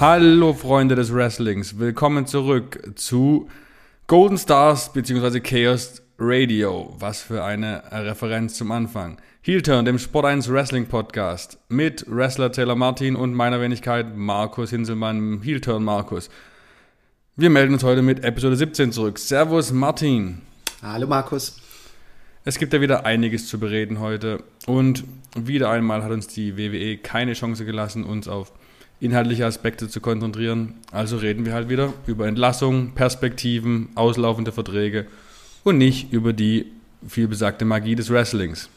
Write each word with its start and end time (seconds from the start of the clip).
Hallo 0.00 0.54
Freunde 0.54 0.94
des 0.94 1.12
Wrestlings, 1.12 1.80
willkommen 1.80 2.24
zurück 2.24 2.92
zu 2.94 3.48
Golden 4.06 4.38
Stars 4.38 4.92
bzw. 4.92 5.40
Chaos 5.40 6.02
Radio. 6.20 6.94
Was 7.00 7.20
für 7.20 7.42
eine 7.42 7.82
Referenz 7.90 8.54
zum 8.54 8.70
Anfang. 8.70 9.20
Heel 9.42 9.60
Turn, 9.60 9.84
dem 9.84 9.98
Sport 9.98 10.26
1 10.26 10.52
Wrestling 10.52 10.86
Podcast 10.86 11.58
mit 11.68 12.04
Wrestler 12.06 12.52
Taylor 12.52 12.76
Martin 12.76 13.16
und 13.16 13.34
meiner 13.34 13.60
Wenigkeit 13.60 14.16
Markus 14.16 14.70
Hinselmann, 14.70 15.40
Heel 15.42 15.60
Turn 15.60 15.82
Markus. 15.82 16.30
Wir 17.34 17.50
melden 17.50 17.74
uns 17.74 17.82
heute 17.82 18.02
mit 18.02 18.22
Episode 18.22 18.54
17 18.54 18.92
zurück. 18.92 19.18
Servus 19.18 19.72
Martin. 19.72 20.42
Hallo 20.80 21.08
Markus. 21.08 21.56
Es 22.44 22.56
gibt 22.56 22.72
ja 22.72 22.80
wieder 22.80 23.04
einiges 23.04 23.48
zu 23.48 23.58
bereden 23.58 23.98
heute 23.98 24.44
und 24.64 25.02
wieder 25.34 25.70
einmal 25.70 26.04
hat 26.04 26.12
uns 26.12 26.28
die 26.28 26.56
WWE 26.56 26.98
keine 26.98 27.32
Chance 27.32 27.64
gelassen, 27.64 28.04
uns 28.04 28.28
auf 28.28 28.52
inhaltliche 29.00 29.46
Aspekte 29.46 29.88
zu 29.88 30.00
konzentrieren. 30.00 30.74
Also 30.90 31.16
reden 31.16 31.44
wir 31.46 31.52
halt 31.52 31.68
wieder 31.68 31.92
über 32.06 32.26
Entlassungen, 32.26 32.94
Perspektiven, 32.94 33.88
auslaufende 33.94 34.52
Verträge 34.52 35.06
und 35.64 35.78
nicht 35.78 36.12
über 36.12 36.32
die 36.32 36.66
vielbesagte 37.06 37.64
Magie 37.64 37.94
des 37.94 38.10
Wrestlings. 38.10 38.68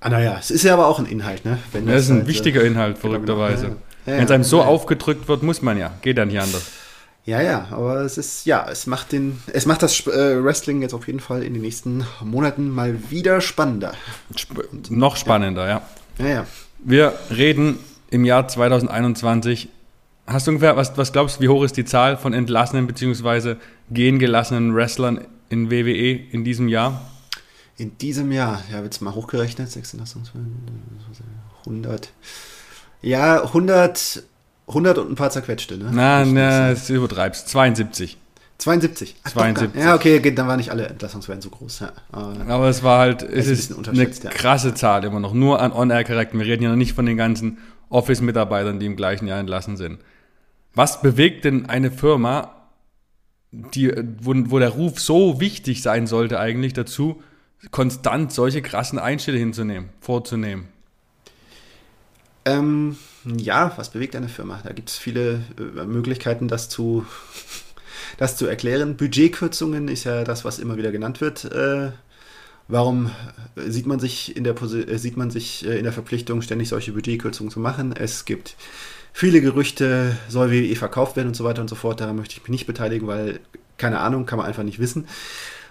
Ah, 0.00 0.08
naja, 0.08 0.36
es 0.38 0.50
ist 0.50 0.64
ja 0.64 0.74
aber 0.74 0.86
auch 0.86 0.98
ein 0.98 1.06
Inhalt, 1.06 1.44
ne? 1.44 1.58
Wenn 1.72 1.86
das, 1.86 1.94
das 1.94 2.04
ist 2.04 2.10
ein 2.10 2.16
halt, 2.18 2.26
wichtiger 2.28 2.64
Inhalt, 2.64 2.98
verrückterweise. 2.98 3.62
Genau, 3.62 3.76
ja, 4.06 4.12
ja. 4.12 4.18
Wenn 4.18 4.24
es 4.24 4.30
einem 4.32 4.44
so 4.44 4.58
ja. 4.58 4.66
aufgedrückt 4.66 5.28
wird, 5.28 5.42
muss 5.42 5.62
man 5.62 5.78
ja. 5.78 5.92
Geht 6.02 6.18
dann 6.18 6.28
nicht 6.28 6.40
anders. 6.40 6.70
Ja, 7.24 7.40
ja, 7.40 7.68
aber 7.70 8.00
es 8.00 8.18
ist, 8.18 8.46
ja, 8.46 8.66
es 8.68 8.88
macht 8.88 9.12
den, 9.12 9.40
es 9.52 9.64
macht 9.64 9.82
das 9.82 10.04
äh, 10.08 10.42
Wrestling 10.42 10.82
jetzt 10.82 10.92
auf 10.92 11.06
jeden 11.06 11.20
Fall 11.20 11.44
in 11.44 11.52
den 11.52 11.62
nächsten 11.62 12.04
Monaten 12.24 12.68
mal 12.68 12.98
wieder 13.10 13.40
spannender. 13.40 13.92
Sp 14.34 14.66
noch 14.90 15.14
spannender, 15.14 15.68
ja. 15.68 15.82
ja. 16.18 16.26
Ja, 16.26 16.46
Wir 16.82 17.14
reden 17.30 17.78
im 18.12 18.24
Jahr 18.24 18.46
2021. 18.46 19.68
Hast 20.26 20.46
du 20.46 20.52
ungefähr, 20.52 20.76
was, 20.76 20.96
was 20.96 21.12
glaubst 21.12 21.38
du, 21.38 21.40
wie 21.42 21.48
hoch 21.48 21.64
ist 21.64 21.76
die 21.76 21.84
Zahl 21.84 22.16
von 22.16 22.32
entlassenen 22.32 22.86
bzw. 22.86 23.56
gehen 23.90 24.18
gelassenen 24.18 24.74
Wrestlern 24.74 25.26
in 25.48 25.70
WWE 25.70 26.20
in 26.30 26.44
diesem 26.44 26.68
Jahr? 26.68 27.10
In 27.78 27.98
diesem 27.98 28.30
Jahr, 28.30 28.62
ja, 28.70 28.82
wird 28.82 28.92
es 28.92 29.00
mal 29.00 29.14
hochgerechnet, 29.14 29.70
6 29.70 29.96
100. 31.64 32.12
Ja, 33.00 33.42
100 33.42 34.22
100 34.68 34.98
und 34.98 35.10
ein 35.10 35.14
paar 35.16 35.30
zerquetschte, 35.30 35.76
ne? 35.76 35.90
Na, 35.92 36.24
na, 36.24 36.70
es 36.70 36.88
übertreibst. 36.88 37.48
72. 37.48 38.16
72. 38.58 39.16
Ach, 39.24 39.32
72. 39.32 39.82
ja, 39.82 39.94
okay, 39.94 40.20
dann 40.34 40.46
waren 40.46 40.58
nicht 40.58 40.70
alle 40.70 40.86
Entlassungswellen 40.86 41.42
so 41.42 41.50
groß. 41.50 41.80
Ja. 41.80 41.92
Aber, 42.12 42.36
Aber, 42.46 42.68
es 42.68 42.82
war 42.82 43.00
halt, 43.00 43.22
es 43.22 43.48
ist, 43.48 43.72
ist 43.72 43.88
eine 43.88 44.06
krasse 44.06 44.68
ja. 44.68 44.74
Zahl 44.76 45.04
immer 45.04 45.18
noch. 45.18 45.34
Nur 45.34 45.60
an 45.60 45.72
On-Air-Korrekten. 45.72 46.38
Wir 46.38 46.46
reden 46.46 46.62
ja 46.62 46.70
noch 46.70 46.76
nicht 46.76 46.92
von 46.92 47.04
den 47.04 47.16
ganzen 47.16 47.58
Office-Mitarbeitern, 47.92 48.80
die 48.80 48.86
im 48.86 48.96
gleichen 48.96 49.26
Jahr 49.26 49.38
entlassen 49.38 49.76
sind. 49.76 50.00
Was 50.74 51.02
bewegt 51.02 51.44
denn 51.44 51.66
eine 51.66 51.90
Firma, 51.90 52.54
die, 53.50 53.92
wo, 54.20 54.32
wo 54.34 54.58
der 54.58 54.70
Ruf 54.70 54.98
so 54.98 55.40
wichtig 55.40 55.82
sein 55.82 56.06
sollte 56.06 56.40
eigentlich 56.40 56.72
dazu, 56.72 57.22
konstant 57.70 58.32
solche 58.32 58.62
krassen 58.62 58.98
Einschnitte 58.98 59.38
hinzunehmen, 59.38 59.90
vorzunehmen? 60.00 60.68
Ähm, 62.44 62.96
ja, 63.24 63.72
was 63.76 63.90
bewegt 63.90 64.16
eine 64.16 64.28
Firma? 64.28 64.60
Da 64.64 64.72
gibt 64.72 64.88
es 64.88 64.96
viele 64.96 65.42
äh, 65.58 65.84
Möglichkeiten, 65.84 66.48
das 66.48 66.68
zu, 66.68 67.06
das 68.16 68.36
zu 68.36 68.46
erklären. 68.46 68.96
Budgetkürzungen 68.96 69.88
ist 69.88 70.04
ja 70.04 70.24
das, 70.24 70.44
was 70.44 70.58
immer 70.58 70.76
wieder 70.76 70.90
genannt 70.90 71.20
wird. 71.20 71.44
Äh, 71.44 71.92
warum 72.68 73.10
sieht 73.56 73.86
man 73.86 74.00
sich 74.00 74.36
in 74.36 74.44
der 74.44 74.60
äh, 74.60 74.98
sieht 74.98 75.16
man 75.16 75.30
sich 75.30 75.66
äh, 75.66 75.78
in 75.78 75.84
der 75.84 75.92
Verpflichtung, 75.92 76.42
ständig 76.42 76.68
solche 76.68 76.92
Budgetkürzungen 76.92 77.50
zu 77.50 77.60
machen? 77.60 77.92
Es 77.92 78.24
gibt 78.24 78.56
viele 79.12 79.40
Gerüchte, 79.40 80.16
soll 80.28 80.50
WWE 80.50 80.76
verkauft 80.76 81.16
werden 81.16 81.28
und 81.28 81.36
so 81.36 81.44
weiter 81.44 81.62
und 81.62 81.68
so 81.68 81.74
fort. 81.74 82.00
Daran 82.00 82.16
möchte 82.16 82.34
ich 82.34 82.42
mich 82.42 82.50
nicht 82.50 82.66
beteiligen, 82.66 83.06
weil 83.06 83.40
keine 83.78 84.00
Ahnung, 84.00 84.26
kann 84.26 84.38
man 84.38 84.46
einfach 84.46 84.62
nicht 84.62 84.78
wissen, 84.78 85.06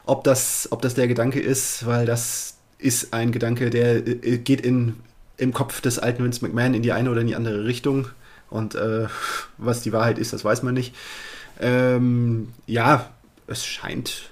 ob 0.06 0.24
das, 0.24 0.68
ob 0.72 0.82
das 0.82 0.96
der 0.96 1.08
Gedanke 1.08 1.40
ist, 1.40 1.86
weil 1.86 2.06
das 2.06 2.58
ist 2.78 3.14
ein 3.14 3.32
Gedanke, 3.32 3.70
der 3.70 4.06
äh, 4.08 4.38
geht 4.38 4.62
in 4.62 4.96
im 5.42 5.54
Kopf 5.54 5.82
des 5.82 5.98
alten 5.98 6.24
Vince 6.24 6.46
McMahon 6.46 6.76
in 6.76 6.84
die 6.84 6.92
eine 6.92 7.10
oder 7.10 7.22
in 7.22 7.28
die 7.28 7.36
andere 7.36 7.66
Richtung. 7.66 8.08
Und 8.52 8.76
äh, 8.76 9.08
was 9.58 9.82
die 9.82 9.92
Wahrheit 9.92 10.20
ist, 10.20 10.34
das 10.34 10.46
weiß 10.46 10.62
man 10.62 10.76
nicht. 10.76 10.94
Ähm, 11.60 12.50
ja, 12.68 13.10
es 13.48 13.66
scheint, 13.66 14.30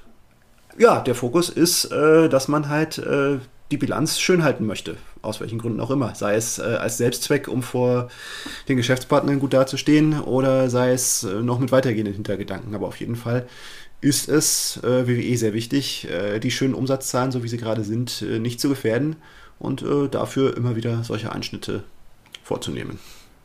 ja, 0.79 1.01
der 1.01 1.13
Fokus 1.13 1.50
ist, 1.50 1.85
äh, 1.85 2.29
dass 2.29 2.47
man 2.47 2.69
halt 2.69 2.97
äh, 2.97 3.38
die 3.69 3.78
Bilanz 3.78 4.19
schön 4.19 4.44
halten 4.44 4.66
möchte. 4.66 4.97
Aus 5.22 5.41
welchen 5.41 5.59
Gründen 5.59 5.81
auch 5.81 5.91
immer. 5.91 6.16
Sei 6.16 6.35
es 6.35 6.57
äh, 6.57 6.63
als 6.63 6.97
Selbstzweck, 6.97 7.47
um 7.47 7.62
vor 7.62 8.09
den 8.67 8.78
Geschäftspartnern 8.78 9.39
gut 9.39 9.53
dazustehen, 9.53 10.19
oder 10.22 10.69
sei 10.69 10.91
es 10.94 11.23
äh, 11.23 11.41
noch 11.41 11.59
mit 11.59 11.72
weitergehenden 11.72 12.13
Hintergedanken. 12.13 12.73
Aber 12.73 12.88
auf 12.88 13.00
jeden 13.00 13.18
Fall 13.18 13.45
ist 14.01 14.29
es 14.29 14.78
äh, 14.84 15.07
WWE 15.07 15.38
sehr 15.38 15.53
wichtig, 15.53 16.07
die 16.41 16.51
schönen 16.51 16.73
Umsatzzahlen, 16.73 17.34
so 17.34 17.44
wie 17.44 17.50
sie 17.50 17.57
gerade 17.57 17.84
sind, 17.84 18.22
nicht 18.22 18.62
zu 18.62 18.69
gefährden 18.69 19.18
und 19.59 19.81
äh, 19.81 20.07
dafür 20.07 20.56
immer 20.56 20.78
wieder 20.78 21.03
solche 21.03 21.34
Einschnitte 21.34 21.84
vorzunehmen. 22.44 22.97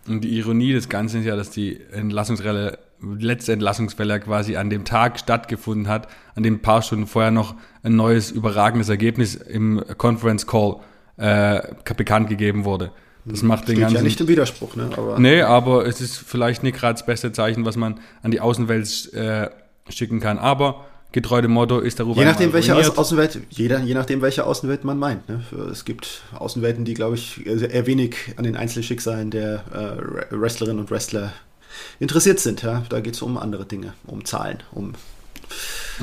Und 0.08 0.22
die 0.22 0.36
Ironie 0.36 0.72
des 0.72 0.88
Ganzen 0.88 1.20
ist 1.20 1.26
ja, 1.26 1.36
dass 1.36 1.50
die 1.50 1.80
Entlassungswelle, 1.92 2.78
letzte 3.00 3.52
Entlassungswelle 3.52 4.20
quasi 4.20 4.56
an 4.56 4.70
dem 4.70 4.84
Tag 4.84 5.18
stattgefunden 5.18 5.88
hat, 5.88 6.08
an 6.34 6.42
dem 6.42 6.54
ein 6.54 6.62
paar 6.62 6.82
Stunden 6.82 7.06
vorher 7.06 7.30
noch 7.30 7.54
ein 7.82 7.96
neues 7.96 8.30
überragendes 8.30 8.88
Ergebnis 8.88 9.34
im 9.34 9.82
Conference 9.96 10.46
Call 10.46 10.76
äh, 11.16 11.60
bekannt 11.96 12.28
gegeben 12.28 12.64
wurde. 12.64 12.92
Das 13.24 13.40
hm. 13.40 13.48
macht 13.48 13.64
Steht 13.64 13.76
den 13.76 13.80
ganzen. 13.82 13.96
ja 13.96 14.02
nicht 14.02 14.20
im 14.20 14.28
Widerspruch, 14.28 14.76
ne? 14.76 14.90
Aber, 14.96 15.18
nee, 15.18 15.42
aber 15.42 15.86
es 15.86 16.00
ist 16.00 16.16
vielleicht 16.16 16.62
nicht 16.62 16.76
gerade 16.76 16.94
das 16.94 17.06
beste 17.06 17.32
Zeichen, 17.32 17.64
was 17.64 17.76
man 17.76 18.00
an 18.22 18.30
die 18.30 18.40
Außenwelt 18.40 19.12
äh, 19.14 19.48
schicken 19.88 20.20
kann. 20.20 20.38
Aber 20.38 20.84
getreu 21.14 21.40
dem 21.40 21.52
Motto 21.52 21.78
ist 21.78 22.00
darüber. 22.00 22.20
Je 22.20 22.26
nachdem, 22.26 22.52
welche 22.52 22.74
Außenwelt, 22.74 23.40
jeder, 23.48 23.78
je 23.78 23.94
nachdem, 23.94 24.20
welche 24.20 24.44
Außenwelt 24.44 24.82
man 24.82 24.98
meint. 24.98 25.28
Ne? 25.28 25.42
Es 25.70 25.84
gibt 25.84 26.22
Außenwelten, 26.34 26.84
die, 26.84 26.94
glaube 26.94 27.14
ich, 27.14 27.46
eher 27.46 27.86
wenig 27.86 28.16
an 28.36 28.42
den 28.42 28.56
Einzelschicksalen 28.56 29.30
der 29.30 29.64
äh, 29.72 30.34
Wrestlerinnen 30.34 30.80
und 30.80 30.90
Wrestler 30.90 31.32
interessiert 32.00 32.40
sind. 32.40 32.62
Ja? 32.62 32.82
Da 32.88 32.98
geht 32.98 33.14
es 33.14 33.22
um 33.22 33.38
andere 33.38 33.64
Dinge, 33.64 33.94
um 34.08 34.24
Zahlen, 34.24 34.64
um 34.72 34.94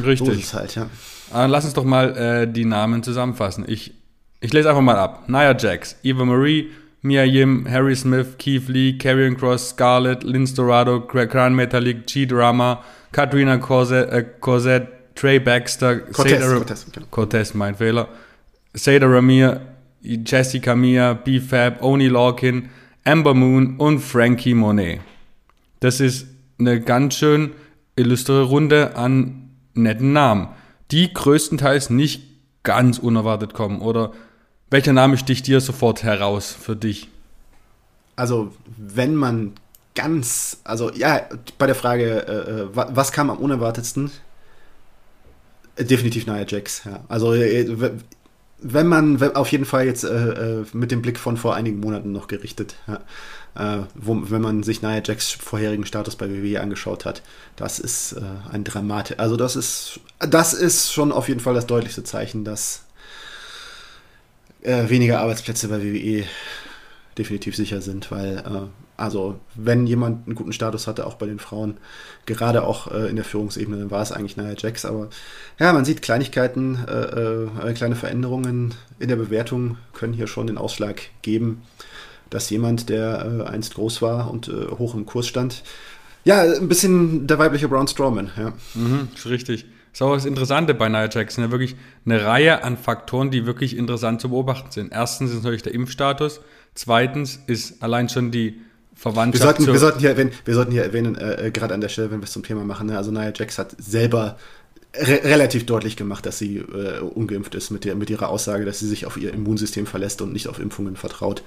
Richtig. 0.02 0.54
Halt, 0.54 0.76
ja. 0.76 0.90
Ah, 1.34 1.46
lass 1.46 1.66
uns 1.66 1.74
doch 1.74 1.84
mal 1.84 2.16
äh, 2.16 2.48
die 2.48 2.64
Namen 2.64 3.04
zusammenfassen. 3.04 3.66
Ich, 3.68 3.94
ich 4.40 4.54
lese 4.54 4.70
einfach 4.70 4.82
mal 4.82 4.96
ab. 4.96 5.28
Nia 5.28 5.58
Jax, 5.58 5.98
Eva 6.04 6.24
Marie, 6.24 6.70
Mia 7.02 7.24
Yim, 7.24 7.68
Harry 7.70 7.98
Smith, 7.98 8.38
Keith 8.38 8.70
Lee, 8.70 8.98
Karrion 8.98 9.36
Cross, 9.36 9.72
Scarlett, 9.72 10.24
Linz 10.24 10.54
Dorado, 10.54 11.02
Gran 11.02 11.54
Metalik, 11.54 12.08
G-Drama, 12.08 12.82
Katrina 13.12 13.58
Corsett, 13.58 14.10
äh, 14.10 14.24
Corsett 14.40 15.01
Trey 15.22 15.40
Baxter, 15.40 16.00
Cortez, 16.00 16.42
Seda, 16.42 16.56
Cortez, 16.56 16.86
okay. 16.88 17.06
Cortez, 17.12 17.54
mein 17.54 17.76
Fehler, 17.76 18.08
Seda 18.74 19.06
Ramir, 19.06 19.62
Jessica 20.02 20.74
Mia, 20.74 21.14
B-Fab, 21.14 21.84
Oni 21.84 22.08
Larkin, 22.08 22.70
Amber 23.04 23.36
Moon 23.36 23.78
und 23.78 24.00
Frankie 24.00 24.56
Monet. 24.56 25.00
Das 25.80 26.00
ist 26.00 26.26
eine 26.58 26.82
ganz 26.82 27.18
schön 27.18 27.52
illustre 27.96 28.42
Runde 28.42 28.96
an 28.96 29.52
netten 29.76 30.12
Namen, 30.12 30.48
die 30.90 31.14
größtenteils 31.14 31.92
nicht 31.92 32.24
ganz 32.64 32.98
unerwartet 32.98 33.54
kommen. 33.54 33.80
Oder 33.82 34.14
welcher 34.72 34.94
Name 34.94 35.20
sticht 35.20 35.46
dir 35.46 35.62
sofort 35.62 36.02
heraus 36.02 36.52
für 36.52 36.76
dich? 36.76 37.10
Also, 38.16 38.54
wenn 38.76 39.14
man 39.14 39.54
ganz, 39.94 40.62
also 40.64 40.92
ja, 40.92 41.30
bei 41.60 41.68
der 41.68 41.76
Frage, 41.76 42.28
äh, 42.28 42.62
äh 42.62 42.68
was 42.74 43.12
kam 43.12 43.30
am 43.30 43.38
unerwartetsten, 43.38 44.10
Definitiv 45.84 46.28
Nia 46.28 46.46
Jax, 46.48 46.84
ja. 46.86 47.04
Also 47.08 47.34
äh, 47.34 47.92
wenn 48.60 48.88
man 48.88 49.22
auf 49.36 49.52
jeden 49.52 49.66
Fall 49.66 49.86
jetzt 49.86 50.04
äh, 50.04 50.08
äh, 50.60 50.66
mit 50.74 50.92
dem 50.92 51.02
Blick 51.02 51.18
von 51.20 51.38
vor 51.38 51.56
einigen 51.56 51.80
Monaten 51.80 52.12
noch 52.12 52.28
gerichtet, 52.28 52.76
ja, 52.88 53.80
äh, 53.80 53.84
wo, 53.96 54.30
wenn 54.30 54.42
man 54.42 54.64
sich 54.64 54.82
Nia 54.82 55.02
Jax 55.04 55.32
vorherigen 55.32 55.86
Status 55.86 56.16
bei 56.16 56.30
WWE 56.30 56.62
angeschaut 56.62 57.06
hat, 57.06 57.22
das 57.56 57.80
ist 57.80 58.14
äh, 58.14 58.22
ein 58.52 58.64
Dramat. 58.64 59.20
Also 59.20 59.36
das 59.36 59.56
ist, 59.56 60.00
das 60.20 60.54
ist 60.54 60.94
schon 60.94 61.12
auf 61.12 61.28
jeden 61.28 61.40
Fall 61.40 61.56
das 61.56 61.66
deutlichste 61.68 62.04
Zeichen, 62.04 62.46
dass 62.46 62.84
äh, 64.62 64.90
weniger 64.90 65.20
Arbeitsplätze 65.20 65.68
bei 65.68 65.82
WWE 65.82 66.26
definitiv 67.18 67.56
sicher 67.56 67.82
sind, 67.82 68.12
weil 68.12 68.70
also 68.98 69.40
wenn 69.56 69.88
jemand 69.88 70.28
einen 70.28 70.36
guten 70.36 70.54
Status 70.54 70.88
hatte, 70.88 71.06
auch 71.08 71.16
bei 71.16 71.26
den 71.26 71.40
Frauen, 71.40 71.78
gerade 72.26 72.64
auch 72.64 72.92
äh, 72.92 73.10
in 73.10 73.16
der 73.16 73.26
Führungsebene, 73.26 73.78
dann 73.78 73.92
war 73.92 74.02
es 74.02 74.12
eigentlich 74.12 74.38
Nia 74.38 74.54
Jax. 74.58 74.86
Aber 74.86 75.10
ja, 75.60 75.74
man 75.74 75.86
sieht 75.86 76.02
Kleinigkeiten, 76.02 76.80
äh, 76.88 77.70
äh, 77.70 77.74
kleine 77.74 77.96
Veränderungen 77.96 78.74
in 79.00 79.10
der 79.10 79.16
Bewertung 79.16 79.78
können 79.94 80.14
hier 80.14 80.28
schon 80.28 80.48
den 80.48 80.58
Ausschlag 80.58 81.02
geben, 81.22 81.64
dass 82.30 82.50
jemand, 82.50 82.90
der 82.90 83.44
äh, 83.46 83.50
einst 83.50 83.76
groß 83.76 84.02
war 84.02 84.32
und 84.32 84.48
äh, 84.48 84.68
hoch 84.78 84.96
im 84.96 85.06
Kurs 85.06 85.28
stand, 85.28 85.64
ja, 86.24 86.42
ein 86.42 86.68
bisschen 86.68 87.26
der 87.26 87.40
weibliche 87.40 87.68
Braun 87.68 87.88
Strowman, 87.88 88.30
ja. 88.38 88.54
Mhm, 88.76 89.08
ist 89.16 89.26
richtig. 89.26 89.66
Das 89.92 90.00
ist 90.00 90.02
auch 90.04 90.14
das 90.14 90.26
Interessante 90.26 90.74
bei 90.74 90.88
Nia 90.88 91.10
Jax. 91.10 91.36
Ja 91.36 91.52
wirklich 91.52 91.76
eine 92.06 92.24
Reihe 92.24 92.64
an 92.64 92.78
Faktoren, 92.78 93.30
die 93.30 93.46
wirklich 93.46 93.76
interessant 93.76 94.22
zu 94.22 94.30
beobachten 94.30 94.72
sind. 94.72 94.94
Erstens 94.94 95.32
ist 95.32 95.44
natürlich 95.44 95.64
der 95.64 95.74
Impfstatus. 95.74 96.40
Zweitens 96.76 97.40
ist 97.48 97.84
allein 97.84 98.08
schon 98.08 98.32
die 98.32 98.62
Verwandtschaft. 99.02 99.58
Wir 99.58 99.66
sollten, 99.66 99.74
wir 99.74 99.80
sollten 99.80 100.00
hier 100.00 100.10
erwähnen, 100.10 100.32
wir 100.46 100.54
sollten 100.54 100.72
hier 100.72 100.84
erwähnen 100.84 101.16
äh, 101.16 101.48
äh 101.48 101.52
gerade 101.52 101.74
an 101.74 101.82
der 101.82 101.90
Stelle, 101.90 102.12
wenn 102.12 102.20
wir 102.20 102.26
es 102.26 102.32
zum 102.32 102.44
Thema 102.44 102.64
machen, 102.64 102.86
ne? 102.86 102.98
also 102.98 103.10
Nia 103.10 103.34
Jax 103.36 103.58
hat 103.58 103.76
selber 103.80 104.38
re 104.96 105.22
relativ 105.24 105.66
deutlich 105.66 105.98
gemacht, 105.98 106.24
dass 106.28 106.38
sie 106.38 106.58
äh, 106.58 107.00
ungeimpft 107.00 107.56
ist 107.56 107.72
mit, 107.72 107.84
der, 107.84 107.96
mit 107.96 108.12
ihrer 108.12 108.30
Aussage, 108.30 108.64
dass 108.64 108.78
sie 108.78 108.88
sich 108.88 109.08
auf 109.08 109.18
ihr 109.18 109.34
Immunsystem 109.34 109.88
verlässt 109.88 110.22
und 110.22 110.34
nicht 110.34 110.48
auf 110.48 110.60
Impfungen 110.60 110.98
vertraut. 110.98 111.42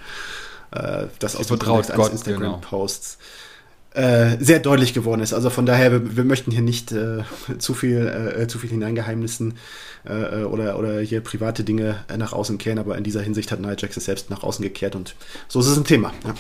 Äh, 0.73 1.05
das 1.21 1.37
aus 1.37 1.47
dem 1.47 1.61
Kontext 1.61 1.93
eines 1.93 2.11
Instagram-Posts. 2.11 3.19
Genau 3.19 4.05
äh, 4.09 4.37
sehr 4.41 4.59
deutlich 4.59 4.93
geworden 4.93 5.21
ist. 5.21 5.33
Also 5.33 5.49
von 5.49 5.65
daher, 5.65 5.93
wir, 5.93 6.17
wir 6.17 6.25
möchten 6.25 6.51
hier 6.51 6.63
nicht 6.63 6.91
äh, 6.91 7.23
zu 7.59 7.75
viel, 7.75 8.35
äh, 8.37 8.49
zu 8.49 8.59
viel 8.59 8.71
hineingeheimnissen 8.71 9.55
äh, 10.05 10.43
oder, 10.43 10.77
oder 10.81 10.99
hier 10.99 11.21
private 11.21 11.63
Dinge 11.63 12.05
nach 12.19 12.33
außen 12.33 12.59
kehren, 12.59 12.81
aber 12.81 12.99
in 12.99 13.05
dieser 13.05 13.23
Hinsicht 13.23 13.53
hat 13.53 13.61
Nia 13.61 13.77
Jax 13.79 13.97
es 13.97 14.07
selbst 14.07 14.31
nach 14.31 14.43
außen 14.43 14.65
gekehrt 14.65 14.97
und 14.97 15.15
so 15.47 15.61
ist 15.61 15.69
es 15.69 15.77
ein 15.77 15.85
Thema. 15.85 16.13
Ja. 16.25 16.35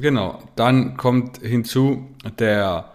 Genau, 0.00 0.42
dann 0.56 0.96
kommt 0.96 1.38
hinzu 1.38 2.08
der 2.38 2.92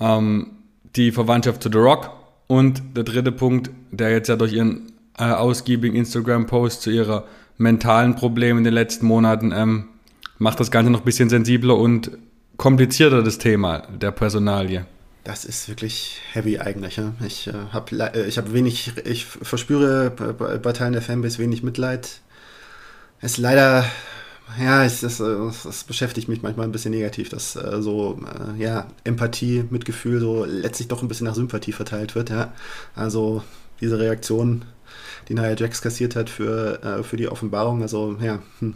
ähm, 0.00 0.52
die 0.96 1.12
Verwandtschaft 1.12 1.62
zu 1.62 1.70
The 1.70 1.78
Rock 1.78 2.10
und 2.46 2.82
der 2.96 3.04
dritte 3.04 3.32
Punkt, 3.32 3.70
der 3.90 4.10
jetzt 4.10 4.28
ja 4.28 4.36
durch 4.36 4.52
ihren 4.52 4.92
äh, 5.18 5.24
ausgiebigen 5.24 5.96
Instagram-Post 5.96 6.82
zu 6.82 6.90
ihrer 6.90 7.24
mentalen 7.58 8.14
Probleme 8.14 8.58
in 8.58 8.64
den 8.64 8.74
letzten 8.74 9.06
Monaten 9.06 9.52
ähm, 9.52 9.88
macht 10.38 10.60
das 10.60 10.70
Ganze 10.70 10.90
noch 10.90 11.00
ein 11.00 11.04
bisschen 11.04 11.28
sensibler 11.28 11.76
und 11.76 12.12
komplizierter, 12.56 13.22
das 13.22 13.38
Thema 13.38 13.82
der 13.88 14.12
Personalie. 14.12 14.86
Das 15.24 15.44
ist 15.44 15.68
wirklich 15.68 16.20
heavy 16.32 16.58
eigentlich. 16.58 16.96
Ja? 16.96 17.12
Ich 17.26 17.48
äh, 17.48 17.52
habe 17.72 18.14
äh, 18.14 18.26
ich 18.26 18.38
hab 18.38 18.52
wenig, 18.52 18.92
ich 19.04 19.26
verspüre 19.26 20.10
bei, 20.10 20.58
bei 20.58 20.72
Teilen 20.72 20.92
der 20.92 21.02
Fanbase 21.02 21.38
wenig 21.38 21.62
Mitleid. 21.62 22.20
Es 23.20 23.32
ist 23.32 23.38
leider, 23.38 23.84
ja, 24.60 24.84
es, 24.84 25.02
es, 25.02 25.20
es 25.20 25.84
beschäftigt 25.84 26.28
mich 26.28 26.42
manchmal 26.42 26.66
ein 26.66 26.72
bisschen 26.72 26.92
negativ, 26.92 27.28
dass 27.28 27.56
äh, 27.56 27.82
so, 27.82 28.18
äh, 28.24 28.62
ja, 28.62 28.86
Empathie, 29.04 29.64
Mitgefühl 29.70 30.20
so 30.20 30.44
letztlich 30.44 30.88
doch 30.88 31.02
ein 31.02 31.08
bisschen 31.08 31.26
nach 31.26 31.34
Sympathie 31.34 31.72
verteilt 31.72 32.14
wird. 32.14 32.30
Ja? 32.30 32.52
Also 32.94 33.42
diese 33.80 33.98
Reaktion, 33.98 34.64
die 35.28 35.34
Nia 35.34 35.54
Jax 35.54 35.82
kassiert 35.82 36.16
hat 36.16 36.30
für, 36.30 36.82
äh, 36.82 37.02
für 37.02 37.16
die 37.16 37.28
Offenbarung, 37.28 37.82
also 37.82 38.16
ja, 38.20 38.40
hm 38.60 38.74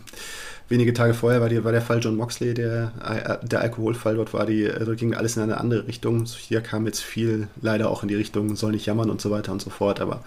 wenige 0.73 0.95
Tage 0.95 1.15
vorher 1.15 1.41
war, 1.41 1.49
die, 1.49 1.63
war 1.63 1.71
der 1.71 1.83
Fall 1.83 2.01
John 2.01 2.17
Moxley, 2.17 2.55
der, 2.55 2.93
äh, 3.05 3.47
der 3.47 3.61
Alkoholfall. 3.61 4.17
Dort, 4.17 4.33
war 4.33 4.47
die, 4.47 4.65
äh, 4.65 4.85
dort 4.85 4.99
ging 4.99 5.15
alles 5.15 5.37
in 5.37 5.43
eine 5.43 5.59
andere 5.59 5.87
Richtung. 5.87 6.25
Hier 6.25 6.63
kam 6.63 6.87
jetzt 6.87 7.01
viel 7.01 7.49
leider 7.61 7.91
auch 7.91 8.03
in 8.03 8.09
die 8.09 8.15
Richtung, 8.15 8.57
soll 8.57 8.73
nicht 8.73 8.87
jammern 8.87 9.11
und 9.11 9.21
so 9.21 9.31
weiter 9.31 9.53
und 9.53 9.63
so 9.63 9.71
fort. 9.71 10.01
Aber 10.01 10.25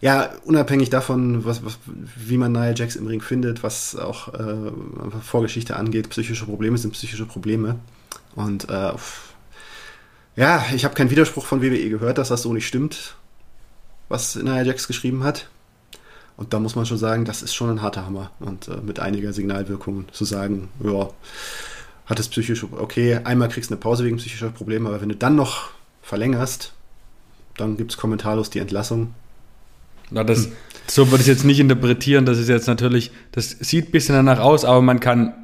ja, 0.00 0.30
unabhängig 0.44 0.90
davon, 0.90 1.44
was, 1.44 1.64
was, 1.64 1.78
wie 1.86 2.36
man 2.36 2.52
Nia 2.52 2.74
Jax 2.74 2.96
im 2.96 3.06
Ring 3.06 3.22
findet, 3.22 3.62
was 3.62 3.96
auch 3.96 4.34
äh, 4.34 4.70
Vorgeschichte 5.22 5.76
angeht, 5.76 6.10
psychische 6.10 6.44
Probleme 6.44 6.76
sind 6.76 6.92
psychische 6.92 7.26
Probleme. 7.26 7.78
Und 8.34 8.68
äh, 8.68 8.92
ja, 10.36 10.64
ich 10.74 10.84
habe 10.84 10.94
keinen 10.94 11.10
Widerspruch 11.10 11.46
von 11.46 11.62
WWE 11.62 11.88
gehört, 11.88 12.18
dass 12.18 12.28
das 12.28 12.42
so 12.42 12.52
nicht 12.52 12.66
stimmt, 12.66 13.16
was 14.08 14.36
Nia 14.36 14.62
Jax 14.62 14.86
geschrieben 14.86 15.24
hat. 15.24 15.48
Und 16.36 16.52
da 16.52 16.58
muss 16.58 16.76
man 16.76 16.84
schon 16.84 16.98
sagen, 16.98 17.24
das 17.24 17.42
ist 17.42 17.54
schon 17.54 17.70
ein 17.70 17.80
harter 17.80 18.04
Hammer. 18.04 18.30
Und 18.40 18.68
äh, 18.68 18.76
mit 18.82 19.00
einiger 19.00 19.32
Signalwirkung 19.32 20.06
zu 20.12 20.26
sagen, 20.26 20.68
ja, 20.84 21.08
hat 22.04 22.20
es 22.20 22.28
psychische, 22.28 22.68
okay, 22.72 23.20
einmal 23.24 23.48
kriegst 23.48 23.70
du 23.70 23.74
eine 23.74 23.80
Pause 23.80 24.04
wegen 24.04 24.18
psychischer 24.18 24.50
Probleme, 24.50 24.88
aber 24.88 25.00
wenn 25.00 25.08
du 25.08 25.16
dann 25.16 25.34
noch 25.34 25.70
verlängerst, 26.02 26.72
dann 27.56 27.76
gibt 27.76 27.92
es 27.92 27.96
kommentarlos 27.96 28.50
die 28.50 28.58
Entlassung. 28.58 29.14
Na, 30.10 30.24
das. 30.24 30.48
So 30.88 31.10
würde 31.10 31.16
ich 31.16 31.28
es 31.28 31.38
jetzt 31.38 31.44
nicht 31.44 31.58
interpretieren. 31.58 32.26
Das 32.26 32.38
ist 32.38 32.48
jetzt 32.48 32.68
natürlich, 32.68 33.10
das 33.32 33.50
sieht 33.50 33.88
ein 33.88 33.90
bisschen 33.90 34.14
danach 34.14 34.38
aus, 34.38 34.64
aber 34.64 34.82
man 34.82 35.00
kann, 35.00 35.34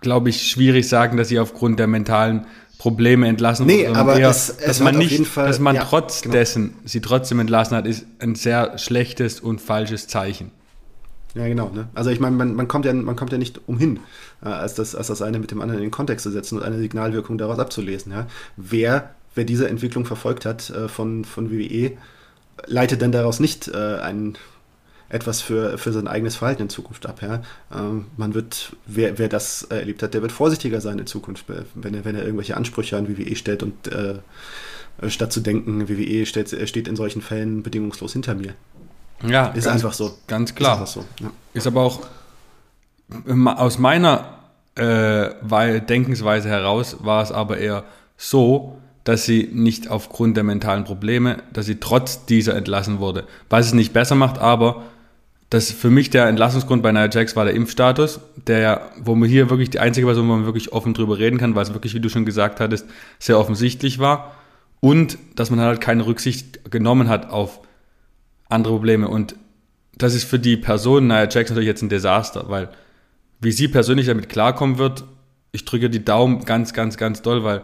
glaube 0.00 0.30
ich, 0.30 0.50
schwierig 0.50 0.88
sagen, 0.88 1.16
dass 1.16 1.28
sie 1.28 1.38
aufgrund 1.38 1.78
der 1.78 1.86
mentalen 1.86 2.46
Probleme 2.78 3.26
entlassen 3.26 3.66
nee, 3.66 3.88
wurde, 3.88 3.98
aber 3.98 4.18
eher, 4.18 4.30
es, 4.30 4.50
es 4.50 4.64
dass 4.64 4.80
man 4.80 4.96
nicht, 4.96 5.26
Fall, 5.26 5.48
dass 5.48 5.58
man 5.58 5.74
ja, 5.74 5.84
trotz 5.84 6.22
genau. 6.22 6.32
dessen 6.32 6.74
sie 6.84 7.00
trotzdem 7.00 7.40
entlassen 7.40 7.76
hat, 7.76 7.86
ist 7.86 8.06
ein 8.20 8.36
sehr 8.36 8.78
schlechtes 8.78 9.40
und 9.40 9.60
falsches 9.60 10.06
Zeichen. 10.06 10.52
Ja, 11.34 11.46
genau. 11.46 11.70
Ne? 11.74 11.88
Also 11.94 12.10
ich 12.10 12.20
meine, 12.20 12.36
man, 12.36 12.54
man, 12.54 12.68
kommt 12.68 12.84
ja, 12.84 12.92
man 12.92 13.16
kommt 13.16 13.32
ja 13.32 13.38
nicht 13.38 13.60
umhin, 13.66 14.00
äh, 14.42 14.48
als, 14.48 14.74
das, 14.74 14.94
als 14.94 15.08
das 15.08 15.22
eine 15.22 15.38
mit 15.38 15.50
dem 15.50 15.60
anderen 15.60 15.80
in 15.80 15.86
den 15.86 15.90
Kontext 15.90 16.22
zu 16.22 16.30
setzen 16.30 16.58
und 16.58 16.64
eine 16.64 16.78
Signalwirkung 16.78 17.36
daraus 17.36 17.58
abzulesen. 17.58 18.12
Ja? 18.12 18.26
Wer, 18.56 19.10
wer 19.34 19.44
diese 19.44 19.68
Entwicklung 19.68 20.04
verfolgt 20.04 20.46
hat 20.46 20.70
äh, 20.70 20.88
von, 20.88 21.24
von 21.24 21.50
WWE, 21.50 21.92
leitet 22.66 23.02
dann 23.02 23.12
daraus 23.12 23.40
nicht 23.40 23.68
äh, 23.68 23.98
einen 24.00 24.38
etwas 25.10 25.40
für, 25.40 25.78
für 25.78 25.92
sein 25.92 26.06
eigenes 26.06 26.36
Verhalten 26.36 26.62
in 26.62 26.68
Zukunft 26.68 27.06
ab. 27.06 27.22
Ja? 27.22 27.42
Ähm, 27.74 28.06
man 28.16 28.34
wird, 28.34 28.76
wer, 28.86 29.18
wer 29.18 29.28
das 29.28 29.62
erlebt 29.62 30.02
hat, 30.02 30.14
der 30.14 30.22
wird 30.22 30.32
vorsichtiger 30.32 30.80
sein 30.80 30.98
in 30.98 31.06
Zukunft, 31.06 31.48
äh, 31.50 31.62
wenn 31.74 31.94
er, 31.94 32.04
wenn 32.04 32.14
er 32.14 32.22
irgendwelche 32.22 32.56
Ansprüche 32.56 32.96
an 32.96 33.08
WWE 33.08 33.34
stellt 33.36 33.62
und 33.62 33.88
äh, 33.88 34.18
statt 35.08 35.32
zu 35.32 35.40
denken, 35.40 35.88
WWE 35.88 36.26
steht, 36.26 36.68
steht 36.68 36.88
in 36.88 36.96
solchen 36.96 37.22
Fällen 37.22 37.62
bedingungslos 37.62 38.12
hinter 38.12 38.34
mir. 38.34 38.54
Ja, 39.26 39.48
ist 39.48 39.64
ganz, 39.64 39.66
einfach 39.74 39.92
so. 39.92 40.16
Ganz 40.26 40.54
klar. 40.54 40.82
Ist, 40.82 40.92
so, 40.92 41.04
ja. 41.20 41.30
ist 41.54 41.66
aber 41.66 41.82
auch 41.82 42.00
aus 43.56 43.78
meiner 43.78 44.38
äh, 44.74 45.80
Denkensweise 45.80 46.48
heraus 46.48 46.96
war 47.00 47.22
es 47.22 47.32
aber 47.32 47.58
eher 47.58 47.84
so, 48.16 48.78
dass 49.08 49.24
sie 49.24 49.48
nicht 49.54 49.88
aufgrund 49.88 50.36
der 50.36 50.44
mentalen 50.44 50.84
Probleme, 50.84 51.38
dass 51.50 51.64
sie 51.64 51.80
trotz 51.80 52.26
dieser 52.26 52.54
entlassen 52.54 52.98
wurde. 52.98 53.24
Was 53.48 53.68
es 53.68 53.72
nicht 53.72 53.94
besser 53.94 54.14
macht, 54.14 54.36
aber 54.36 54.82
das 55.48 55.70
für 55.70 55.88
mich 55.88 56.10
der 56.10 56.26
Entlassungsgrund 56.26 56.82
bei 56.82 56.92
Nia 56.92 57.08
Jax 57.08 57.34
war 57.34 57.46
der 57.46 57.54
Impfstatus, 57.54 58.20
der, 58.46 58.90
wo 59.00 59.14
man 59.14 59.26
hier 59.26 59.48
wirklich 59.48 59.70
die 59.70 59.78
einzige 59.78 60.06
Person, 60.06 60.28
wo 60.28 60.34
man 60.34 60.44
wirklich 60.44 60.74
offen 60.74 60.92
drüber 60.92 61.16
reden 61.16 61.38
kann, 61.38 61.54
weil 61.54 61.62
es 61.62 61.72
wirklich, 61.72 61.94
wie 61.94 62.00
du 62.00 62.10
schon 62.10 62.26
gesagt 62.26 62.60
hattest, 62.60 62.84
sehr 63.18 63.38
offensichtlich 63.38 63.98
war. 63.98 64.36
Und 64.80 65.16
dass 65.36 65.48
man 65.48 65.58
halt 65.58 65.80
keine 65.80 66.04
Rücksicht 66.04 66.70
genommen 66.70 67.08
hat 67.08 67.30
auf 67.30 67.60
andere 68.50 68.74
Probleme. 68.74 69.08
Und 69.08 69.36
das 69.96 70.14
ist 70.14 70.24
für 70.24 70.38
die 70.38 70.58
Person 70.58 71.06
Nia 71.06 71.30
Jax 71.30 71.48
natürlich 71.48 71.66
jetzt 71.66 71.80
ein 71.80 71.88
Desaster, 71.88 72.50
weil 72.50 72.68
wie 73.40 73.52
sie 73.52 73.68
persönlich 73.68 74.06
damit 74.06 74.28
klarkommen 74.28 74.76
wird, 74.76 75.04
ich 75.52 75.64
drücke 75.64 75.88
die 75.88 76.04
Daumen 76.04 76.44
ganz, 76.44 76.74
ganz, 76.74 76.98
ganz 76.98 77.22
doll, 77.22 77.42
weil 77.42 77.62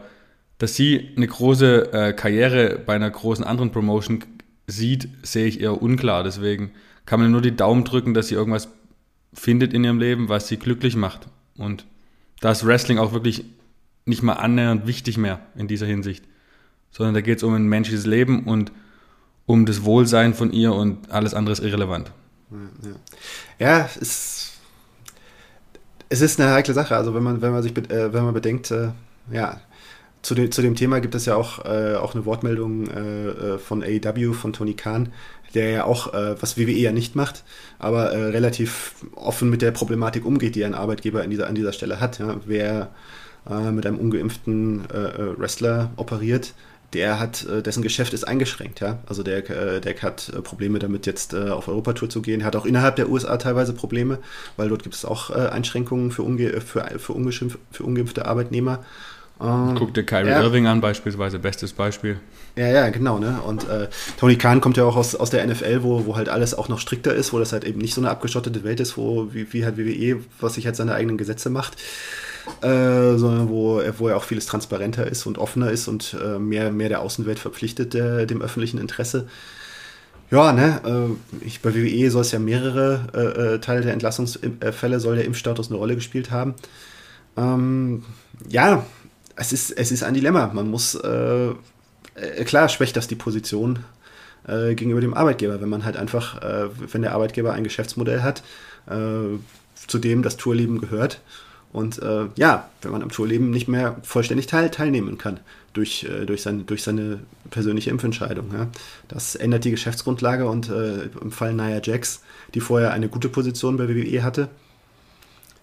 dass 0.58 0.76
sie 0.76 1.10
eine 1.16 1.26
große 1.26 1.92
äh, 1.92 2.12
Karriere 2.12 2.78
bei 2.84 2.94
einer 2.94 3.10
großen 3.10 3.44
anderen 3.44 3.72
Promotion 3.72 4.24
sieht, 4.66 5.08
sehe 5.22 5.46
ich 5.46 5.60
eher 5.60 5.82
unklar. 5.82 6.24
Deswegen 6.24 6.72
kann 7.06 7.20
man 7.20 7.30
nur 7.30 7.42
die 7.42 7.56
Daumen 7.56 7.84
drücken, 7.84 8.14
dass 8.14 8.28
sie 8.28 8.34
irgendwas 8.34 8.68
findet 9.32 9.74
in 9.74 9.84
ihrem 9.84 9.98
Leben, 9.98 10.28
was 10.28 10.48
sie 10.48 10.56
glücklich 10.56 10.96
macht. 10.96 11.28
Und 11.56 11.86
da 12.40 12.52
ist 12.52 12.66
Wrestling 12.66 12.98
auch 12.98 13.12
wirklich 13.12 13.44
nicht 14.06 14.22
mal 14.22 14.34
annähernd 14.34 14.86
wichtig 14.86 15.16
mehr 15.16 15.40
in 15.56 15.68
dieser 15.68 15.86
Hinsicht, 15.86 16.24
sondern 16.90 17.14
da 17.14 17.20
geht 17.20 17.38
es 17.38 17.42
um 17.42 17.54
ein 17.54 17.66
menschliches 17.66 18.06
Leben 18.06 18.44
und 18.44 18.70
um 19.46 19.66
das 19.66 19.84
Wohlsein 19.84 20.34
von 20.34 20.52
ihr 20.52 20.72
und 20.72 21.10
alles 21.10 21.34
andere 21.34 21.52
ist 21.52 21.60
irrelevant. 21.60 22.12
Ja, 23.58 23.66
ja. 23.66 23.88
es, 24.00 24.52
es 26.08 26.20
ist 26.20 26.40
eine 26.40 26.52
heikle 26.52 26.74
Sache. 26.74 26.96
Also 26.96 27.14
wenn 27.14 27.22
man, 27.22 27.42
wenn 27.42 27.52
man 27.52 27.62
sich, 27.62 27.76
äh, 27.76 28.12
wenn 28.12 28.24
man 28.24 28.34
bedenkt, 28.34 28.70
äh, 28.70 28.90
ja, 29.30 29.60
zu, 30.24 30.34
de, 30.34 30.50
zu 30.50 30.62
dem 30.62 30.74
Thema 30.74 31.00
gibt 31.00 31.14
es 31.14 31.26
ja 31.26 31.36
auch, 31.36 31.64
äh, 31.64 31.94
auch 31.94 32.14
eine 32.14 32.24
Wortmeldung 32.24 32.88
äh, 32.88 33.28
äh 33.28 33.58
von 33.58 33.82
AEW, 33.82 34.32
von 34.32 34.52
Tony 34.52 34.74
Khan, 34.74 35.12
der 35.54 35.70
ja 35.70 35.84
auch, 35.84 36.14
äh, 36.14 36.40
was 36.40 36.58
WWE 36.58 36.72
ja 36.72 36.92
nicht 36.92 37.14
macht, 37.14 37.44
aber 37.78 38.12
äh, 38.12 38.24
relativ 38.30 38.94
offen 39.14 39.50
mit 39.50 39.62
der 39.62 39.70
Problematik 39.70 40.24
umgeht, 40.24 40.56
die 40.56 40.64
ein 40.64 40.74
Arbeitgeber 40.74 41.22
in 41.22 41.30
dieser, 41.30 41.46
an 41.46 41.54
dieser 41.54 41.72
Stelle 41.72 42.00
hat. 42.00 42.18
Ja. 42.18 42.40
Wer 42.46 42.90
äh, 43.48 43.70
mit 43.70 43.86
einem 43.86 43.98
ungeimpften 43.98 44.84
Wrestler 45.38 45.90
operiert, 45.96 46.54
der 46.94 47.18
hat, 47.18 47.44
dessen 47.66 47.82
Geschäft 47.82 48.14
ist 48.14 48.22
eingeschränkt, 48.22 48.78
ja. 48.78 49.00
Also 49.06 49.24
der, 49.24 49.80
der 49.80 50.00
hat 50.00 50.32
Probleme 50.44 50.78
damit, 50.78 51.06
jetzt 51.06 51.34
auf 51.34 51.66
Europatour 51.66 52.08
zu 52.08 52.22
gehen. 52.22 52.40
Er 52.40 52.46
hat 52.46 52.54
auch 52.54 52.66
innerhalb 52.66 52.94
der 52.94 53.10
USA 53.10 53.36
teilweise 53.36 53.72
Probleme, 53.72 54.20
weil 54.56 54.68
dort 54.68 54.84
gibt 54.84 54.94
es 54.94 55.04
auch 55.04 55.30
Einschränkungen 55.30 56.12
für, 56.12 56.22
unge 56.22 56.60
für, 56.60 56.84
für, 57.00 57.16
für 57.72 57.82
ungeimpfte 57.82 58.26
Arbeitnehmer. 58.26 58.84
Ähm, 59.44 59.74
Guck 59.76 59.92
dir 59.94 60.04
Kyrie 60.04 60.30
ja. 60.30 60.42
Irving 60.42 60.66
an, 60.66 60.80
beispielsweise, 60.80 61.38
bestes 61.38 61.72
Beispiel. 61.72 62.18
Ja, 62.56 62.68
ja, 62.68 62.88
genau, 62.90 63.18
ne? 63.18 63.40
Und 63.44 63.68
äh, 63.68 63.88
Tony 64.18 64.36
Khan 64.36 64.60
kommt 64.60 64.76
ja 64.76 64.84
auch 64.84 64.96
aus, 64.96 65.14
aus 65.14 65.30
der 65.30 65.46
NFL, 65.46 65.82
wo, 65.82 66.06
wo 66.06 66.16
halt 66.16 66.28
alles 66.28 66.54
auch 66.54 66.68
noch 66.68 66.78
strikter 66.78 67.14
ist, 67.14 67.32
wo 67.32 67.38
das 67.38 67.52
halt 67.52 67.64
eben 67.64 67.80
nicht 67.80 67.94
so 67.94 68.00
eine 68.00 68.10
abgeschottete 68.10 68.64
Welt 68.64 68.80
ist, 68.80 68.96
wo 68.96 69.28
wie, 69.32 69.52
wie 69.52 69.64
halt 69.64 69.76
WWE, 69.76 70.20
was 70.40 70.54
sich 70.54 70.66
halt 70.66 70.76
seine 70.76 70.94
eigenen 70.94 71.18
Gesetze 71.18 71.50
macht, 71.50 71.76
äh, 72.62 73.16
sondern 73.16 73.48
wo, 73.48 73.82
wo 73.98 74.08
er 74.08 74.16
auch 74.16 74.24
vieles 74.24 74.46
transparenter 74.46 75.06
ist 75.06 75.26
und 75.26 75.38
offener 75.38 75.70
ist 75.70 75.88
und 75.88 76.16
äh, 76.24 76.38
mehr, 76.38 76.70
mehr 76.70 76.88
der 76.88 77.00
Außenwelt 77.00 77.38
verpflichtet, 77.38 77.92
der, 77.92 78.26
dem 78.26 78.40
öffentlichen 78.40 78.78
Interesse. 78.78 79.26
Ja, 80.30 80.52
ne, 80.52 80.80
äh, 80.84 81.44
ich, 81.46 81.60
bei 81.60 81.74
WWE 81.74 82.10
soll 82.10 82.22
es 82.22 82.32
ja 82.32 82.38
mehrere 82.38 83.06
äh, 83.14 83.54
äh, 83.54 83.58
Teile 83.58 83.82
der 83.82 83.92
Entlassungsfälle, 83.92 85.00
soll 85.00 85.16
der 85.16 85.26
Impfstatus 85.26 85.68
eine 85.68 85.76
Rolle 85.76 85.96
gespielt 85.96 86.30
haben. 86.30 86.54
Ähm, 87.36 88.04
ja, 88.48 88.84
es 89.36 89.52
ist, 89.52 89.70
es 89.70 89.92
ist 89.92 90.02
ein 90.02 90.14
Dilemma. 90.14 90.50
Man 90.52 90.70
muss, 90.70 90.94
äh, 90.94 91.48
äh, 92.14 92.44
klar 92.44 92.68
schwächt 92.68 92.96
das 92.96 93.08
die 93.08 93.16
Position 93.16 93.80
äh, 94.46 94.74
gegenüber 94.74 95.00
dem 95.00 95.14
Arbeitgeber, 95.14 95.60
wenn 95.60 95.68
man 95.68 95.84
halt 95.84 95.96
einfach, 95.96 96.42
äh, 96.42 96.68
wenn 96.92 97.02
der 97.02 97.12
Arbeitgeber 97.12 97.52
ein 97.52 97.64
Geschäftsmodell 97.64 98.22
hat, 98.22 98.42
äh, 98.86 99.38
zu 99.86 99.98
dem 99.98 100.22
das 100.22 100.36
Tourleben 100.36 100.80
gehört 100.80 101.20
Und 101.72 102.00
äh, 102.00 102.26
ja, 102.36 102.70
wenn 102.82 102.92
man 102.92 103.02
am 103.02 103.10
Tourleben 103.10 103.50
nicht 103.50 103.66
mehr 103.66 103.96
vollständig 104.04 104.46
teil, 104.46 104.70
teilnehmen 104.70 105.18
kann 105.18 105.40
durch, 105.72 106.04
äh, 106.04 106.24
durch, 106.24 106.42
sein, 106.42 106.66
durch 106.66 106.84
seine 106.84 107.18
persönliche 107.50 107.90
Impfentscheidung. 107.90 108.52
Ja. 108.52 108.68
Das 109.08 109.34
ändert 109.34 109.64
die 109.64 109.72
Geschäftsgrundlage 109.72 110.46
und 110.46 110.70
äh, 110.70 111.08
im 111.20 111.32
Fall 111.32 111.52
Nia 111.52 111.80
Jax, 111.82 112.22
die 112.54 112.60
vorher 112.60 112.92
eine 112.92 113.08
gute 113.08 113.28
Position 113.28 113.76
bei 113.76 113.88
WWE 113.88 114.22
hatte, 114.22 114.48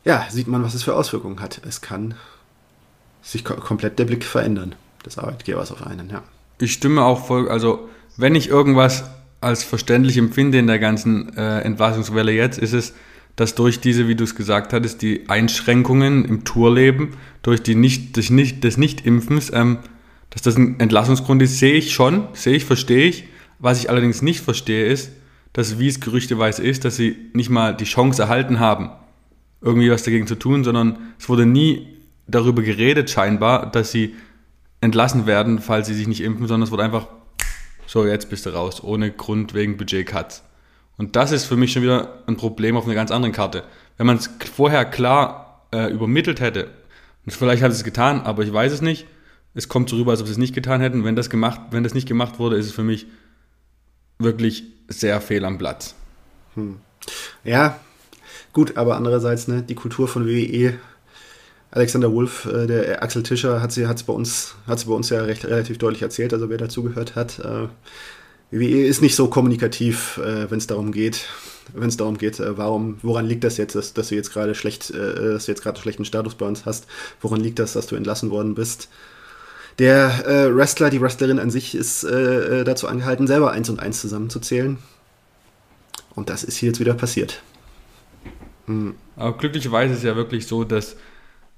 ja, 0.04 0.26
sieht 0.30 0.48
man, 0.48 0.64
was 0.64 0.74
es 0.74 0.84
für 0.84 0.96
Auswirkungen 0.96 1.40
hat. 1.40 1.62
Es 1.66 1.80
kann 1.80 2.16
sich 3.22 3.44
ko 3.44 3.56
komplett 3.56 4.00
der 4.00 4.06
Blick 4.06 4.24
verändern 4.24 4.76
des 5.06 5.18
Arbeitgebers 5.18 5.72
auf 5.72 5.86
einen, 5.86 6.10
ja. 6.10 6.24
Ich 6.60 6.74
stimme 6.74 7.04
auch 7.04 7.26
voll, 7.26 7.50
also 7.50 7.90
wenn 8.18 8.36
ich 8.36 8.50
irgendwas 8.50 9.06
als 9.40 9.64
verständlich 9.64 10.18
empfinde 10.18 10.60
in 10.60 10.68
der 10.68 10.80
ganzen 10.80 11.36
äh, 11.36 11.62
Entlassungswelle 11.62 12.32
jetzt, 12.32 12.60
ist 12.60 12.74
es, 12.74 12.94
dass 13.36 13.56
durch 13.56 13.80
diese, 13.80 14.08
wie 14.08 14.16
du 14.16 14.24
es 14.24 14.36
gesagt 14.36 14.74
hattest, 14.74 15.02
die 15.02 15.28
Einschränkungen 15.28 16.26
im 16.26 16.44
Tourleben, 16.44 17.16
durch 17.42 17.64
die 17.64 17.76
nicht, 17.76 18.16
durch 18.16 18.30
nicht, 18.30 18.64
des 18.64 18.78
Nicht-Impfens, 18.78 19.52
ähm, 19.54 19.80
dass 20.30 20.44
das 20.44 20.58
ein 20.58 20.80
Entlassungsgrund 20.80 21.42
ist, 21.42 21.58
sehe 21.58 21.74
ich 21.74 21.94
schon, 21.94 22.28
sehe 22.34 22.56
ich, 22.56 22.66
verstehe 22.66 23.08
ich. 23.08 23.26
Was 23.60 23.80
ich 23.80 23.90
allerdings 23.90 24.22
nicht 24.22 24.42
verstehe, 24.42 24.86
ist, 24.86 25.12
dass, 25.54 25.80
wie 25.80 25.88
es 25.88 26.00
gerüchteweise 26.00 26.64
ist, 26.64 26.86
dass 26.86 26.96
sie 26.96 27.18
nicht 27.34 27.50
mal 27.50 27.76
die 27.76 27.86
Chance 27.86 28.22
erhalten 28.22 28.60
haben, 28.60 28.90
irgendwie 29.62 29.92
was 29.92 30.04
dagegen 30.04 30.28
zu 30.28 30.36
tun, 30.36 30.64
sondern 30.64 30.98
es 31.20 31.28
wurde 31.30 31.46
nie 31.46 31.88
darüber 32.32 32.62
geredet, 32.62 33.10
scheinbar, 33.10 33.70
dass 33.72 33.92
sie 33.92 34.16
entlassen 34.82 35.26
werden, 35.26 35.60
falls 35.60 35.88
sie 35.88 35.94
sich 35.94 36.08
nicht 36.08 36.22
impfen, 36.22 36.48
sondern 36.48 36.66
es 36.66 36.72
wurde 36.72 36.84
einfach, 36.84 37.08
so, 37.86 38.06
jetzt 38.06 38.30
bist 38.30 38.46
du 38.46 38.50
raus, 38.52 38.84
ohne 38.84 39.12
Grund 39.12 39.54
wegen 39.54 39.78
Budget-Cuts. 39.78 40.44
Und 40.98 41.16
das 41.16 41.32
ist 41.32 41.46
für 41.46 41.56
mich 41.56 41.72
schon 41.72 41.84
wieder 41.84 42.24
ein 42.28 42.38
Problem 42.38 42.78
auf 42.78 42.86
einer 42.86 42.96
ganz 42.96 43.12
anderen 43.12 43.34
Karte. 43.34 43.64
Wenn 43.98 44.08
man 44.08 44.18
es 44.18 44.30
vorher 44.54 44.86
klar 44.86 45.68
äh, 45.72 45.92
übermittelt 45.92 46.42
hätte, 46.42 46.70
vielleicht 47.28 47.64
hat 47.64 47.72
es 47.72 47.84
getan, 47.84 48.22
aber 48.22 48.44
ich 48.44 48.52
weiß 48.52 48.72
es 48.72 48.82
nicht, 48.82 49.06
es 49.54 49.68
kommt 49.68 49.90
so 49.90 49.98
rüber, 49.98 50.12
als 50.12 50.22
ob 50.22 50.28
sie 50.28 50.34
es 50.34 50.38
nicht 50.38 50.56
getan 50.56 50.82
hätten. 50.82 51.04
Wenn 51.04 51.16
das, 51.16 51.30
gemacht, 51.30 51.60
wenn 51.72 51.84
das 51.84 51.94
nicht 51.94 52.08
gemacht 52.08 52.40
wurde, 52.40 52.56
ist 52.56 52.68
es 52.68 52.72
für 52.72 52.84
mich 52.84 53.08
wirklich 54.20 54.64
sehr 54.88 55.20
fehl 55.22 55.46
am 55.46 55.58
Platz. 55.58 55.96
Hm. 56.56 56.78
Ja, 57.44 57.80
gut, 58.54 58.78
aber 58.78 58.96
andererseits, 58.96 59.48
ne, 59.48 59.64
die 59.64 59.76
Kultur 59.76 60.08
von 60.08 60.26
WWE, 60.26 60.78
Alexander 61.72 62.12
Wolf, 62.12 62.46
äh, 62.46 62.68
der 62.68 63.02
Axel 63.02 63.24
Tischer 63.24 63.62
hat 63.62 63.72
sie, 63.72 63.88
hat's 63.88 64.04
bei 64.04 64.14
uns, 64.14 64.56
hat 64.68 64.80
sie 64.80 64.88
bei 64.88 64.94
uns 64.94 65.10
ja 65.10 65.22
recht, 65.22 65.46
relativ 65.46 65.78
deutlich 65.78 66.02
erzählt, 66.02 66.34
also 66.34 66.50
wer 66.50 66.58
dazugehört 66.58 67.16
hat. 67.16 67.40
Äh, 67.40 67.68
WWE 68.52 68.86
ist 68.86 69.02
nicht 69.02 69.16
so 69.16 69.28
kommunikativ, 69.28 70.18
äh, 70.18 70.52
wenn 70.52 70.58
es 70.58 70.68
darum 70.68 70.92
geht, 70.92 71.26
wenn 71.74 71.88
es 71.88 71.96
darum 71.96 72.18
geht, 72.18 72.42
äh, 72.42 72.58
warum, 72.58 72.98
woran 73.02 73.26
liegt 73.26 73.46
das 73.46 73.56
jetzt, 73.56 73.76
dass, 73.76 73.94
dass 73.94 74.10
du 74.10 74.16
jetzt 74.16 74.34
gerade 74.34 74.54
schlecht, 74.54 74.90
äh, 74.92 75.32
dass 75.32 75.46
du 75.46 75.52
jetzt 75.54 75.64
gerade 75.64 75.80
schlechten 75.80 76.04
Status 76.04 76.36
bei 76.36 76.46
uns 76.46 76.66
hast? 76.66 76.88
Woran 77.22 77.40
liegt 77.40 77.60
das, 77.60 77.72
dass 77.72 77.88
du 77.88 77.96
entlassen 77.96 78.30
worden 78.30 78.54
bist? 78.54 78.90
Der 79.80 80.28
äh, 80.28 80.54
Wrestler, 80.54 80.90
die 80.90 81.00
Wrestlerin 81.00 81.40
an 81.40 81.50
sich 81.50 81.74
ist 81.74 82.04
äh, 82.04 82.60
äh, 82.60 82.64
dazu 82.66 82.90
angehalten, 82.90 83.28
selber 83.28 83.52
eins 83.52 83.70
und 83.70 83.80
eins 83.80 84.02
zusammenzuzählen. 84.02 84.78
Und 86.14 86.30
das 86.30 86.44
ist 86.44 86.58
hier 86.58 86.68
jetzt 86.68 86.82
wieder 86.82 86.94
passiert. 86.94 87.42
Hm. 88.66 88.96
Aber 89.16 89.38
glücklicherweise 89.38 89.94
ist 89.94 90.00
es 90.00 90.04
ja 90.04 90.18
wirklich 90.18 90.46
so, 90.46 90.66
dass 90.66 90.98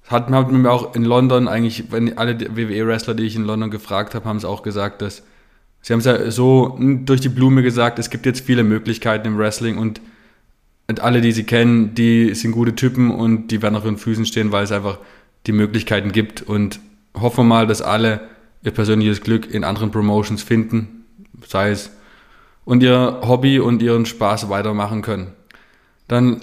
hat, 0.07 0.29
hat 0.29 0.51
mir 0.51 0.71
auch 0.71 0.95
in 0.95 1.03
London 1.03 1.47
eigentlich, 1.47 1.91
wenn 1.91 2.17
alle 2.17 2.39
WWE-Wrestler, 2.39 3.13
die 3.13 3.23
ich 3.23 3.35
in 3.35 3.45
London 3.45 3.71
gefragt 3.71 4.15
habe, 4.15 4.25
haben 4.25 4.37
es 4.37 4.45
auch 4.45 4.63
gesagt, 4.63 5.01
dass 5.01 5.23
sie 5.81 5.93
haben 5.93 5.99
es 5.99 6.05
ja 6.05 6.31
so 6.31 6.77
durch 6.79 7.21
die 7.21 7.29
Blume 7.29 7.63
gesagt, 7.63 7.99
es 7.99 8.09
gibt 8.09 8.25
jetzt 8.25 8.41
viele 8.45 8.63
Möglichkeiten 8.63 9.27
im 9.27 9.37
Wrestling 9.37 9.77
und, 9.77 10.01
und 10.87 10.99
alle, 10.99 11.21
die 11.21 11.31
sie 11.31 11.43
kennen, 11.43 11.95
die 11.95 12.33
sind 12.35 12.51
gute 12.51 12.75
Typen 12.75 13.11
und 13.11 13.47
die 13.47 13.61
werden 13.61 13.75
auf 13.75 13.85
ihren 13.85 13.97
Füßen 13.97 14.25
stehen, 14.25 14.51
weil 14.51 14.63
es 14.63 14.71
einfach 14.71 14.99
die 15.47 15.51
Möglichkeiten 15.51 16.11
gibt 16.11 16.41
und 16.41 16.79
hoffen 17.13 17.39
wir 17.39 17.55
mal, 17.55 17.67
dass 17.67 17.81
alle 17.81 18.21
ihr 18.63 18.71
persönliches 18.71 19.21
Glück 19.21 19.53
in 19.53 19.63
anderen 19.63 19.91
Promotions 19.91 20.41
finden, 20.41 21.05
sei 21.45 21.71
es 21.71 21.91
und 22.65 22.81
ihr 22.81 23.19
Hobby 23.23 23.59
und 23.59 23.81
ihren 23.81 24.05
Spaß 24.05 24.49
weitermachen 24.49 25.01
können. 25.01 25.33
Dann 26.07 26.41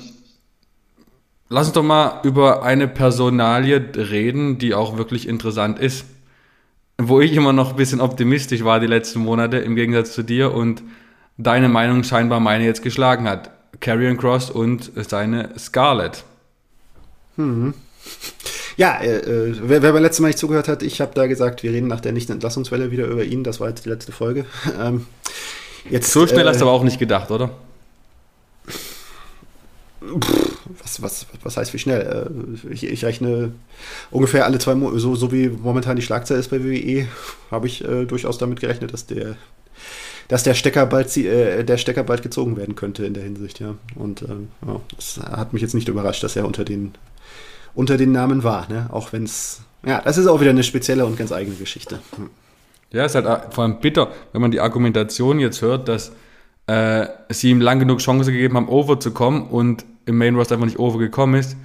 lass 1.51 1.67
uns 1.67 1.75
doch 1.75 1.83
mal 1.83 2.21
über 2.23 2.63
eine 2.63 2.89
Personalie 2.89 3.85
reden, 3.95 4.57
die 4.59 4.73
auch 4.73 4.97
wirklich 4.97 5.29
interessant 5.29 5.79
ist. 5.79 6.07
Wo 6.97 7.21
ich 7.21 7.35
immer 7.35 7.53
noch 7.53 7.71
ein 7.71 7.77
bisschen 7.77 8.01
optimistisch 8.01 8.65
war 8.65 8.81
die 8.81 8.87
letzten 8.87 9.21
Monate, 9.21 9.59
im 9.59 9.75
Gegensatz 9.75 10.13
zu 10.13 10.23
dir 10.23 10.55
und 10.55 10.83
deine 11.37 11.69
Meinung 11.69 12.05
scheinbar 12.05 12.41
meine 12.41 12.65
jetzt 12.65 12.83
geschlagen 12.83 13.29
hat. 13.29 13.51
Carrion 13.81 14.17
Cross 14.17 14.51
und 14.51 14.93
seine 15.09 15.51
Scarlett. 15.59 16.25
Hm. 17.37 17.75
Ja, 18.77 18.99
äh, 19.01 19.19
äh, 19.19 19.57
wer, 19.63 19.83
wer 19.83 19.93
beim 19.93 20.03
letzten 20.03 20.23
Mal 20.23 20.29
nicht 20.29 20.39
zugehört 20.39 20.69
hat, 20.69 20.83
ich 20.83 21.01
habe 21.01 21.13
da 21.15 21.27
gesagt, 21.27 21.63
wir 21.63 21.73
reden 21.73 21.89
nach 21.89 22.01
der 22.01 22.13
Nicht-Entlassungswelle 22.13 22.91
wieder 22.91 23.07
über 23.07 23.25
ihn. 23.25 23.45
Das 23.45 23.61
war 23.61 23.69
jetzt 23.69 23.85
die 23.85 23.89
letzte 23.89 24.13
Folge. 24.13 24.45
Ähm, 24.79 25.07
jetzt, 25.89 26.13
so 26.13 26.27
schnell 26.27 26.47
äh, 26.47 26.51
hast 26.51 26.61
du 26.61 26.67
aber 26.67 26.73
auch 26.73 26.85
nicht 26.85 26.99
gedacht, 26.99 27.31
oder? 27.31 27.51
Was, 30.83 31.03
was, 31.03 31.27
was 31.43 31.57
heißt 31.57 31.73
wie 31.75 31.79
schnell? 31.79 32.29
Äh, 32.67 32.73
ich, 32.73 32.85
ich, 32.85 33.05
rechne 33.05 33.53
ungefähr 34.11 34.45
alle 34.45 34.59
zwei 34.59 34.75
Monate, 34.75 35.01
so, 35.01 35.15
so 35.15 35.33
wie 35.33 35.49
momentan 35.49 35.97
die 35.97 36.03
Schlagzeile 36.03 36.41
ist 36.41 36.51
bei 36.51 36.63
WWE, 36.65 37.07
habe 37.51 37.67
ich 37.67 37.85
äh, 37.85 38.05
durchaus 38.07 38.39
damit 38.39 38.61
gerechnet, 38.61 38.93
dass 38.93 39.07
der, 39.07 39.37
dass 40.29 40.43
der 40.43 40.55
Stecker 40.55 40.87
bald 40.87 41.17
äh, 41.17 41.65
der 41.65 41.77
Stecker 41.77 42.03
bald 42.03 42.23
gezogen 42.23 42.57
werden 42.57 42.77
könnte 42.77 43.05
in 43.05 43.15
der 43.15 43.25
Hinsicht, 43.25 43.61
ja. 43.61 43.75
Und 43.95 44.23
ähm, 44.23 44.49
ja, 44.67 44.81
das 44.97 45.19
hat 45.19 45.53
mich 45.53 45.63
jetzt 45.63 45.75
nicht 45.75 45.89
überrascht, 45.89 46.23
dass 46.23 46.37
er 46.37 46.47
unter 46.47 46.65
den 46.65 46.93
unter 47.75 47.97
den 47.97 48.13
Namen 48.13 48.43
war, 48.43 48.69
ne? 48.69 48.89
Auch 48.91 49.13
wenn 49.13 49.25
es. 49.25 49.61
Ja, 49.87 50.01
das 50.03 50.19
ist 50.19 50.27
auch 50.27 50.41
wieder 50.41 50.51
eine 50.51 50.63
spezielle 50.63 51.07
und 51.07 51.17
ganz 51.17 51.33
eigene 51.33 51.57
Geschichte. 51.57 52.01
Hm. 52.17 52.31
Ja, 52.93 53.05
ist 53.05 53.15
halt 53.15 53.55
vor 53.55 53.65
allem 53.65 53.81
bitter, 53.81 54.13
wenn 54.33 54.43
man 54.43 54.51
die 54.51 54.61
Argumentation 54.61 55.39
jetzt 55.39 55.63
hört, 55.63 55.89
dass 55.89 56.13
äh, 56.71 57.09
sie 57.31 57.51
ihm 57.51 57.61
lang 57.61 57.81
genug 57.81 57.99
Chance 57.99 58.31
gegeben 58.31 58.55
haben, 58.57 58.69
over 58.69 59.01
zu 59.01 59.11
kommen 59.11 59.43
und 59.49 59.85
im 60.07 60.17
Main 60.19 60.37
Roster 60.37 60.55
einfach 60.55 60.67
nicht 60.67 60.79
over 60.79 60.99
gekommen 60.99 61.35
ist, 61.35 61.57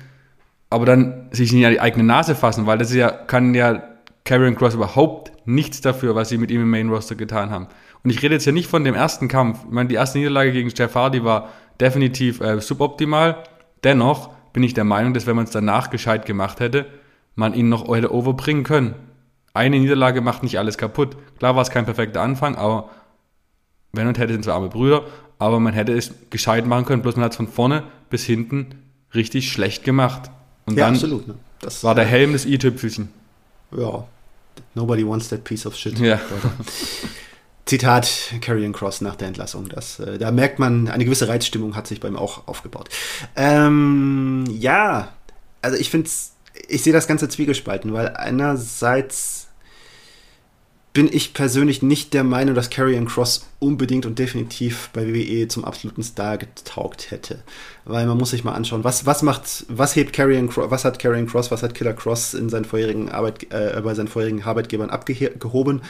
aber 0.71 0.87
dann 0.87 1.27
sich 1.29 1.53
nicht 1.53 1.63
an 1.63 1.71
die 1.71 1.79
eigene 1.79 2.03
Nase 2.03 2.33
fassen, 2.33 2.65
weil 2.65 2.79
das 2.79 2.91
ja, 2.91 3.11
kann 3.11 3.53
ja 3.53 3.83
Karrion 4.23 4.55
Cross 4.55 4.73
überhaupt 4.73 5.31
nichts 5.45 5.81
dafür, 5.81 6.15
was 6.15 6.29
sie 6.29 6.39
mit 6.39 6.49
ihm 6.49 6.61
im 6.61 6.71
Main 6.71 6.89
Roster 6.89 7.13
getan 7.13 7.51
haben. 7.51 7.67
Und 8.03 8.09
ich 8.09 8.23
rede 8.23 8.33
jetzt 8.33 8.45
ja 8.45 8.51
nicht 8.51 8.67
von 8.67 8.83
dem 8.83 8.95
ersten 8.95 9.27
Kampf. 9.27 9.59
Ich 9.65 9.71
meine, 9.71 9.89
die 9.89 9.95
erste 9.95 10.17
Niederlage 10.17 10.51
gegen 10.51 10.71
Jeff 10.75 10.95
Hardy 10.95 11.23
war 11.23 11.49
definitiv 11.79 12.41
äh, 12.41 12.59
suboptimal. 12.59 13.43
Dennoch 13.83 14.31
bin 14.53 14.63
ich 14.63 14.73
der 14.73 14.85
Meinung, 14.85 15.13
dass 15.13 15.27
wenn 15.27 15.35
man 15.35 15.45
es 15.45 15.51
danach 15.51 15.91
gescheit 15.91 16.25
gemacht 16.25 16.59
hätte, 16.59 16.87
man 17.35 17.53
ihn 17.53 17.69
noch 17.69 17.87
hätte 17.95 18.11
overbringen 18.11 18.63
können. 18.63 18.95
Eine 19.53 19.77
Niederlage 19.77 20.21
macht 20.21 20.41
nicht 20.41 20.57
alles 20.57 20.79
kaputt. 20.79 21.15
Klar 21.37 21.55
war 21.55 21.61
es 21.61 21.69
kein 21.69 21.85
perfekter 21.85 22.21
Anfang, 22.21 22.55
aber 22.55 22.89
wenn 23.95 24.07
und 24.07 24.17
hätte 24.17 24.33
sind 24.33 24.43
zwei 24.43 24.53
arme 24.53 24.69
Brüder, 24.69 25.05
aber 25.39 25.59
man 25.59 25.73
hätte 25.73 25.93
es 25.93 26.11
gescheit 26.29 26.65
machen 26.65 26.85
können, 26.85 27.01
bloß 27.01 27.15
man 27.15 27.25
hat 27.25 27.31
es 27.31 27.37
von 27.37 27.47
vorne 27.47 27.83
bis 28.09 28.23
hinten 28.23 28.75
richtig 29.13 29.51
schlecht 29.51 29.83
gemacht. 29.83 30.29
Und 30.65 30.77
ja, 30.77 30.85
dann 30.85 30.95
absolut, 30.95 31.27
ne? 31.27 31.35
das 31.61 31.83
war 31.83 31.95
der 31.95 32.05
Helm 32.05 32.33
des 32.33 32.45
i-Tüpfelchen. 32.45 33.09
Ja, 33.75 34.05
nobody 34.73 35.07
wants 35.07 35.29
that 35.29 35.43
piece 35.43 35.65
of 35.65 35.75
shit. 35.75 35.99
Ja. 35.99 36.19
Zitat 37.65 38.35
Carrion 38.41 38.73
Cross 38.73 39.01
nach 39.01 39.15
der 39.15 39.27
Entlassung. 39.27 39.69
Das, 39.69 39.99
äh, 39.99 40.19
da 40.19 40.31
merkt 40.31 40.59
man, 40.59 40.87
eine 40.87 41.03
gewisse 41.03 41.27
Reizstimmung 41.27 41.75
hat 41.75 41.87
sich 41.87 41.99
bei 41.99 42.07
ihm 42.07 42.15
auch 42.15 42.47
aufgebaut. 42.47 42.89
Ähm, 43.35 44.45
ja, 44.51 45.13
also 45.63 45.75
ich 45.77 45.89
finde 45.89 46.09
ich 46.67 46.83
sehe 46.83 46.93
das 46.93 47.07
Ganze 47.07 47.27
zwiegespalten, 47.27 47.93
weil 47.93 48.15
einerseits 48.15 49.44
bin 50.95 51.09
ich 51.11 51.33
persönlich 51.33 51.81
nicht 51.81 52.13
der 52.13 52.23
Meinung, 52.23 52.55
dass 52.55 52.69
Karrion 52.69 53.05
Cross 53.05 53.45
unbedingt 53.59 54.05
und 54.05 54.17
definitiv 54.17 54.89
bei 54.93 55.05
WWE 55.05 55.49
zum 55.49 55.65
absoluten 55.65 56.03
Star 56.03 56.37
getaugt 56.37 57.11
hätte. 57.11 57.43
Weil 57.83 58.05
man 58.05 58.17
muss 58.17 58.29
sich 58.29 58.45
mal 58.45 58.53
anschauen, 58.53 58.85
was, 58.85 59.05
was 59.05 59.21
macht, 59.21 59.65
was 59.67 59.97
hebt 59.97 60.13
Karrion 60.13 60.47
Cross, 60.47 60.71
was 60.71 60.85
hat 60.85 60.97
Karrion 60.97 61.27
Cross, 61.27 61.51
was 61.51 61.63
hat 61.63 61.75
Killer 61.75 61.91
Cross 61.91 62.33
in 62.33 62.47
seinen 62.47 62.63
vorherigen 62.63 63.09
Arbeit, 63.09 63.51
äh, 63.51 63.81
bei 63.83 63.93
seinen 63.93 64.07
vorherigen 64.07 64.41
Arbeitgebern 64.41 64.89
abgehoben. 64.89 65.81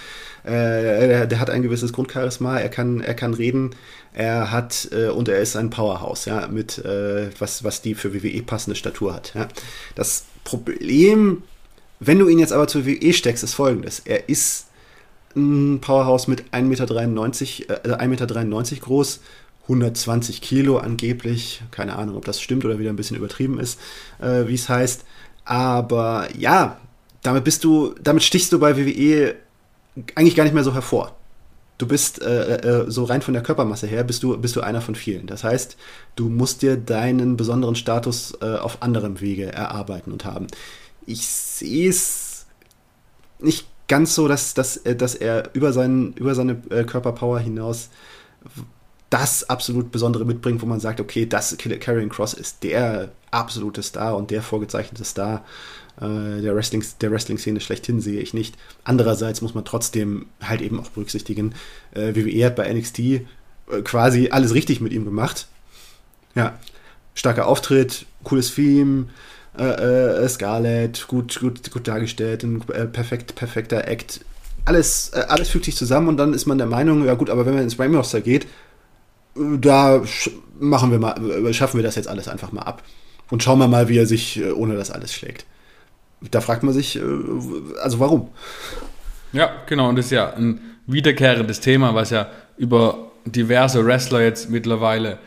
Äh, 0.44 0.50
der, 0.50 1.28
der, 1.28 1.40
hat 1.40 1.52
ein 1.52 1.62
gewisses 1.62 1.94
Grundcharisma, 1.94 2.58
er 2.58 2.70
kann, 2.70 3.02
er 3.02 3.14
kann 3.14 3.36
reden, 3.36 3.76
er 4.12 4.50
hat, 4.52 4.90
äh, 4.92 5.10
und 5.10 5.30
er 5.30 5.38
ist 5.38 5.56
ein 5.56 5.70
Powerhouse, 5.70 6.26
ja, 6.26 6.48
mit, 6.48 6.80
äh, 6.80 7.30
was, 7.38 7.64
was 7.64 7.84
die 7.84 7.94
für 7.94 8.16
WWE 8.16 8.42
passende 8.42 8.76
Statur 8.76 9.14
hat, 9.14 9.34
ja. 9.36 9.48
Das 9.94 10.26
Problem, 10.44 11.44
wenn 12.00 12.18
du 12.18 12.28
ihn 12.28 12.40
jetzt 12.40 12.54
aber 12.54 12.68
zur 12.68 12.88
WWE 12.88 13.14
steckst, 13.14 13.44
ist 13.44 13.54
folgendes. 13.54 14.00
Er 14.00 14.30
ist 14.30 14.66
ein 15.36 15.82
Powerhouse 15.82 16.28
mit 16.28 16.54
1,93 16.54 17.60
Meter, 17.68 17.86
äh, 17.86 18.06
1,93 18.06 18.08
Meter 18.08 18.86
groß, 18.86 19.20
120 19.64 20.42
Kilo 20.42 20.78
angeblich. 20.78 21.62
Keine 21.72 21.96
Ahnung, 21.96 22.16
ob 22.16 22.26
das 22.26 22.42
stimmt 22.42 22.66
oder 22.66 22.80
wieder 22.80 22.90
ein 22.90 22.96
bisschen 22.96 23.18
übertrieben 23.18 23.60
ist, 23.60 23.80
äh, 24.20 24.48
wie 24.48 24.56
es 24.56 24.70
heißt. 24.70 25.06
Aber 25.44 26.28
ja, 26.38 26.78
damit 27.24 27.44
bist 27.44 27.64
du, 27.64 27.96
damit 28.02 28.24
stichst 28.24 28.52
du 28.54 28.60
bei 28.60 28.78
WWE 28.78 29.36
eigentlich 30.16 30.36
gar 30.36 30.44
nicht 30.44 30.54
mehr 30.54 30.64
so 30.64 30.74
hervor. 30.74 31.16
du 31.78 31.88
bist 31.88 32.22
äh, 32.22 32.84
äh, 32.84 32.86
so 32.90 33.04
rein 33.04 33.22
von 33.22 33.34
der 33.34 33.44
Körpermasse 33.44 33.88
her, 33.88 34.04
bist 34.06 34.24
du, 34.24 34.38
bist 34.38 34.56
du 34.56 34.62
einer 34.62 34.82
von 34.82 34.96
vielen. 34.96 35.28
Das 35.28 35.44
heißt, 35.44 35.76
du 36.16 36.30
musst 36.30 36.62
dir 36.62 36.78
deinen 36.78 37.36
besonderen 37.36 37.76
Status 37.76 38.34
äh, 38.42 38.56
auf 38.58 38.82
anderem 38.82 39.20
Wege 39.20 39.52
erarbeiten 39.52 40.12
und 40.12 40.24
haben. 40.24 40.48
Ich 41.06 41.28
sehe 41.28 41.90
es 41.90 42.46
nicht 43.40 43.68
ganz 43.88 44.16
so, 44.16 44.28
dass, 44.28 44.54
dass, 44.54 44.78
äh, 44.78 44.96
dass 44.96 45.16
er 45.16 45.50
über, 45.54 45.74
seinen, 45.74 46.14
über 46.14 46.36
seine 46.36 46.62
äh, 46.70 46.84
Körperpower 46.84 47.40
hinaus 47.40 47.90
das 49.10 49.50
absolut 49.50 49.92
Besondere 49.92 50.26
mitbringt, 50.26 50.62
wo 50.62 50.66
man 50.66 50.80
sagt, 50.80 51.00
okay, 51.00 51.26
das 51.26 51.56
Karrion 51.58 52.10
Cross 52.10 52.34
ist 52.34 52.64
der 52.64 53.12
absolute 53.32 53.84
Star 53.84 54.16
und 54.16 54.32
der 54.32 54.42
vorgezeichnete 54.42 55.06
Star 55.06 55.46
äh, 56.02 56.42
der 56.42 56.56
Wrestling 56.56 56.84
der 57.02 57.12
Wrestling 57.12 57.38
schlechthin 57.38 58.02
sehe 58.02 58.20
ich 58.20 58.34
nicht. 58.34 58.56
Andererseits 58.84 59.42
muss 59.42 59.54
man 59.54 59.66
trotzdem 59.66 60.28
halt 60.42 60.62
eben 60.62 60.80
auch 60.80 60.90
berücksichtigen, 60.90 61.56
äh, 61.92 62.16
WWE 62.16 62.46
hat 62.46 62.56
bei 62.56 62.72
NXT 62.72 63.00
äh, 63.00 63.22
quasi 63.84 64.30
alles 64.30 64.54
richtig 64.54 64.82
mit 64.82 64.92
ihm 64.92 65.06
gemacht. 65.06 65.48
Ja, 66.36 66.60
starker 67.14 67.48
Auftritt, 67.48 68.06
cooles 68.24 68.54
Theme, 68.54 69.08
äh, 69.60 70.24
äh, 70.24 70.30
Scarlett, 70.30 71.08
gut, 71.08 71.40
gut, 71.40 71.72
gut 71.72 71.88
dargestellt, 71.88 72.44
ein 72.44 72.62
äh, 72.74 72.86
perfekt, 72.86 73.36
perfekter 73.36 73.88
Act. 73.88 74.22
Alles, 74.66 75.12
äh, 75.14 75.26
alles 75.28 75.50
fügt 75.50 75.66
sich 75.66 75.76
zusammen 75.76 76.08
und 76.08 76.18
dann 76.18 76.34
ist 76.34 76.46
man 76.46 76.58
der 76.58 76.68
Meinung, 76.68 77.06
ja 77.06 77.14
gut, 77.14 77.30
aber 77.30 77.46
wenn 77.46 77.54
man 77.54 77.64
ins 77.64 77.80
Roster 77.80 78.22
geht, 78.22 78.46
äh, 79.36 79.58
da 79.60 80.02
machen 80.60 80.92
wir 80.92 81.00
mal, 81.00 81.16
äh, 81.46 81.54
schaffen 81.54 81.78
wir 81.78 81.84
das 81.84 81.96
jetzt 81.96 82.08
alles 82.08 82.28
einfach 82.28 82.52
mal 82.52 82.64
ab. 82.64 82.84
Und 83.30 83.42
schauen 83.42 83.60
wir 83.60 83.68
mal, 83.68 83.90
wie 83.90 83.98
er 83.98 84.06
sich 84.06 84.40
ohne 84.54 84.76
das 84.76 84.92
alles 84.92 85.12
schlägt. 85.12 85.48
Da 86.30 86.42
fragt 86.42 86.62
man 86.62 86.76
sich, 86.76 87.00
also 87.82 88.00
warum? 88.00 88.30
Ja, 89.34 89.50
genau, 89.66 89.90
und 89.90 89.96
das 89.96 90.06
ist 90.06 90.12
ja 90.12 90.32
ein 90.34 90.60
wiederkehrendes 90.86 91.60
Thema, 91.60 91.96
was 91.96 92.12
ja 92.12 92.30
über 92.58 93.12
diverse 93.26 93.84
Wrestler 93.84 94.22
jetzt 94.22 94.52
mittlerweile 94.52 95.18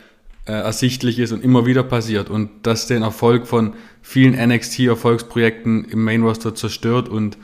äh, 0.45 0.51
ersichtlich 0.51 1.19
ist 1.19 1.31
und 1.31 1.43
immer 1.43 1.65
wieder 1.65 1.83
passiert 1.83 2.29
und 2.29 2.49
das 2.63 2.87
den 2.87 3.03
Erfolg 3.03 3.45
von 3.45 3.73
vielen 4.01 4.33
NXT-Erfolgsprojekten 4.33 5.85
im 5.85 6.03
Main 6.03 6.23
Roster 6.23 6.55
zerstört 6.55 7.09
und 7.09 7.37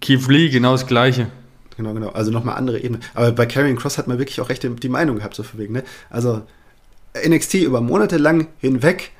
Keith 0.00 0.26
Lee 0.28 0.48
genau 0.48 0.72
das 0.72 0.86
Gleiche. 0.86 1.28
Genau, 1.76 1.94
genau. 1.94 2.10
Also 2.10 2.30
nochmal 2.30 2.56
andere 2.56 2.80
Ebene. 2.80 3.00
Aber 3.14 3.32
bei 3.32 3.46
Karrion 3.46 3.76
Cross 3.76 3.98
hat 3.98 4.06
man 4.06 4.18
wirklich 4.18 4.40
auch 4.40 4.48
recht 4.48 4.66
die 4.82 4.88
Meinung 4.88 5.16
gehabt, 5.16 5.34
so 5.34 5.42
verwegen. 5.42 5.72
Ne? 5.72 5.84
Also 6.10 6.42
NXT 7.26 7.54
über 7.54 7.80
Monate 7.80 8.18
lang 8.18 8.48
hinweg 8.58 9.12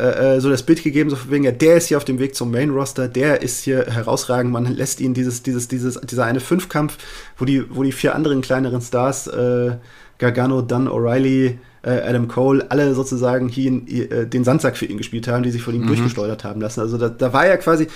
äh, 0.00 0.36
äh, 0.36 0.40
so 0.40 0.48
das 0.48 0.62
Bild 0.62 0.82
gegeben, 0.82 1.10
so 1.10 1.16
von 1.16 1.30
wegen, 1.30 1.44
ja, 1.44 1.52
der 1.52 1.76
ist 1.76 1.88
hier 1.88 1.98
auf 1.98 2.06
dem 2.06 2.18
Weg 2.18 2.34
zum 2.34 2.50
Main 2.50 2.70
Roster, 2.70 3.06
der 3.06 3.42
ist 3.42 3.64
hier 3.64 3.84
herausragend, 3.86 4.50
man 4.50 4.64
lässt 4.64 4.98
ihn 4.98 5.12
dieses, 5.12 5.42
dieses, 5.42 5.68
dieses, 5.68 6.00
dieser 6.00 6.24
eine 6.24 6.40
Fünfkampf, 6.40 6.96
wo 7.36 7.44
die, 7.44 7.64
wo 7.68 7.82
die 7.82 7.92
vier 7.92 8.14
anderen 8.14 8.40
kleineren 8.40 8.80
Stars, 8.80 9.26
äh, 9.26 9.76
Gargano, 10.20 10.62
Dunn, 10.62 10.86
O'Reilly, 10.86 11.58
äh, 11.82 11.90
Adam 12.02 12.28
Cole, 12.28 12.70
alle 12.70 12.94
sozusagen 12.94 13.48
hier 13.48 13.72
äh, 13.88 14.26
den 14.26 14.44
Sandsack 14.44 14.76
für 14.76 14.86
ihn 14.86 14.98
gespielt 14.98 15.26
haben, 15.26 15.42
die 15.42 15.50
sich 15.50 15.62
von 15.62 15.74
ihm 15.74 15.82
mhm. 15.82 15.88
durchgesteuert 15.88 16.44
haben 16.44 16.60
lassen. 16.60 16.80
Also 16.80 16.98
da, 16.98 17.08
da 17.08 17.32
war 17.32 17.46
ja 17.46 17.56
quasi 17.56 17.88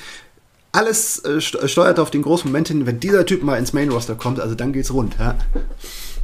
alles 0.72 1.24
äh, 1.24 1.40
steuert 1.40 2.00
auf 2.00 2.10
den 2.10 2.22
großen 2.22 2.50
Moment 2.50 2.68
hin, 2.68 2.86
wenn 2.86 2.98
dieser 2.98 3.26
Typ 3.26 3.44
mal 3.44 3.58
ins 3.58 3.72
Main 3.72 3.90
Roster 3.90 4.16
kommt, 4.16 4.40
also 4.40 4.54
dann 4.56 4.72
geht's 4.72 4.92
rund. 4.92 5.14
Ja? 5.20 5.36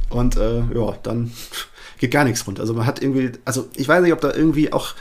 Und 0.09 0.35
äh, 0.35 0.63
ja, 0.73 0.97
dann 1.03 1.31
geht 1.99 2.11
gar 2.11 2.25
nichts 2.25 2.45
rund. 2.45 2.59
Also 2.59 2.73
man 2.73 2.85
hat 2.85 3.01
irgendwie, 3.01 3.31
also 3.45 3.69
ich 3.75 3.87
weiß 3.87 4.03
nicht, 4.03 4.13
ob 4.13 4.19
da 4.19 4.33
irgendwie 4.33 4.73
auch 4.73 4.95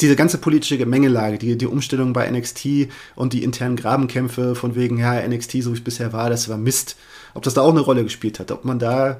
diese 0.00 0.14
ganze 0.14 0.38
politische 0.38 0.78
Gemengelage, 0.78 1.38
die, 1.38 1.58
die 1.58 1.66
Umstellung 1.66 2.12
bei 2.12 2.30
NXT 2.30 2.88
und 3.16 3.32
die 3.32 3.42
internen 3.42 3.74
Grabenkämpfe 3.74 4.54
von 4.54 4.76
wegen, 4.76 4.98
ja, 4.98 5.26
NXT, 5.26 5.62
so 5.62 5.70
wie 5.70 5.78
es 5.78 5.82
bisher 5.82 6.12
war, 6.12 6.30
das 6.30 6.48
war 6.48 6.56
Mist. 6.56 6.96
Ob 7.34 7.42
das 7.42 7.54
da 7.54 7.62
auch 7.62 7.70
eine 7.70 7.80
Rolle 7.80 8.04
gespielt 8.04 8.38
hat, 8.38 8.52
ob 8.52 8.64
man 8.64 8.78
da 8.78 9.18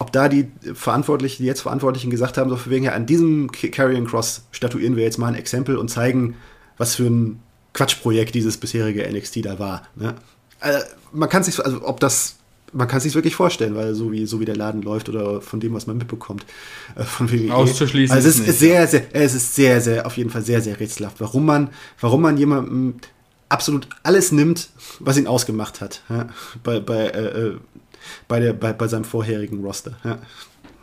ob 0.00 0.12
da 0.12 0.28
die 0.28 0.50
Verantwortlichen, 0.74 1.42
die 1.42 1.46
jetzt 1.46 1.60
Verantwortlichen 1.60 2.10
gesagt 2.10 2.38
haben, 2.38 2.48
so 2.48 2.56
von 2.56 2.72
wegen, 2.72 2.86
ja, 2.86 2.92
an 2.92 3.04
diesem 3.04 3.52
Carrion 3.52 4.06
Cross 4.06 4.42
statuieren 4.50 4.96
wir 4.96 5.04
jetzt 5.04 5.18
mal 5.18 5.28
ein 5.28 5.34
Exempel 5.34 5.76
und 5.76 5.88
zeigen, 5.88 6.36
was 6.78 6.94
für 6.94 7.04
ein 7.04 7.40
Quatschprojekt 7.74 8.34
dieses 8.34 8.56
bisherige 8.56 9.06
NXT 9.06 9.44
da 9.44 9.58
war. 9.58 9.82
Ne? 9.96 10.14
Also, 10.58 10.84
man 11.12 11.28
kann 11.28 11.44
sich, 11.44 11.62
also 11.62 11.86
ob 11.86 12.00
das, 12.00 12.36
man 12.72 12.88
kann 12.88 13.00
sich 13.00 13.14
wirklich 13.14 13.34
vorstellen, 13.34 13.74
weil 13.74 13.94
so 13.94 14.10
wie 14.10 14.24
so 14.24 14.40
wie 14.40 14.46
der 14.46 14.56
Laden 14.56 14.80
läuft 14.80 15.10
oder 15.10 15.42
von 15.42 15.60
dem, 15.60 15.74
was 15.74 15.86
man 15.86 15.98
mitbekommt, 15.98 16.46
äh, 16.96 17.04
von 17.04 17.30
WWE. 17.30 17.54
Auszuschließen. 17.54 18.16
Also 18.16 18.26
es 18.26 18.38
ist, 18.38 18.48
ist 18.48 18.58
sehr, 18.58 18.86
sehr, 18.86 19.02
es 19.12 19.34
ist 19.34 19.54
sehr, 19.54 19.82
sehr, 19.82 20.06
auf 20.06 20.16
jeden 20.16 20.30
Fall 20.30 20.42
sehr, 20.42 20.62
sehr 20.62 20.80
rätselhaft, 20.80 21.20
warum 21.20 21.44
man, 21.44 21.68
warum 22.00 22.22
man 22.22 22.38
jemandem 22.38 22.94
absolut 23.50 23.86
alles 24.02 24.32
nimmt, 24.32 24.70
was 24.98 25.18
ihn 25.18 25.26
ausgemacht 25.26 25.82
hat. 25.82 26.02
Ja? 26.08 26.28
Bei, 26.62 26.80
bei 26.80 27.06
äh, 27.08 27.48
äh 27.48 27.56
bei, 28.28 28.40
der, 28.40 28.52
bei, 28.52 28.72
bei 28.72 28.88
seinem 28.88 29.04
vorherigen 29.04 29.62
Roster. 29.64 29.92
Ja. 30.04 30.18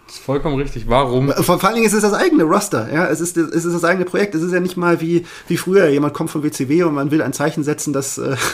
Das 0.08 0.16
ist 0.16 0.24
vollkommen 0.24 0.56
richtig. 0.56 0.88
Warum? 0.88 1.32
Vor, 1.32 1.60
vor 1.60 1.64
allen 1.66 1.76
Dingen 1.76 1.88
ist 1.88 1.94
es 1.94 2.02
das 2.02 2.14
eigene 2.14 2.44
Roster. 2.44 2.92
Ja? 2.92 3.08
Es, 3.08 3.20
ist, 3.20 3.36
es 3.36 3.66
ist 3.66 3.74
das 3.74 3.84
eigene 3.84 4.06
Projekt. 4.06 4.36
Es 4.36 4.42
ist 4.42 4.54
ja 4.54 4.62
nicht 4.62 4.78
mal 4.78 5.02
wie, 5.02 5.26
wie 5.48 5.58
früher. 5.58 5.90
Jemand 5.90 6.14
kommt 6.14 6.30
vom 6.30 6.44
WCW 6.44 6.84
und 6.84 6.94
man 6.94 7.12
will 7.12 7.22
ein 7.22 7.34
Zeichen 7.34 7.64
setzen, 7.64 7.94
dass. 7.94 8.18
Äh, 8.18 8.36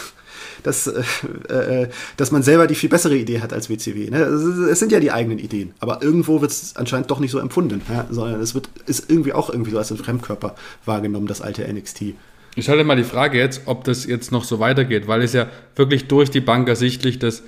dass, 0.64 0.88
äh, 0.88 1.04
äh, 1.50 1.90
dass 2.16 2.32
man 2.32 2.42
selber 2.42 2.68
die 2.68 2.76
viel 2.76 2.90
bessere 2.90 3.16
Idee 3.16 3.42
hat 3.42 3.52
als 3.52 3.70
WCW. 3.70 4.10
Ne? 4.10 4.20
Es, 4.20 4.80
sind 4.80 4.94
ja 4.94 5.00
die 5.02 5.12
eigenen 5.12 5.40
Ideen, 5.40 5.74
aber 5.80 6.02
irgendwo 6.02 6.42
wird 6.42 6.52
es 6.52 6.76
anscheinend 6.78 7.12
doch 7.12 7.20
nicht 7.20 7.32
so 7.32 7.40
empfunden, 7.40 7.82
ja? 7.90 8.06
sondern 8.10 8.40
es 8.40 8.56
wird, 8.56 8.70
ist 8.86 9.10
irgendwie 9.10 9.34
auch 9.34 9.50
irgendwie 9.50 9.72
so 9.72 9.78
als 9.78 9.92
ein 9.92 9.98
Fremdkörper 9.98 10.56
wahrgenommen, 10.86 11.28
das 11.28 11.42
alte 11.42 11.68
NXT. 11.68 12.14
Ich 12.56 12.66
stelle 12.66 12.84
mal 12.84 12.96
die 12.96 13.04
Frage 13.04 13.38
jetzt, 13.38 13.64
ob 13.66 13.84
das 13.84 14.06
jetzt 14.06 14.32
noch 14.32 14.44
so 14.44 14.60
weitergeht, 14.60 15.08
weil 15.08 15.22
es 15.22 15.34
ja 15.34 15.48
wirklich 15.76 16.08
durch 16.08 16.30
die 16.30 16.42
Bank 16.42 16.70
ersichtlich, 16.70 17.20
dass 17.20 17.44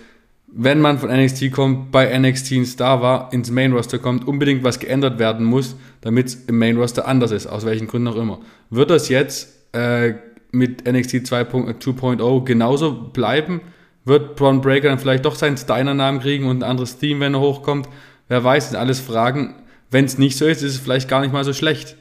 wenn 0.47 0.79
man 0.79 0.99
von 0.99 1.09
NXT 1.09 1.51
kommt, 1.51 1.91
bei 1.91 2.17
NXT 2.17 2.51
ein 2.53 2.65
Star 2.65 3.01
war, 3.01 3.33
ins 3.33 3.51
Main 3.51 3.73
Roster 3.73 3.99
kommt, 3.99 4.27
unbedingt 4.27 4.63
was 4.63 4.79
geändert 4.79 5.19
werden 5.19 5.45
muss, 5.45 5.75
damit 6.01 6.27
es 6.27 6.35
im 6.45 6.57
Main 6.57 6.77
Roster 6.77 7.07
anders 7.07 7.31
ist, 7.31 7.47
aus 7.47 7.65
welchen 7.65 7.87
Gründen 7.87 8.07
auch 8.07 8.15
immer. 8.15 8.39
Wird 8.69 8.89
das 8.89 9.09
jetzt 9.09 9.49
äh, 9.73 10.13
mit 10.51 10.87
NXT 10.87 11.15
2.0 11.15 12.45
genauso 12.45 12.93
bleiben? 12.93 13.61
Wird 14.05 14.35
Braun 14.35 14.61
Breaker 14.61 14.89
dann 14.89 14.99
vielleicht 14.99 15.25
doch 15.25 15.35
seinen 15.35 15.57
Steiner-Namen 15.57 16.21
kriegen 16.21 16.45
und 16.45 16.59
ein 16.59 16.69
anderes 16.69 16.99
Team, 16.99 17.19
wenn 17.19 17.33
er 17.33 17.41
hochkommt? 17.41 17.89
Wer 18.27 18.43
weiß, 18.43 18.69
sind 18.69 18.77
alles 18.77 18.99
Fragen. 18.99 19.55
Wenn 19.89 20.05
es 20.05 20.17
nicht 20.17 20.37
so 20.37 20.45
ist, 20.45 20.61
ist 20.61 20.75
es 20.75 20.79
vielleicht 20.79 21.09
gar 21.09 21.21
nicht 21.21 21.33
mal 21.33 21.43
so 21.43 21.53
schlecht. 21.53 21.95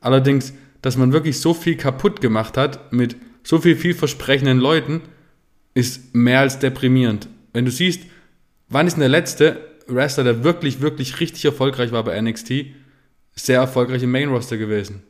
Allerdings, 0.00 0.52
dass 0.82 0.96
man 0.96 1.12
wirklich 1.12 1.40
so 1.40 1.54
viel 1.54 1.76
kaputt 1.76 2.20
gemacht 2.20 2.56
hat 2.56 2.92
mit 2.92 3.16
so 3.42 3.58
viel 3.58 3.76
vielversprechenden 3.76 4.58
Leuten, 4.58 5.02
ist 5.74 6.14
mehr 6.14 6.40
als 6.40 6.58
deprimierend. 6.58 7.28
Wenn 7.56 7.64
du 7.64 7.70
siehst, 7.70 8.02
wann 8.68 8.86
ist 8.86 8.96
denn 8.96 9.00
der 9.00 9.08
letzte 9.08 9.56
Wrestler, 9.86 10.24
der 10.24 10.44
wirklich, 10.44 10.82
wirklich 10.82 11.20
richtig 11.20 11.46
erfolgreich 11.46 11.90
war 11.90 12.04
bei 12.04 12.20
NXT, 12.20 12.66
sehr 13.34 13.60
erfolgreich 13.60 14.02
im 14.02 14.10
Main 14.10 14.28
Roster 14.28 14.58
gewesen? 14.58 15.04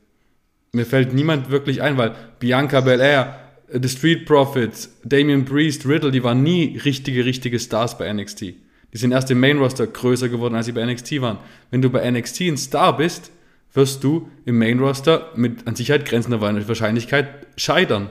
Mir 0.70 0.86
fällt 0.86 1.12
niemand 1.12 1.50
wirklich 1.50 1.82
ein, 1.82 1.96
weil 1.96 2.14
Bianca 2.38 2.82
Belair, 2.82 3.40
The 3.68 3.88
Street 3.88 4.26
Profits, 4.26 4.96
Damian 5.02 5.44
Priest, 5.44 5.86
Riddle, 5.86 6.12
die 6.12 6.22
waren 6.22 6.44
nie 6.44 6.78
richtige, 6.84 7.24
richtige 7.24 7.58
Stars 7.58 7.98
bei 7.98 8.12
NXT. 8.12 8.42
Die 8.42 8.54
sind 8.92 9.10
erst 9.10 9.28
im 9.32 9.40
Main 9.40 9.58
Roster 9.58 9.88
größer 9.88 10.28
geworden, 10.28 10.54
als 10.54 10.66
sie 10.66 10.72
bei 10.72 10.86
NXT 10.86 11.20
waren. 11.20 11.38
Wenn 11.72 11.82
du 11.82 11.90
bei 11.90 12.08
NXT 12.08 12.42
ein 12.42 12.58
Star 12.58 12.96
bist, 12.96 13.32
wirst 13.74 14.04
du 14.04 14.30
im 14.44 14.56
Main 14.56 14.78
Roster 14.78 15.32
mit 15.34 15.66
an 15.66 15.74
Sicherheit 15.74 16.06
grenzender 16.06 16.40
Wahrscheinlichkeit 16.40 17.26
scheitern. 17.56 18.08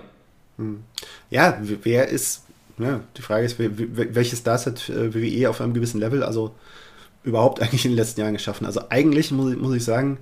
Hm. 0.58 0.84
Ja, 1.30 1.58
wer 1.84 2.10
ist 2.10 2.45
ja, 2.78 3.02
die 3.18 3.22
Frage 3.22 3.46
ist, 3.46 3.58
welche 3.58 4.36
Stars 4.36 4.66
hat 4.66 4.90
äh, 4.90 5.14
WWE 5.14 5.50
auf 5.50 5.62
einem 5.62 5.74
gewissen 5.74 6.00
Level, 6.00 6.24
also 6.24 6.56
überhaupt 7.24 7.60
eigentlich 7.62 7.86
in 7.86 7.92
den 7.92 7.98
letzten 7.98 8.22
Jahren 8.22 8.34
geschaffen? 8.34 8.66
Also 8.66 8.82
eigentlich 8.90 9.32
muss 9.32 9.54
ich, 9.54 9.60
muss 9.60 9.76
ich 9.76 9.84
sagen, 9.84 10.18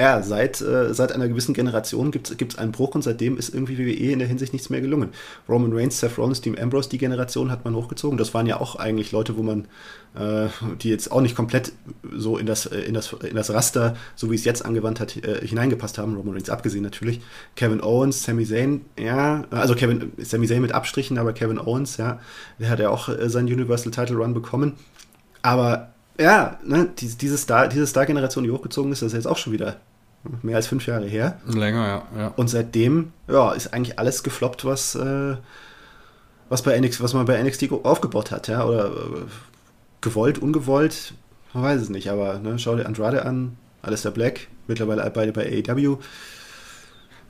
ja, 0.00 0.22
seit, 0.22 0.62
äh, 0.62 0.94
seit 0.94 1.12
einer 1.12 1.28
gewissen 1.28 1.52
Generation 1.52 2.10
gibt 2.10 2.30
es 2.30 2.58
einen 2.58 2.72
Bruch 2.72 2.94
und 2.94 3.02
seitdem 3.02 3.36
ist 3.36 3.52
irgendwie 3.52 3.76
WWE 3.76 4.12
in 4.12 4.18
der 4.18 4.28
Hinsicht 4.28 4.54
nichts 4.54 4.70
mehr 4.70 4.80
gelungen. 4.80 5.10
Roman 5.46 5.74
Reigns, 5.74 6.00
Seth 6.00 6.16
Rollins, 6.16 6.40
Dean 6.40 6.58
Ambrose, 6.58 6.88
die 6.88 6.96
Generation 6.96 7.50
hat 7.50 7.66
man 7.66 7.74
hochgezogen. 7.74 8.16
Das 8.16 8.32
waren 8.32 8.46
ja 8.46 8.58
auch 8.58 8.76
eigentlich 8.76 9.12
Leute, 9.12 9.36
wo 9.36 9.42
man, 9.42 9.66
äh, 10.14 10.48
die 10.80 10.88
jetzt 10.88 11.12
auch 11.12 11.20
nicht 11.20 11.36
komplett 11.36 11.72
so 12.16 12.38
in 12.38 12.46
das, 12.46 12.64
äh, 12.64 12.78
in 12.80 12.94
das, 12.94 13.12
in 13.12 13.36
das 13.36 13.52
Raster, 13.52 13.94
so 14.16 14.30
wie 14.30 14.36
es 14.36 14.46
jetzt 14.46 14.64
angewandt 14.64 15.00
hat, 15.00 15.18
äh, 15.18 15.46
hineingepasst 15.46 15.98
haben. 15.98 16.16
Roman 16.16 16.32
Reigns 16.32 16.48
abgesehen 16.48 16.82
natürlich. 16.82 17.20
Kevin 17.54 17.82
Owens, 17.82 18.22
Sami 18.22 18.46
Zayn, 18.46 18.86
ja, 18.98 19.44
also 19.50 19.74
Kevin, 19.74 20.12
Sami 20.16 20.48
Zayn 20.48 20.62
mit 20.62 20.72
Abstrichen, 20.72 21.18
aber 21.18 21.34
Kevin 21.34 21.58
Owens, 21.58 21.98
ja, 21.98 22.20
der 22.58 22.70
hat 22.70 22.78
ja 22.78 22.88
auch 22.88 23.10
äh, 23.10 23.28
seinen 23.28 23.48
Universal 23.48 23.92
Title 23.92 24.16
Run 24.16 24.32
bekommen. 24.32 24.76
Aber 25.42 25.92
ja, 26.18 26.58
ne, 26.64 26.88
diese, 26.96 27.18
diese 27.18 27.36
Star, 27.36 27.68
diese 27.68 27.86
Star-Generation, 27.86 28.44
die 28.44 28.50
hochgezogen 28.50 28.92
ist, 28.92 29.02
das 29.02 29.08
ist 29.08 29.14
jetzt 29.14 29.26
auch 29.26 29.36
schon 29.36 29.52
wieder 29.52 29.76
mehr 30.42 30.56
als 30.56 30.66
fünf 30.66 30.86
Jahre 30.86 31.06
her. 31.06 31.40
Länger, 31.46 31.86
ja. 31.86 32.20
ja. 32.20 32.28
Und 32.36 32.48
seitdem, 32.48 33.12
ja, 33.28 33.52
ist 33.52 33.72
eigentlich 33.72 33.98
alles 33.98 34.22
gefloppt, 34.22 34.64
was, 34.64 34.94
äh, 34.94 35.36
was, 36.48 36.62
bei 36.62 36.78
NXT, 36.78 37.02
was 37.02 37.14
man 37.14 37.26
bei 37.26 37.42
NXT 37.42 37.70
aufgebaut 37.84 38.30
hat, 38.30 38.48
ja. 38.48 38.64
Oder 38.64 38.86
äh, 38.86 38.90
gewollt, 40.00 40.38
ungewollt, 40.38 41.14
man 41.54 41.64
weiß 41.64 41.80
es 41.82 41.88
nicht, 41.88 42.10
aber 42.10 42.38
ne, 42.38 42.58
schau 42.58 42.76
dir 42.76 42.86
Andrade 42.86 43.24
an, 43.24 43.56
Alistair 43.82 44.12
Black, 44.12 44.48
mittlerweile 44.66 45.08
beide 45.10 45.32
bei 45.32 45.46
AEW. 45.46 45.98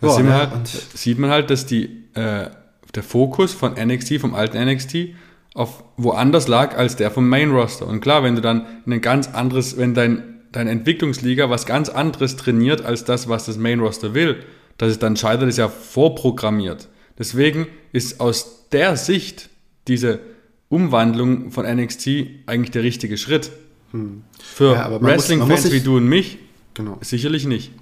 Ja, 0.03 0.11
sieht, 0.11 0.25
man 0.25 0.35
halt, 0.35 0.69
sieht 0.69 1.19
man 1.19 1.31
halt, 1.31 1.51
dass 1.51 1.67
die, 1.67 2.05
äh, 2.15 2.49
der 2.95 3.03
Fokus 3.03 3.53
von 3.53 3.75
NXT, 3.75 4.21
vom 4.21 4.35
alten 4.35 4.59
NXT, 4.59 5.15
auf 5.55 5.85
woanders 5.97 6.49
lag 6.49 6.77
als 6.77 6.97
der 6.97 7.11
vom 7.11 7.29
Main 7.29 7.51
Roster. 7.51 7.87
Und 7.87 8.01
klar, 8.01 8.23
wenn 8.23 8.37
du 8.37 8.41
dann 8.41 8.67
in 8.87 8.93
ein 8.93 9.01
ganz 9.01 9.29
anderes, 9.29 9.77
wenn 9.77 9.95
dein, 9.95 10.30
dein 10.53 10.67
Entwicklungsliga 10.69 11.51
was 11.51 11.67
ganz 11.67 11.89
anderes 11.89 12.37
trainiert 12.37 12.85
als 12.85 13.05
das, 13.05 13.29
was 13.29 13.47
das 13.47 13.57
Main 13.57 13.81
Roster 13.81 14.15
will, 14.15 14.45
dass 14.79 14.91
es 14.91 14.99
dann 14.99 15.17
scheitert, 15.17 15.49
ist 15.49 15.59
ja 15.59 15.69
vorprogrammiert. 15.69 16.89
Deswegen 17.19 17.67
ist 17.93 18.21
aus 18.21 18.69
der 18.73 18.97
Sicht 18.97 19.51
diese 19.89 20.21
Umwandlung 20.69 21.51
von 21.51 21.67
NXT 21.67 22.09
eigentlich 22.47 22.71
der 22.71 22.83
richtige 22.83 23.19
Schritt. 23.19 23.51
Hm. 23.93 24.23
Für 24.39 24.73
ja, 24.73 25.03
Wrestling-Fans 25.03 25.73
wie 25.73 25.81
du 25.81 25.97
und 25.97 26.07
mich 26.07 26.39
genau. 26.75 26.99
sicherlich 27.01 27.47
nicht. 27.47 27.73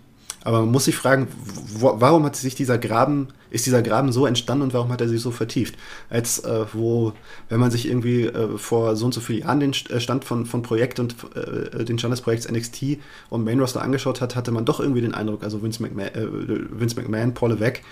Aber 0.42 0.61
man 0.61 0.70
muss 0.70 0.87
sich 0.87 0.96
fragen, 0.96 1.28
wo, 1.74 2.00
warum 2.00 2.24
hat 2.24 2.37
sich 2.37 2.54
dieser 2.54 2.78
Graben, 2.78 3.28
ist 3.50 3.66
dieser 3.66 3.82
Graben 3.82 4.12
so 4.12 4.26
entstanden 4.26 4.62
und 4.62 4.74
warum 4.74 4.90
hat 4.92 5.00
er 5.00 5.08
sich 5.08 5.20
so 5.20 5.30
vertieft? 5.30 5.76
Als 6.11 6.40
äh, 6.40 6.66
wo, 6.72 7.12
wenn 7.48 7.61
man 7.61 7.70
sich 7.70 7.88
irgendwie 7.88 8.24
äh, 8.24 8.58
vor 8.58 8.96
so 8.96 9.06
und 9.06 9.14
so 9.14 9.20
vielen 9.20 9.40
Jahren 9.40 9.61
den 9.61 9.70
äh, 9.70 10.00
Stand 10.00 10.24
von, 10.24 10.46
von 10.46 10.62
Projekt 10.62 11.00
und 11.00 11.16
äh, 11.34 11.84
den 11.84 11.98
Stand 11.98 12.12
des 12.12 12.20
Projekts 12.20 12.50
NXT 12.50 12.98
und 13.30 13.44
Main 13.44 13.61
Roster 13.61 13.82
angeschaut 13.82 14.20
hat, 14.20 14.37
hatte 14.37 14.50
man 14.50 14.64
doch 14.64 14.80
irgendwie 14.80 15.00
den 15.00 15.14
Eindruck, 15.14 15.42
also 15.42 15.62
Vince 15.62 15.82
McMahon, 15.82 16.14
äh, 16.14 16.26
Vince 16.70 16.96
McMahon 16.96 17.34
Paul 17.34 17.52
Levesque, 17.52 17.82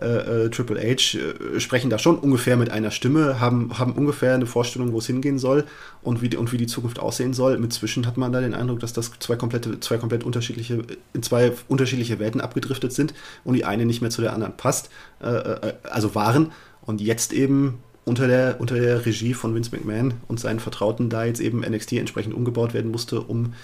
äh, 0.00 0.48
Triple 0.50 0.80
H 0.80 1.18
sprechen 1.58 1.90
da 1.90 1.98
schon 1.98 2.18
ungefähr 2.18 2.56
mit 2.56 2.70
einer 2.70 2.90
Stimme, 2.90 3.40
haben, 3.40 3.78
haben 3.78 3.92
ungefähr 3.92 4.34
eine 4.34 4.46
Vorstellung, 4.46 4.92
wo 4.92 4.98
es 4.98 5.06
hingehen 5.06 5.38
soll 5.38 5.64
und 6.02 6.22
wie, 6.22 6.28
die, 6.28 6.36
und 6.36 6.52
wie 6.52 6.56
die 6.56 6.66
Zukunft 6.66 6.98
aussehen 6.98 7.34
soll. 7.34 7.58
Mitzwischen 7.58 8.06
hat 8.06 8.16
man 8.16 8.32
da 8.32 8.40
den 8.40 8.54
Eindruck, 8.54 8.80
dass 8.80 8.92
das 8.92 9.12
zwei 9.18 9.36
komplette, 9.36 9.80
zwei 9.80 9.98
komplett 9.98 10.24
unterschiedliche, 10.24 10.82
in 11.12 11.22
zwei 11.22 11.52
unterschiedliche 11.68 12.18
Welten 12.18 12.40
abgedriftet 12.40 12.92
sind 12.92 13.14
und 13.44 13.54
die 13.54 13.64
eine 13.64 13.84
nicht 13.84 14.00
mehr 14.00 14.10
zu 14.10 14.22
der 14.22 14.32
anderen 14.32 14.56
passt, 14.56 14.89
äh, 15.22 15.28
äh 15.28 15.72
also 15.84 16.14
waren 16.14 16.52
und 16.82 17.00
jetzt 17.00 17.32
eben 17.32 17.78
unter 18.04 18.26
der, 18.26 18.60
unter 18.60 18.74
der 18.74 19.04
Regie 19.06 19.34
von 19.34 19.54
Vince 19.54 19.70
McMahon 19.74 20.14
und 20.26 20.40
seinen 20.40 20.60
Vertrauten 20.60 21.10
da 21.10 21.24
jetzt 21.24 21.40
eben 21.40 21.60
NXT 21.60 21.92
entsprechend 21.92 22.34
umgebaut 22.34 22.74
werden 22.74 22.90
musste, 22.90 23.20
um 23.20 23.54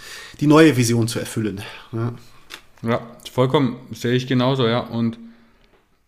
die 0.40 0.46
neue 0.46 0.76
Vision 0.76 1.08
zu 1.08 1.18
erfüllen. 1.18 1.60
Ja, 1.92 2.12
ja 2.82 3.00
vollkommen, 3.32 3.76
sehe 3.92 4.14
ich 4.14 4.26
genauso, 4.26 4.66
ja. 4.66 4.80
Und 4.80 5.18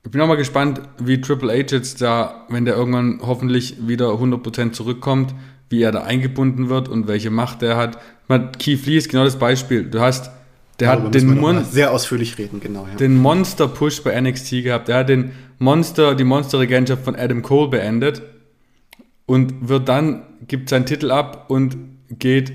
ich 0.05 0.11
bin 0.11 0.21
auch 0.21 0.29
mal 0.29 0.37
gespannt, 0.37 0.81
wie 0.99 1.21
Triple 1.21 1.53
H 1.53 1.75
jetzt 1.75 2.01
da, 2.01 2.47
wenn 2.49 2.65
der 2.65 2.77
irgendwann 2.77 3.21
hoffentlich 3.23 3.89
wieder 3.89 4.11
100% 4.11 4.73
zurückkommt, 4.73 5.35
wie 5.69 5.83
er 5.83 5.93
da 5.93 6.05
eingebunden 6.05 6.69
wird 6.69 6.89
und 6.89 7.09
welche 7.09 7.31
Macht 7.31 7.63
er 7.63 7.77
hat. 7.77 7.99
Keith 8.59 8.87
Lee 8.87 8.97
ist 8.99 9.11
genau 9.11 9.25
das 9.25 9.39
Beispiel. 9.39 9.85
Du 9.85 10.01
hast, 10.01 10.31
der 10.81 10.91
hat 10.91 11.15
den 11.15 11.39
Mon 11.39 11.65
sehr 11.65 11.93
ausführlich 11.93 12.39
reden, 12.39 12.61
genau. 12.61 12.87
Ja. 12.87 12.97
Den 12.97 13.17
Monster 13.17 13.67
Push 13.67 14.03
bei 14.03 14.19
NXT 14.21 14.63
gehabt. 14.63 14.89
Der 14.89 14.99
hat 14.99 15.09
den 15.09 15.33
Monster, 15.59 16.15
die 16.15 16.25
Monster 16.25 16.61
Regentschaft 16.61 17.05
von 17.05 17.17
Adam 17.17 17.43
Cole 17.43 17.69
beendet 17.69 18.23
und 19.27 19.69
wird 19.69 19.89
dann 19.89 20.23
gibt 20.47 20.69
seinen 20.69 20.87
Titel 20.87 21.11
ab 21.11 21.47
und 21.49 21.77
geht 22.11 22.53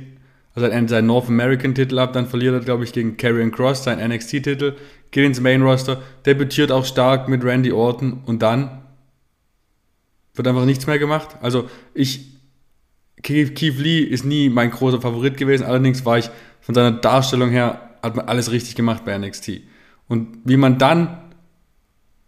also 0.55 0.69
seinen 0.87 1.07
North 1.07 1.27
American 1.27 1.73
Titel 1.73 1.97
ab, 1.99 2.13
dann 2.13 2.27
verliert 2.27 2.53
er 2.53 2.59
glaube 2.59 2.83
ich 2.83 2.93
gegen 2.93 3.17
Karrion 3.17 3.51
Cross 3.51 3.83
seinen 3.83 4.11
NXT 4.11 4.43
Titel, 4.43 4.75
geht 5.11 5.25
ins 5.25 5.41
Main 5.41 5.63
Roster, 5.63 6.01
debütiert 6.25 6.71
auch 6.71 6.85
stark 6.85 7.27
mit 7.27 7.43
Randy 7.43 7.71
Orton 7.71 8.21
und 8.25 8.41
dann 8.41 8.83
wird 10.35 10.47
einfach 10.47 10.65
nichts 10.65 10.87
mehr 10.87 10.99
gemacht. 10.99 11.37
Also 11.41 11.69
ich, 11.93 12.33
Keith 13.21 13.79
Lee 13.79 13.99
ist 13.99 14.25
nie 14.25 14.49
mein 14.49 14.71
großer 14.71 15.01
Favorit 15.01 15.37
gewesen, 15.37 15.63
allerdings 15.63 16.05
war 16.05 16.17
ich 16.17 16.29
von 16.61 16.75
seiner 16.75 16.91
Darstellung 16.91 17.49
her, 17.49 17.89
hat 18.03 18.15
man 18.15 18.27
alles 18.27 18.51
richtig 18.51 18.75
gemacht 18.75 19.05
bei 19.05 19.17
NXT. 19.17 19.61
Und 20.07 20.37
wie 20.43 20.57
man 20.57 20.77
dann 20.77 21.31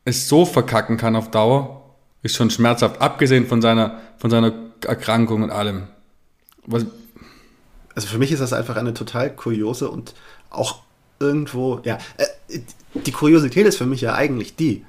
es 0.06 0.28
so 0.28 0.46
verkacken 0.46 0.98
kann 0.98 1.16
auf 1.16 1.30
Dauer, 1.30 1.96
ist 2.24 2.36
schon 2.36 2.50
schmerzhaft, 2.50 3.02
abgesehen 3.02 3.46
von 3.46 3.62
seiner, 3.62 4.00
von 4.18 4.30
seiner 4.30 4.54
Erkrankung 4.84 5.44
und 5.44 5.52
allem. 5.52 5.88
Was, 6.66 6.86
also 7.94 8.08
für 8.08 8.18
mich 8.18 8.32
ist 8.32 8.40
das 8.40 8.54
einfach 8.54 8.78
eine 8.78 8.94
total 8.94 9.36
kuriose 9.36 9.90
und 9.90 10.16
auch 10.50 10.80
irgendwo, 11.20 11.82
ja, 11.84 11.98
äh, 12.18 12.60
die 12.94 13.12
Kuriosität 13.12 13.68
ist 13.68 13.78
für 13.78 13.86
mich 13.86 14.02
ja 14.02 14.16
eigentlich 14.16 14.56
die. 14.56 14.86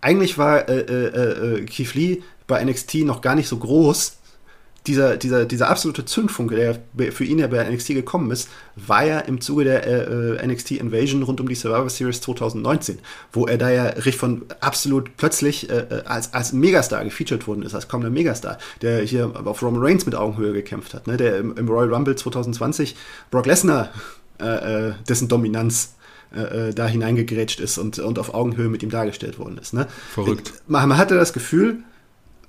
Eigentlich 0.00 0.38
war 0.38 0.68
äh, 0.68 0.80
äh, 0.80 1.58
äh, 1.58 1.66
Keith 1.66 1.94
Lee 1.94 2.22
bei 2.46 2.62
NXT 2.64 2.96
noch 3.04 3.20
gar 3.20 3.34
nicht 3.34 3.48
so 3.48 3.58
groß. 3.58 4.18
Dieser, 4.86 5.18
dieser, 5.18 5.44
dieser 5.44 5.68
absolute 5.68 6.06
Zündfunke, 6.06 6.56
der 6.94 7.12
für 7.12 7.24
ihn 7.24 7.38
ja 7.38 7.48
bei 7.48 7.62
NXT 7.62 7.88
gekommen 7.88 8.30
ist, 8.30 8.48
war 8.76 9.04
ja 9.04 9.18
im 9.20 9.42
Zuge 9.42 9.64
der 9.64 9.86
äh, 9.86 10.46
NXT 10.46 10.72
Invasion 10.72 11.22
rund 11.22 11.38
um 11.38 11.48
die 11.48 11.54
Survivor 11.54 11.90
Series 11.90 12.22
2019, 12.22 12.98
wo 13.30 13.46
er 13.46 13.58
da 13.58 13.70
ja 13.70 13.84
richtig 13.84 14.16
von 14.16 14.42
absolut 14.60 15.16
plötzlich 15.18 15.68
äh, 15.68 15.80
äh, 15.80 16.02
als, 16.06 16.32
als 16.32 16.54
Megastar 16.54 17.04
gefeatured 17.04 17.46
worden 17.46 17.62
ist, 17.62 17.74
als 17.74 17.88
kommender 17.88 18.10
Megastar, 18.10 18.56
der 18.80 19.02
hier 19.02 19.30
auf 19.44 19.62
Roman 19.62 19.82
Reigns 19.82 20.06
mit 20.06 20.14
Augenhöhe 20.14 20.54
gekämpft 20.54 20.94
hat, 20.94 21.06
ne? 21.06 21.18
der 21.18 21.36
im, 21.38 21.56
im 21.58 21.68
Royal 21.68 21.92
Rumble 21.92 22.16
2020 22.16 22.96
Brock 23.30 23.44
Lesnar 23.44 23.90
äh, 24.40 24.88
äh, 24.88 24.92
dessen 25.06 25.28
Dominanz 25.28 25.94
äh, 26.34 26.72
da 26.72 26.86
hineingegrätscht 26.86 27.60
ist 27.60 27.76
und, 27.76 27.98
und 27.98 28.18
auf 28.18 28.32
Augenhöhe 28.32 28.68
mit 28.68 28.82
ihm 28.82 28.90
dargestellt 28.90 29.38
worden 29.38 29.58
ist. 29.58 29.74
Ne? 29.74 29.86
Verrückt. 30.14 30.54
Man, 30.66 30.88
man 30.88 30.98
hatte 30.98 31.16
das 31.16 31.32
Gefühl, 31.32 31.78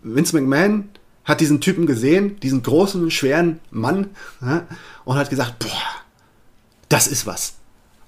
Vince 0.04 0.36
McMahon 0.36 0.90
hat 1.24 1.40
diesen 1.40 1.62
Typen 1.62 1.86
gesehen, 1.86 2.40
diesen 2.40 2.64
großen, 2.64 3.12
schweren 3.12 3.60
Mann, 3.70 4.10
ja, 4.42 4.68
und 5.06 5.18
hat 5.18 5.30
gesagt, 5.30 5.60
boah, 5.60 6.02
das 6.90 7.08
ist 7.08 7.26
was. 7.26 7.54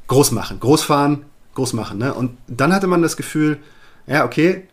Groß 0.07 0.31
machen, 0.31 0.59
groß 0.59 0.83
fahren, 0.83 1.25
groß 1.55 1.73
machen. 1.73 1.99
Ne? 1.99 2.13
Und 2.13 2.37
dann 2.47 2.73
hatte 2.73 2.87
man 2.87 3.01
das 3.01 3.15
Gefühl, 3.15 3.59
ja, 4.07 4.25
okay, 4.25 4.67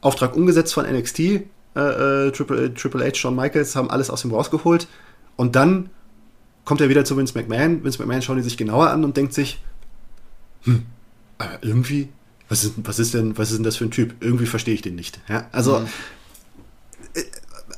Auftrag 0.00 0.34
umgesetzt 0.34 0.72
von 0.72 0.86
NXT, 0.86 1.20
äh, 1.20 1.40
äh, 1.76 2.30
Triple, 2.32 2.72
Triple 2.74 3.06
H, 3.06 3.14
Shawn 3.14 3.36
Michaels 3.36 3.76
haben 3.76 3.90
alles 3.90 4.10
aus 4.10 4.24
ihm 4.24 4.32
rausgeholt. 4.32 4.88
Und 5.36 5.56
dann 5.56 5.90
kommt 6.64 6.80
er 6.80 6.88
wieder 6.88 7.04
zu 7.04 7.16
Vince 7.16 7.36
McMahon. 7.36 7.84
Vince 7.84 7.98
McMahon 7.98 8.22
schaut 8.22 8.36
ihn 8.36 8.42
sich 8.42 8.56
genauer 8.56 8.90
an 8.90 9.04
und 9.04 9.16
denkt 9.16 9.34
sich, 9.34 9.62
hm, 10.62 10.86
aber 11.38 11.62
irgendwie, 11.62 12.08
was 12.48 12.64
ist, 12.64 12.74
was 12.82 12.98
ist 12.98 13.14
denn, 13.14 13.36
was 13.38 13.50
ist 13.50 13.56
denn 13.56 13.64
das 13.64 13.76
für 13.76 13.84
ein 13.84 13.90
Typ? 13.90 14.14
Irgendwie 14.20 14.46
verstehe 14.46 14.74
ich 14.74 14.82
den 14.82 14.94
nicht. 14.94 15.20
Ja, 15.28 15.48
also, 15.52 15.80
mhm. 15.80 15.86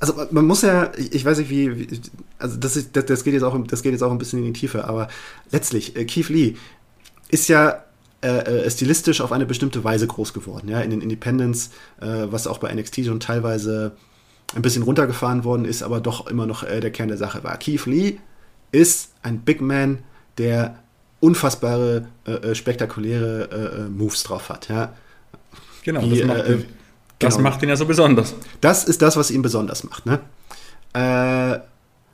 Äh, 0.02 0.06
also 0.06 0.26
man 0.30 0.46
muss 0.46 0.62
ja, 0.62 0.92
ich 0.96 1.24
weiß 1.24 1.38
nicht 1.38 1.50
wie, 1.50 1.88
also 2.38 2.56
das, 2.56 2.76
ist, 2.76 2.96
das, 2.96 3.06
das, 3.06 3.24
geht 3.24 3.34
jetzt 3.34 3.42
auch, 3.42 3.56
das 3.66 3.82
geht 3.82 3.92
jetzt 3.92 4.02
auch 4.02 4.10
ein 4.10 4.18
bisschen 4.18 4.40
in 4.40 4.52
die 4.52 4.60
Tiefe, 4.60 4.84
aber 4.84 5.08
letztlich, 5.50 5.96
äh, 5.96 6.04
Keith 6.04 6.28
Lee 6.28 6.54
ist 7.28 7.48
ja 7.48 7.84
äh, 8.20 8.28
äh, 8.28 8.70
stilistisch 8.70 9.20
auf 9.20 9.32
eine 9.32 9.46
bestimmte 9.46 9.82
Weise 9.84 10.06
groß 10.06 10.32
geworden, 10.32 10.68
ja, 10.68 10.80
in 10.80 10.90
den 10.90 11.00
Independents, 11.00 11.70
äh, 12.00 12.26
was 12.30 12.46
auch 12.46 12.58
bei 12.58 12.72
NXT 12.72 13.06
schon 13.06 13.20
teilweise 13.20 13.92
ein 14.54 14.62
bisschen 14.62 14.82
runtergefahren 14.82 15.44
worden 15.44 15.64
ist, 15.64 15.82
aber 15.82 16.00
doch 16.00 16.26
immer 16.26 16.46
noch 16.46 16.62
äh, 16.62 16.80
der 16.80 16.90
Kern 16.90 17.08
der 17.08 17.16
Sache 17.16 17.42
war. 17.42 17.56
Keith 17.56 17.86
Lee 17.86 18.18
ist 18.70 19.12
ein 19.22 19.40
Big 19.40 19.60
Man, 19.60 19.98
der 20.38 20.78
unfassbare, 21.20 22.06
äh, 22.26 22.32
äh 22.32 22.54
spektakuläre 22.54 23.48
äh, 23.50 23.80
äh, 23.82 23.88
Moves 23.88 24.24
drauf 24.24 24.48
hat. 24.48 24.68
Ja? 24.68 24.92
Genau, 25.84 26.02
Wie, 26.02 26.18
das, 26.18 26.26
macht, 26.26 26.48
ihn, 26.48 26.64
das 27.22 27.36
genau. 27.36 27.48
macht 27.50 27.62
ihn 27.62 27.68
ja 27.68 27.76
so 27.76 27.86
besonders. 27.86 28.34
Das 28.60 28.84
ist 28.84 29.02
das, 29.02 29.16
was 29.16 29.30
ihn 29.30 29.42
besonders 29.42 29.84
macht. 29.84 30.06
Ne? 30.06 30.20
Äh, 30.92 31.60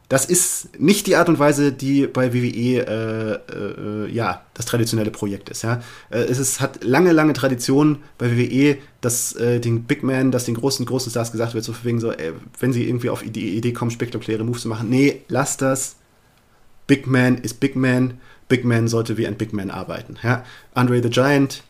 das 0.09 0.25
ist 0.25 0.81
nicht 0.81 1.07
die 1.07 1.17
Art 1.17 1.29
und 1.29 1.39
Weise, 1.39 1.71
die 1.71 2.07
bei 2.07 2.33
WWE 2.33 2.87
äh, 2.87 4.07
äh, 4.07 4.11
ja, 4.11 4.43
das 4.55 4.65
traditionelle 4.65 5.11
Projekt 5.11 5.51
ist. 5.51 5.63
Ja? 5.63 5.83
Äh, 6.11 6.21
es 6.21 6.39
ist, 6.39 6.61
hat 6.61 6.83
lange, 6.83 7.13
lange 7.13 7.35
Tradition 7.35 7.99
bei 8.17 8.37
WWE, 8.37 8.79
dass 9.03 9.35
äh, 9.35 9.61
den 9.61 9.85
Big 9.85 10.03
Man, 10.03 10.31
dass 10.31 10.47
den 10.47 10.55
großen, 10.55 10.87
großen 10.87 11.11
Stars 11.11 11.31
gesagt 11.31 11.55
wird, 11.55 11.65
so 11.65 11.75
wegen 11.83 12.01
so, 12.01 12.13
wenn 12.59 12.73
sie 12.73 12.89
irgendwie 12.89 13.11
auf 13.11 13.23
die 13.23 13.57
Idee 13.57 13.73
kommen, 13.73 13.91
spektakuläre 13.91 14.45
Moves 14.45 14.63
zu 14.63 14.69
machen, 14.69 14.89
nee, 14.89 15.23
lass 15.29 15.59
das, 15.59 15.97
Big 16.89 17.07
Man 17.07 17.39
ist 17.39 17.61
Big 17.61 17.77
Man. 17.77 18.15
Big 18.49 18.65
Man 18.65 18.89
sollte 18.89 19.19
wie 19.19 19.27
ein 19.27 19.37
Big 19.37 19.53
Man 19.53 19.71
arbeiten. 19.71 20.17
Ja? 20.23 20.45
Andre 20.75 21.03
the 21.03 21.11
Giant, 21.11 21.63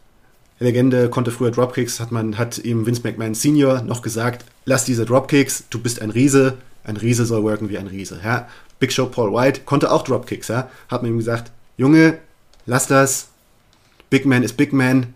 Legende, 0.60 1.08
konnte 1.08 1.30
früher 1.30 1.50
Dropkicks, 1.50 2.00
hat 2.00 2.10
man, 2.10 2.36
hat 2.36 2.58
ihm 2.58 2.84
Vince 2.86 3.02
McMahon 3.04 3.34
Senior 3.34 3.82
noch 3.82 4.02
gesagt, 4.02 4.44
lass 4.64 4.84
diese 4.84 5.04
Dropkicks, 5.04 5.64
du 5.70 5.78
bist 5.78 6.02
ein 6.02 6.10
Riese, 6.10 6.58
ein 6.84 6.96
Riese 6.96 7.26
soll 7.26 7.42
worken 7.42 7.68
wie 7.68 7.78
ein 7.78 7.86
Riese. 7.86 8.20
Ja? 8.24 8.48
Big 8.80 8.92
Show 8.92 9.06
Paul 9.06 9.32
White 9.32 9.62
konnte 9.64 9.90
auch 9.90 10.02
Dropkicks, 10.02 10.48
ja? 10.48 10.68
hat 10.88 11.02
man 11.02 11.12
ihm 11.12 11.18
gesagt, 11.18 11.52
Junge, 11.76 12.18
lass 12.66 12.86
das, 12.86 13.28
Big 14.10 14.26
Man 14.26 14.42
ist 14.42 14.56
Big 14.56 14.72
Man, 14.72 15.14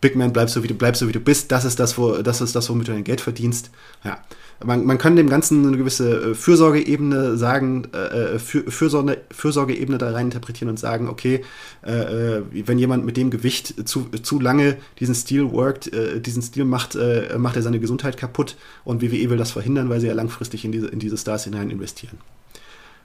Big 0.00 0.16
Man 0.16 0.32
bleib 0.32 0.48
so 0.48 0.62
wie 0.62 0.68
du 0.68 0.74
bleibst 0.74 1.00
so 1.00 1.08
wie 1.08 1.12
du 1.12 1.20
bist, 1.20 1.52
das 1.52 1.64
ist 1.64 1.78
das, 1.80 1.98
wo, 1.98 2.22
das 2.22 2.40
ist 2.40 2.56
das, 2.56 2.70
womit 2.70 2.88
du 2.88 2.92
dein 2.92 3.04
Geld 3.04 3.20
verdienst. 3.20 3.70
Ja 4.04 4.18
man, 4.64 4.84
man 4.84 4.98
kann 4.98 5.14
dem 5.14 5.28
Ganzen 5.28 5.66
eine 5.66 5.76
gewisse 5.76 6.30
äh, 6.30 6.34
Fürsorgeebene 6.34 7.36
sagen, 7.36 7.86
äh, 7.94 8.34
äh 8.34 8.38
Fürsorge, 8.38 9.18
Fürsorgeebene 9.30 9.98
da 9.98 10.10
rein 10.10 10.26
interpretieren 10.26 10.68
und 10.68 10.78
sagen, 10.78 11.08
okay, 11.08 11.44
äh, 11.86 12.38
äh, 12.38 12.42
wenn 12.52 12.78
jemand 12.78 13.04
mit 13.04 13.16
dem 13.16 13.30
Gewicht 13.30 13.88
zu, 13.88 14.08
zu 14.22 14.40
lange 14.40 14.76
diesen 14.98 15.14
Stil 15.14 15.52
workt, 15.52 15.92
äh, 15.92 16.20
diesen 16.20 16.42
Stil 16.42 16.64
macht, 16.64 16.96
äh, 16.96 17.36
macht 17.38 17.56
er 17.56 17.62
seine 17.62 17.78
Gesundheit 17.78 18.16
kaputt 18.16 18.56
und 18.84 19.00
WWE 19.00 19.30
will 19.30 19.38
das 19.38 19.52
verhindern, 19.52 19.88
weil 19.88 20.00
sie 20.00 20.08
ja 20.08 20.14
langfristig 20.14 20.64
in 20.64 20.72
diese, 20.72 20.88
in 20.88 20.98
diese 20.98 21.16
Stars 21.16 21.44
hinein 21.44 21.70
investieren. 21.70 22.18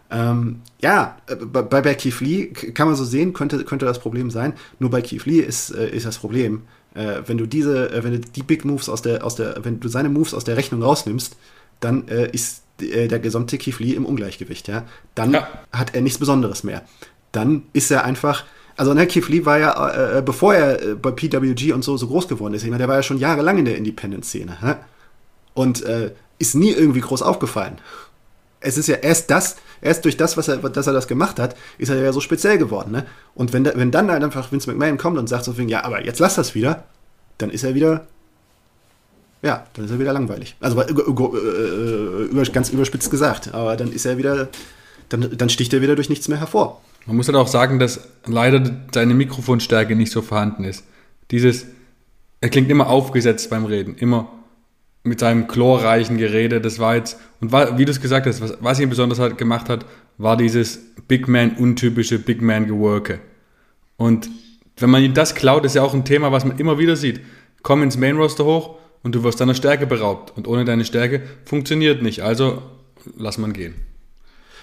Ähm, 0.09 0.61
ja, 0.81 1.17
bei, 1.51 1.61
bei 1.63 1.93
Keith 1.95 2.19
Lee 2.19 2.47
kann 2.47 2.87
man 2.87 2.95
so 2.95 3.05
sehen, 3.05 3.33
könnte, 3.33 3.63
könnte 3.63 3.85
das 3.85 3.99
Problem 3.99 4.29
sein. 4.29 4.53
Nur 4.79 4.89
bei 4.89 5.01
Keith 5.01 5.25
Lee 5.25 5.39
ist, 5.39 5.71
ist 5.71 6.05
das 6.05 6.19
Problem, 6.19 6.63
äh, 6.93 7.21
wenn 7.25 7.37
du 7.37 7.45
diese, 7.45 7.91
äh, 7.91 8.03
wenn 8.03 8.13
du 8.13 8.19
die 8.19 8.43
Big 8.43 8.65
Moves 8.65 8.89
aus 8.89 9.01
der, 9.01 9.25
aus 9.25 9.35
der, 9.35 9.63
wenn 9.63 9.79
du 9.79 9.87
seine 9.87 10.09
Moves 10.09 10.33
aus 10.33 10.43
der 10.43 10.57
Rechnung 10.57 10.83
rausnimmst, 10.83 11.35
dann 11.79 12.07
äh, 12.07 12.29
ist 12.31 12.63
äh, 12.81 13.07
der 13.07 13.19
gesamte 13.19 13.57
Lee 13.79 13.93
im 13.93 14.05
Ungleichgewicht. 14.05 14.67
Ja? 14.67 14.85
Dann 15.15 15.33
ja. 15.33 15.47
hat 15.71 15.95
er 15.95 16.01
nichts 16.01 16.19
Besonderes 16.19 16.63
mehr. 16.63 16.83
Dann 17.31 17.63
ist 17.73 17.91
er 17.91 18.05
einfach. 18.05 18.45
Also, 18.75 18.95
ne, 18.95 19.05
Keith 19.05 19.29
Lee 19.29 19.45
war 19.45 19.59
ja, 19.59 19.89
äh, 19.89 20.19
äh 20.19 20.21
bevor 20.21 20.55
er 20.55 20.95
bei 20.95 21.11
PWG 21.11 21.73
und 21.73 21.83
so 21.83 21.95
so 21.95 22.07
groß 22.07 22.27
geworden 22.27 22.55
ist, 22.55 22.63
ich 22.63 22.69
meine, 22.69 22.79
der 22.79 22.87
war 22.87 22.95
ja 22.95 23.03
schon 23.03 23.19
jahrelang 23.19 23.59
in 23.59 23.65
der 23.65 23.77
Independent-Szene. 23.77 24.79
Und 25.53 25.83
ist 26.39 26.55
nie 26.55 26.71
irgendwie 26.71 27.01
groß 27.01 27.21
aufgefallen. 27.21 27.77
Es 28.63 28.77
ist 28.77 28.87
ja 28.87 28.95
erst 28.95 29.29
das, 29.29 29.57
erst 29.81 30.05
durch 30.05 30.17
das, 30.17 30.37
was 30.37 30.47
er, 30.47 30.57
dass 30.57 30.87
er 30.87 30.93
das 30.93 31.07
gemacht 31.07 31.39
hat, 31.39 31.55
ist 31.77 31.89
er 31.89 32.01
ja 32.01 32.11
so 32.13 32.21
speziell 32.21 32.57
geworden. 32.57 32.91
Ne? 32.91 33.05
Und 33.35 33.53
wenn, 33.53 33.65
wenn 33.65 33.91
dann 33.91 34.09
halt 34.09 34.23
einfach 34.23 34.51
Vince 34.51 34.69
McMahon 34.69 34.97
kommt 34.97 35.17
und 35.17 35.27
sagt 35.27 35.45
so, 35.45 35.53
ja, 35.53 35.83
aber 35.83 36.05
jetzt 36.05 36.19
lass 36.19 36.35
das 36.35 36.55
wieder, 36.55 36.85
dann 37.37 37.49
ist 37.49 37.63
er 37.63 37.75
wieder 37.75 38.07
ja, 39.43 39.67
dann 39.73 39.85
ist 39.85 39.91
er 39.91 39.99
wieder 39.99 40.13
langweilig. 40.13 40.55
Also 40.61 40.81
äh, 40.81 40.89
über, 40.89 42.43
ganz 42.43 42.69
überspitzt 42.69 43.11
gesagt. 43.11 43.53
Aber 43.53 43.75
dann 43.75 43.91
ist 43.91 44.05
er 44.05 44.17
wieder, 44.17 44.47
dann, 45.09 45.37
dann 45.37 45.49
sticht 45.49 45.73
er 45.73 45.81
wieder 45.81 45.95
durch 45.95 46.09
nichts 46.09 46.29
mehr 46.29 46.39
hervor. 46.39 46.81
Man 47.05 47.17
muss 47.17 47.27
halt 47.27 47.35
auch 47.35 47.49
sagen, 47.49 47.77
dass 47.77 48.07
leider 48.25 48.63
seine 48.93 49.13
Mikrofonstärke 49.13 49.97
nicht 49.97 50.13
so 50.13 50.21
vorhanden 50.21 50.63
ist. 50.63 50.85
Dieses, 51.29 51.65
er 52.39 52.49
klingt 52.49 52.71
immer 52.71 52.87
aufgesetzt 52.87 53.49
beim 53.49 53.65
Reden, 53.65 53.95
immer 53.95 54.31
mit 55.03 55.19
seinem 55.19 55.47
chlorreichen 55.47 56.17
Gerede. 56.17 56.61
Das 56.61 56.79
war 56.79 56.95
jetzt, 56.95 57.19
und 57.41 57.51
war, 57.51 57.77
wie 57.77 57.85
du 57.85 57.91
es 57.91 58.01
gesagt 58.01 58.25
hast, 58.25 58.41
was, 58.41 58.57
was 58.61 58.79
ihn 58.79 58.89
besonders 58.89 59.19
halt 59.19 59.37
gemacht 59.37 59.69
hat, 59.69 59.85
war 60.17 60.37
dieses 60.37 60.79
Big 61.07 61.27
Man 61.27 61.55
untypische 61.57 62.19
Big 62.19 62.41
Man 62.41 62.67
Geworke. 62.67 63.19
Und 63.97 64.29
wenn 64.77 64.89
man 64.89 65.03
ihm 65.03 65.13
das 65.13 65.35
klaut, 65.35 65.65
ist 65.65 65.75
ja 65.75 65.83
auch 65.83 65.93
ein 65.93 66.05
Thema, 66.05 66.31
was 66.31 66.45
man 66.45 66.57
immer 66.57 66.79
wieder 66.79 66.95
sieht. 66.95 67.21
Komm 67.61 67.83
ins 67.83 67.97
Main 67.97 68.17
Roster 68.17 68.45
hoch, 68.45 68.77
und 69.03 69.13
du 69.13 69.23
wirst 69.23 69.39
deiner 69.39 69.53
Stärke 69.53 69.85
beraubt. 69.85 70.35
Und 70.35 70.47
ohne 70.47 70.65
deine 70.65 70.85
Stärke 70.85 71.21
funktioniert 71.45 72.01
nicht. 72.01 72.21
Also 72.21 72.63
lass 73.17 73.37
man 73.37 73.53
gehen. 73.53 73.75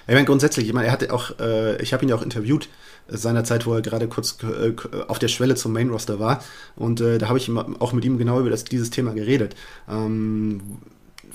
Ich 0.08 0.14
meine, 0.14 0.26
grundsätzlich, 0.26 0.66
ich 0.66 0.72
meine, 0.72 0.86
er 0.86 0.92
hatte 0.92 1.12
auch, 1.12 1.38
äh, 1.38 1.80
ich 1.80 1.92
habe 1.92 2.04
ihn 2.04 2.08
ja 2.08 2.16
auch 2.16 2.22
interviewt, 2.22 2.68
seiner 3.10 3.44
Zeit, 3.44 3.66
wo 3.66 3.74
er 3.74 3.82
gerade 3.82 4.08
kurz 4.08 4.38
äh, 4.42 4.72
auf 5.08 5.18
der 5.18 5.28
Schwelle 5.28 5.54
zum 5.54 5.72
Main 5.72 5.90
Roster 5.90 6.18
war. 6.18 6.42
Und 6.76 7.00
äh, 7.00 7.18
da 7.18 7.28
habe 7.28 7.38
ich 7.38 7.50
auch 7.50 7.92
mit 7.92 8.04
ihm 8.04 8.18
genau 8.18 8.40
über 8.40 8.50
das, 8.50 8.64
dieses 8.64 8.90
Thema 8.90 9.12
geredet. 9.12 9.54
Ähm, 9.88 10.60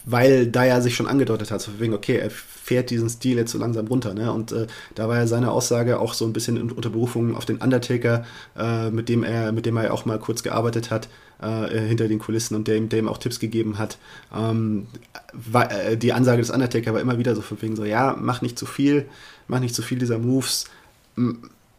weil 0.05 0.47
da 0.47 0.63
er 0.65 0.81
sich 0.81 0.95
schon 0.95 1.07
angedeutet 1.07 1.51
hat, 1.51 1.61
so 1.61 1.79
wegen, 1.79 1.93
okay, 1.93 2.17
er 2.17 2.29
fährt 2.29 2.89
diesen 2.91 3.09
Stil 3.09 3.37
jetzt 3.37 3.51
so 3.51 3.57
langsam 3.57 3.87
runter, 3.87 4.13
ne? 4.13 4.31
Und 4.31 4.51
äh, 4.51 4.67
da 4.93 5.07
war 5.07 5.17
ja 5.17 5.27
seine 5.27 5.51
Aussage 5.51 5.99
auch 5.99 6.13
so 6.13 6.25
ein 6.25 6.33
bisschen 6.33 6.71
unter 6.71 6.89
Berufung 6.89 7.35
auf 7.35 7.45
den 7.45 7.57
Undertaker, 7.57 8.23
äh, 8.55 8.91
mit 8.91 9.09
dem 9.09 9.23
er, 9.23 9.51
mit 9.51 9.65
dem 9.65 9.77
er 9.77 9.93
auch 9.93 10.05
mal 10.05 10.19
kurz 10.19 10.43
gearbeitet 10.43 10.91
hat, 10.91 11.09
äh, 11.41 11.79
hinter 11.79 12.07
den 12.07 12.19
Kulissen 12.19 12.55
und 12.55 12.67
der, 12.67 12.79
der 12.79 12.99
ihm 12.99 13.07
auch 13.07 13.17
Tipps 13.17 13.39
gegeben 13.39 13.77
hat. 13.79 13.97
Ähm, 14.35 14.87
war, 15.33 15.71
äh, 15.71 15.97
die 15.97 16.13
Ansage 16.13 16.41
des 16.41 16.51
Undertaker 16.51 16.93
war 16.93 17.01
immer 17.01 17.17
wieder 17.17 17.35
so 17.35 17.41
von 17.41 17.61
wegen 17.61 17.75
so, 17.75 17.83
ja, 17.83 18.15
mach 18.19 18.41
nicht 18.41 18.59
zu 18.59 18.65
viel, 18.65 19.07
mach 19.47 19.59
nicht 19.59 19.75
zu 19.75 19.81
viel 19.81 19.97
dieser 19.97 20.19
Moves 20.19 20.65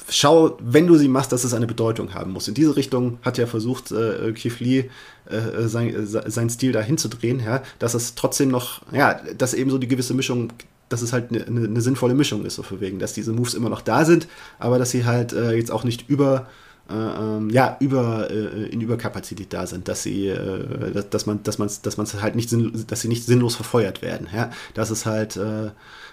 schau, 0.09 0.57
wenn 0.61 0.87
du 0.87 0.97
sie 0.97 1.09
machst, 1.09 1.33
dass 1.33 1.45
es 1.45 1.55
eine 1.55 1.66
Bedeutung 1.66 2.14
haben 2.14 2.33
muss. 2.33 2.49
In 2.49 2.55
diese 2.55 2.77
Richtung 2.77 3.19
hat 3.23 3.38
ja 3.38 3.47
versucht, 3.47 3.90
äh, 3.92 4.33
Keith 4.33 4.61
Lee 4.61 4.90
äh, 5.27 5.66
sein, 5.69 5.95
äh, 5.95 6.07
sein 6.07 6.51
Stil 6.51 6.73
da 6.73 6.81
hinzudrehen, 6.81 7.40
ja, 7.40 7.62
dass 7.79 7.95
es 7.95 8.14
trotzdem 8.14 8.51
noch, 8.51 8.83
ja, 8.92 9.21
dass 9.37 9.55
eben 9.55 9.71
so 9.71 9.79
die 9.79 9.88
gewisse 9.88 10.14
Mischung, 10.14 10.53
dass 10.88 11.03
es 11.03 11.12
halt 11.12 11.31
eine, 11.31 11.47
eine, 11.47 11.66
eine 11.66 11.81
sinnvolle 11.81 12.14
Mischung 12.14 12.45
ist, 12.45 12.57
so 12.57 12.62
für 12.62 12.81
wegen, 12.81 12.99
dass 12.99 13.12
diese 13.12 13.33
Moves 13.33 13.55
immer 13.55 13.69
noch 13.69 13.81
da 13.81 14.05
sind, 14.05 14.29
aber 14.59 14.79
dass 14.79 14.90
sie 14.90 15.05
halt 15.05 15.33
äh, 15.33 15.55
jetzt 15.55 15.73
auch 15.73 15.85
nicht 15.85 16.09
über 16.09 16.47
äh, 16.88 16.95
ähm, 16.95 17.51
ja, 17.51 17.77
über, 17.81 18.31
äh, 18.31 18.69
in 18.69 18.81
Überkapazität 18.81 19.53
da 19.53 19.66
sind, 19.66 19.88
dass 19.88 20.05
sie, 20.05 20.29
äh, 20.29 20.92
dass, 20.92 21.11
dass 21.11 21.27
man, 21.27 21.42
dass 21.42 21.59
man, 21.59 21.69
dass 21.83 21.97
man 21.97 22.07
halt 22.23 22.37
nicht, 22.37 22.55
dass 22.88 23.01
sie 23.01 23.09
nicht 23.09 23.27
sinnlos 23.27 23.57
verfeuert 23.57 24.03
werden, 24.03 24.29
ja, 24.33 24.53
dass 24.75 24.90
es 24.90 25.05
halt 25.05 25.37
äh, 25.37 25.71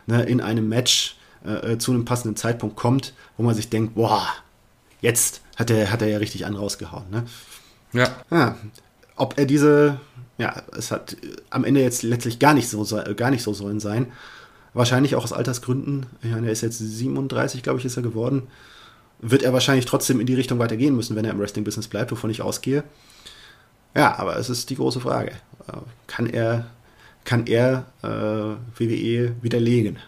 ne, 0.08 0.24
in 0.24 0.42
einem 0.42 0.68
Match 0.68 1.16
äh, 1.44 1.78
zu 1.78 1.92
einem 1.92 2.06
passenden 2.06 2.36
Zeitpunkt 2.36 2.76
kommt, 2.76 3.14
wo 3.38 3.44
man 3.44 3.56
sich 3.56 3.70
denkt, 3.70 3.96
boah, 3.96 4.28
jetzt 5.02 5.42
hat 5.58 5.70
er, 5.70 5.92
hat 5.92 6.02
er 6.02 6.08
ja 6.08 6.18
richtig 6.18 6.46
einen 6.46 6.56
rausgehauen. 6.56 7.10
Ne? 7.12 7.26
Ja. 7.94 8.10
ja. 8.32 8.58
Ob 9.16 9.38
er 9.38 9.46
diese, 9.46 10.00
ja, 10.38 10.64
es 10.76 10.92
hat 10.92 11.18
am 11.50 11.64
Ende 11.64 11.82
jetzt 11.82 12.04
letztlich 12.04 12.40
gar 12.40 12.54
nicht 12.54 12.70
so, 12.70 12.84
gar 13.16 13.30
nicht 13.30 13.44
so 13.44 13.54
sollen 13.54 13.80
sein. 13.80 14.12
Wahrscheinlich 14.74 15.16
auch 15.16 15.24
aus 15.24 15.34
Altersgründen. 15.34 16.08
Ich 16.24 16.32
meine, 16.32 16.48
er 16.48 16.54
ist 16.54 16.62
jetzt 16.62 16.80
37, 16.80 17.62
glaube 17.62 17.80
ich, 17.80 17.86
ist 17.86 17.98
er 17.98 18.04
geworden. 18.04 18.48
Wird 19.20 19.44
er 19.44 19.54
wahrscheinlich 19.54 19.86
trotzdem 19.86 20.20
in 20.20 20.26
die 20.26 20.34
Richtung 20.34 20.58
weitergehen 20.58 20.96
müssen, 20.96 21.16
wenn 21.16 21.26
er 21.26 21.32
im 21.32 21.40
Wrestling-Business 21.40 21.88
bleibt, 21.88 22.12
wovon 22.12 22.32
ich 22.32 22.42
ausgehe. 22.42 22.84
Ja, 23.96 24.18
aber 24.18 24.38
es 24.38 24.50
ist 24.50 24.70
die 24.72 24.76
große 24.76 25.00
Frage. 25.00 25.32
Äh, 25.68 25.78
kann 26.08 26.28
er, 26.28 26.66
kann 27.24 27.46
er 27.46 27.86
äh, 28.02 28.80
WWE 28.80 29.36
widerlegen? 29.42 30.00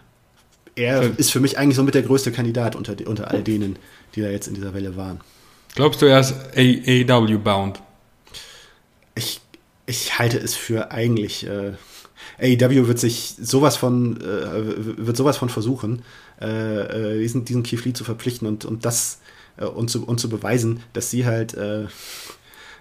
Er 0.76 1.02
Schön. 1.02 1.16
ist 1.16 1.32
für 1.32 1.40
mich 1.40 1.58
eigentlich 1.58 1.76
so 1.76 1.82
mit 1.82 1.94
der 1.94 2.02
größte 2.02 2.30
Kandidat 2.30 2.76
unter, 2.76 2.94
unter 3.06 3.30
all 3.30 3.42
denen, 3.42 3.78
die 4.14 4.20
da 4.20 4.28
jetzt 4.28 4.46
in 4.46 4.54
dieser 4.54 4.74
Welle 4.74 4.96
waren. 4.96 5.20
Glaubst 5.74 6.00
du, 6.00 6.06
er 6.06 6.20
ist 6.20 6.34
AEW-bound? 6.54 7.82
Ich, 9.14 9.40
ich 9.86 10.18
halte 10.18 10.38
es 10.38 10.54
für 10.54 10.90
eigentlich. 10.90 11.46
Äh, 11.46 11.72
AEW 12.38 12.88
wird 12.88 12.98
sich 12.98 13.34
sowas 13.40 13.76
von, 13.76 14.20
äh, 14.20 15.06
wird 15.06 15.16
sowas 15.16 15.38
von 15.38 15.48
versuchen, 15.48 16.02
äh, 16.40 17.14
äh 17.14 17.20
diesen, 17.20 17.44
diesen 17.44 17.62
Keith 17.62 17.84
Lee 17.84 17.92
zu 17.92 18.04
verpflichten 18.04 18.46
und, 18.46 18.64
und 18.64 18.84
das 18.84 19.20
äh, 19.56 19.64
und, 19.64 19.90
zu, 19.90 20.04
und 20.04 20.20
zu 20.20 20.28
beweisen, 20.28 20.80
dass 20.92 21.10
sie 21.10 21.24
halt, 21.24 21.54
äh, 21.54 21.86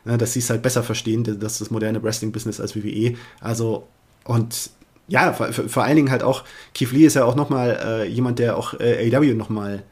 na, 0.03 0.17
dass 0.17 0.34
sie 0.34 0.39
es 0.39 0.49
halt 0.49 0.62
besser 0.62 0.84
verstehen, 0.84 1.23
dass 1.39 1.60
das 1.60 1.71
moderne 1.71 2.03
Wrestling-Business 2.03 2.60
als 2.60 2.75
WWE. 2.75 3.15
Also, 3.39 3.88
und 4.25 4.69
ja, 5.08 5.34
vor, 5.34 5.52
vor, 5.54 5.84
allen 5.84 5.96
Dingen 5.96 6.12
halt 6.12 6.24
auch, 6.24 6.44
Keith 6.74 6.91
Lee 6.91 7.06
ist 7.06 7.15
ja 7.15 7.26
auch 7.26 7.36
nochmal 7.36 7.80
äh, 7.86 8.08
jemand, 8.08 8.39
der 8.39 8.58
auch 8.58 8.74
äh, 8.80 9.13
AEW 9.13 9.36
nochmal 9.36 9.84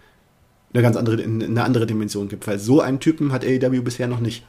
eine 0.73 0.81
ganz 0.81 0.95
andere, 0.95 1.21
eine 1.21 1.63
andere 1.63 1.85
Dimension 1.85 2.29
gibt, 2.29 2.47
weil 2.47 2.57
so 2.59 2.81
einen 2.81 2.99
Typen 2.99 3.31
hat 3.31 3.45
AEW 3.45 3.81
bisher 3.81 4.07
noch 4.07 4.19
nicht. 4.19 4.43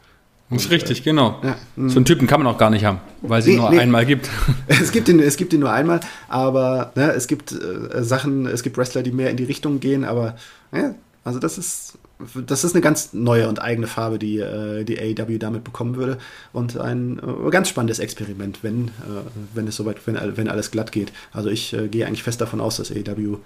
Das 0.51 0.65
ist 0.65 0.71
richtig, 0.71 1.01
äh, 1.01 1.05
genau. 1.05 1.41
Ja, 1.43 1.57
so 1.77 1.97
einen 1.97 2.05
Typen 2.05 2.27
kann 2.27 2.41
man 2.41 2.53
auch 2.53 2.59
gar 2.59 2.71
nicht 2.71 2.85
haben, 2.85 3.01
weil 3.23 3.41
es 3.41 3.47
nee, 3.47 3.55
ihn 3.55 3.59
nur 3.59 3.71
nee. 3.71 3.79
einmal 3.79 4.07
gibt. 4.07 4.31
Es 4.67 4.93
gibt 4.93 5.09
ihn, 5.09 5.21
es 5.21 5.37
gibt 5.37 5.53
ihn 5.53 5.61
nur 5.61 5.73
einmal, 5.73 6.01
aber 6.29 6.93
ne, 6.95 7.13
es 7.13 7.27
gibt 7.27 7.53
äh, 7.53 8.03
Sachen, 8.03 8.47
es 8.47 8.63
gibt 8.63 8.77
Wrestler, 8.77 9.03
die 9.03 9.13
mehr 9.13 9.31
in 9.31 9.37
die 9.37 9.45
Richtung 9.45 9.81
gehen, 9.81 10.05
aber 10.05 10.37
ja, 10.73 10.95
also 11.25 11.39
das 11.39 11.59
ist 11.59 11.99
das 12.47 12.65
ist 12.65 12.75
eine 12.75 12.83
ganz 12.83 13.13
neue 13.13 13.49
und 13.49 13.61
eigene 13.61 13.87
Farbe, 13.87 14.19
die 14.19 14.39
äh, 14.39 14.85
die 14.85 14.99
AEW 14.99 15.39
damit 15.39 15.65
bekommen 15.65 15.97
würde. 15.97 16.19
Und 16.53 16.79
ein 16.79 17.19
äh, 17.19 17.51
ganz 17.51 17.69
spannendes 17.69 17.99
Experiment, 17.99 18.61
wenn, 18.63 18.89
äh, 18.89 19.23
wenn 19.53 19.67
es 19.67 19.77
soweit, 19.77 20.07
wenn, 20.07 20.17
wenn 20.37 20.49
alles 20.49 20.71
glatt 20.71 20.93
geht. 20.93 21.13
Also 21.33 21.51
ich 21.51 21.73
äh, 21.73 21.89
gehe 21.89 22.07
eigentlich 22.07 22.23
fest 22.23 22.41
davon 22.41 22.61
aus, 22.61 22.77
dass 22.77 22.91
AEW 22.93 23.39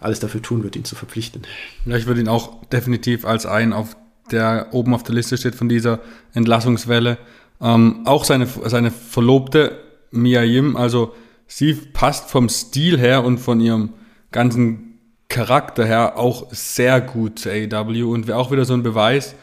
alles 0.00 0.20
dafür 0.20 0.42
tun 0.42 0.64
wird, 0.64 0.76
ihn 0.76 0.84
zu 0.84 0.96
verpflichten. 0.96 1.42
Ja, 1.86 1.96
ich 1.96 2.06
würde 2.06 2.20
ihn 2.20 2.28
auch 2.28 2.64
definitiv 2.66 3.24
als 3.24 3.46
einen 3.46 3.72
auf 3.72 3.96
der 4.30 4.68
oben 4.72 4.94
auf 4.94 5.02
der 5.02 5.14
Liste 5.14 5.36
steht 5.36 5.54
von 5.54 5.68
dieser 5.68 6.00
Entlassungswelle. 6.32 7.18
Ähm, 7.60 8.02
auch 8.06 8.24
seine, 8.24 8.46
seine 8.46 8.90
Verlobte 8.90 9.78
Mia 10.10 10.42
Yim, 10.42 10.76
also 10.76 11.14
sie 11.46 11.74
passt 11.74 12.30
vom 12.30 12.48
Stil 12.48 12.98
her 12.98 13.24
und 13.24 13.38
von 13.38 13.60
ihrem 13.60 13.90
ganzen 14.32 14.83
Charakter 15.28 15.84
her 15.84 16.18
auch 16.18 16.52
sehr 16.52 17.00
gut 17.00 17.38
zu 17.38 17.50
AEW 17.50 18.12
und 18.12 18.26
wäre 18.26 18.38
auch 18.38 18.50
wieder 18.50 18.64
so 18.64 18.74
ein 18.74 18.82
Beweis, 18.82 19.34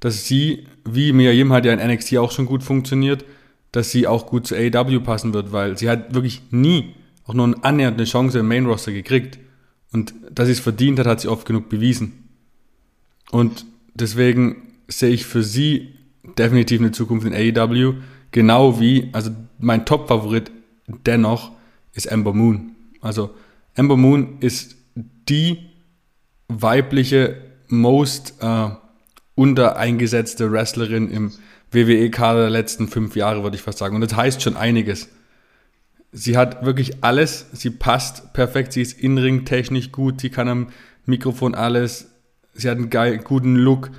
dass 0.00 0.26
sie, 0.26 0.66
wie 0.84 1.12
Mia 1.12 1.32
Yim 1.32 1.52
hat 1.52 1.64
ja 1.64 1.72
in 1.72 1.80
NXT 1.80 2.18
auch 2.18 2.30
schon 2.30 2.46
gut 2.46 2.62
funktioniert, 2.62 3.24
dass 3.72 3.90
sie 3.90 4.06
auch 4.06 4.26
gut 4.26 4.46
zu 4.46 4.54
AEW 4.54 5.00
passen 5.00 5.34
wird, 5.34 5.50
weil 5.50 5.76
sie 5.78 5.88
hat 5.88 6.14
wirklich 6.14 6.42
nie 6.50 6.94
auch 7.26 7.34
nur 7.34 7.46
eine 7.46 7.64
annähernde 7.64 8.04
Chance 8.04 8.38
im 8.38 8.48
Main 8.48 8.66
Roster 8.66 8.92
gekriegt. 8.92 9.38
Und 9.92 10.14
dass 10.30 10.46
sie 10.46 10.52
es 10.52 10.60
verdient 10.60 10.98
hat, 10.98 11.06
hat 11.06 11.20
sie 11.20 11.28
oft 11.28 11.46
genug 11.46 11.68
bewiesen. 11.68 12.28
Und 13.30 13.64
deswegen 13.94 14.62
sehe 14.88 15.10
ich 15.10 15.24
für 15.24 15.42
sie 15.42 15.94
definitiv 16.38 16.80
eine 16.80 16.92
Zukunft 16.92 17.26
in 17.26 17.34
AEW, 17.34 17.94
genau 18.30 18.80
wie, 18.80 19.08
also 19.12 19.30
mein 19.58 19.86
Top-Favorit 19.86 20.50
dennoch 21.06 21.52
ist 21.94 22.06
Ember 22.06 22.34
Moon. 22.34 22.72
Also 23.00 23.30
Ember 23.74 23.96
Moon 23.96 24.36
ist 24.40 24.76
die 25.28 25.70
weibliche, 26.48 27.36
most 27.68 28.34
äh, 28.40 28.68
untereingesetzte 29.34 30.52
Wrestlerin 30.52 31.10
im 31.10 31.32
WWE-Kader 31.72 32.42
der 32.42 32.50
letzten 32.50 32.88
fünf 32.88 33.16
Jahre, 33.16 33.42
würde 33.42 33.56
ich 33.56 33.62
fast 33.62 33.78
sagen. 33.78 33.96
Und 33.96 34.00
das 34.00 34.16
heißt 34.16 34.42
schon 34.42 34.56
einiges. 34.56 35.08
Sie 36.12 36.36
hat 36.36 36.64
wirklich 36.64 37.02
alles, 37.02 37.46
sie 37.52 37.70
passt 37.70 38.32
perfekt, 38.32 38.72
sie 38.72 38.82
ist 38.82 39.00
in-ring 39.00 39.44
technisch 39.44 39.90
gut, 39.90 40.20
sie 40.20 40.30
kann 40.30 40.48
am 40.48 40.68
Mikrofon 41.06 41.56
alles, 41.56 42.12
sie 42.52 42.70
hat 42.70 42.78
einen 42.78 42.90
geil, 42.90 43.18
guten 43.18 43.56
Look 43.56 43.90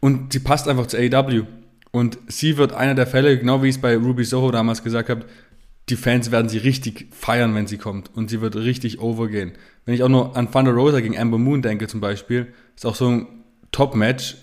und 0.00 0.32
sie 0.32 0.38
passt 0.38 0.66
einfach 0.66 0.86
zu 0.86 0.96
AEW. 0.96 1.44
Und 1.92 2.18
sie 2.28 2.56
wird 2.56 2.72
einer 2.72 2.94
der 2.94 3.06
Fälle, 3.06 3.36
genau 3.38 3.62
wie 3.62 3.68
ich 3.68 3.74
es 3.74 3.80
bei 3.80 3.96
Ruby 3.96 4.24
Soho 4.24 4.50
damals 4.50 4.82
gesagt 4.82 5.10
habe, 5.10 5.26
die 5.90 5.96
Fans 5.96 6.30
werden 6.30 6.48
sie 6.48 6.58
richtig 6.58 7.08
feiern, 7.12 7.54
wenn 7.54 7.66
sie 7.66 7.78
kommt. 7.78 8.10
Und 8.14 8.30
sie 8.30 8.40
wird 8.40 8.56
richtig 8.56 9.00
overgehen. 9.00 9.52
Wenn 9.84 9.94
ich 9.94 10.02
auch 10.02 10.08
nur 10.08 10.36
an 10.36 10.50
Thunder 10.50 10.72
Rosa 10.72 11.00
gegen 11.00 11.18
Amber 11.18 11.38
Moon 11.38 11.62
denke 11.62 11.88
zum 11.88 12.00
Beispiel, 12.00 12.52
ist 12.76 12.86
auch 12.86 12.94
so 12.94 13.08
ein 13.08 13.26
Top-Match, 13.72 14.36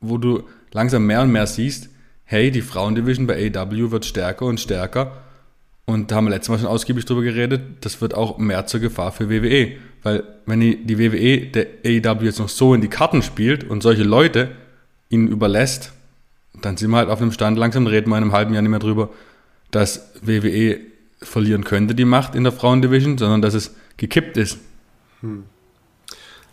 wo 0.00 0.18
du 0.18 0.44
langsam 0.72 1.06
mehr 1.06 1.22
und 1.22 1.32
mehr 1.32 1.46
siehst, 1.46 1.88
hey, 2.24 2.50
die 2.50 2.62
Frauendivision 2.62 3.26
bei 3.26 3.52
AW 3.54 3.90
wird 3.90 4.04
stärker 4.04 4.46
und 4.46 4.60
stärker. 4.60 5.22
Und 5.86 6.10
da 6.10 6.16
haben 6.16 6.24
wir 6.24 6.30
letztes 6.30 6.48
Mal 6.48 6.58
schon 6.58 6.68
ausgiebig 6.68 7.04
drüber 7.04 7.22
geredet, 7.22 7.62
das 7.82 8.00
wird 8.00 8.14
auch 8.14 8.38
mehr 8.38 8.66
zur 8.66 8.80
Gefahr 8.80 9.12
für 9.12 9.28
WWE. 9.28 9.72
Weil 10.02 10.24
wenn 10.46 10.60
die, 10.60 10.98
WWE 10.98 11.46
der 11.46 11.66
AEW 11.84 12.24
jetzt 12.24 12.38
noch 12.38 12.48
so 12.48 12.74
in 12.74 12.80
die 12.80 12.88
Karten 12.88 13.22
spielt 13.22 13.64
und 13.64 13.82
solche 13.82 14.02
Leute 14.02 14.52
ihnen 15.08 15.28
überlässt, 15.28 15.92
dann 16.60 16.76
sind 16.76 16.90
wir 16.90 16.98
halt 16.98 17.10
auf 17.10 17.20
einem 17.20 17.32
Stand, 17.32 17.58
langsam 17.58 17.86
reden 17.86 18.10
wir 18.10 18.16
in 18.16 18.24
einem 18.24 18.32
halben 18.32 18.54
Jahr 18.54 18.62
nicht 18.62 18.70
mehr 18.70 18.78
drüber, 18.78 19.10
dass 19.74 20.10
WWE 20.22 20.80
verlieren 21.20 21.64
könnte, 21.64 21.94
die 21.94 22.04
Macht 22.04 22.34
in 22.34 22.44
der 22.44 22.52
Frauendivision, 22.52 23.18
sondern 23.18 23.42
dass 23.42 23.54
es 23.54 23.74
gekippt 23.96 24.36
ist. 24.36 24.58
Hm. 25.20 25.44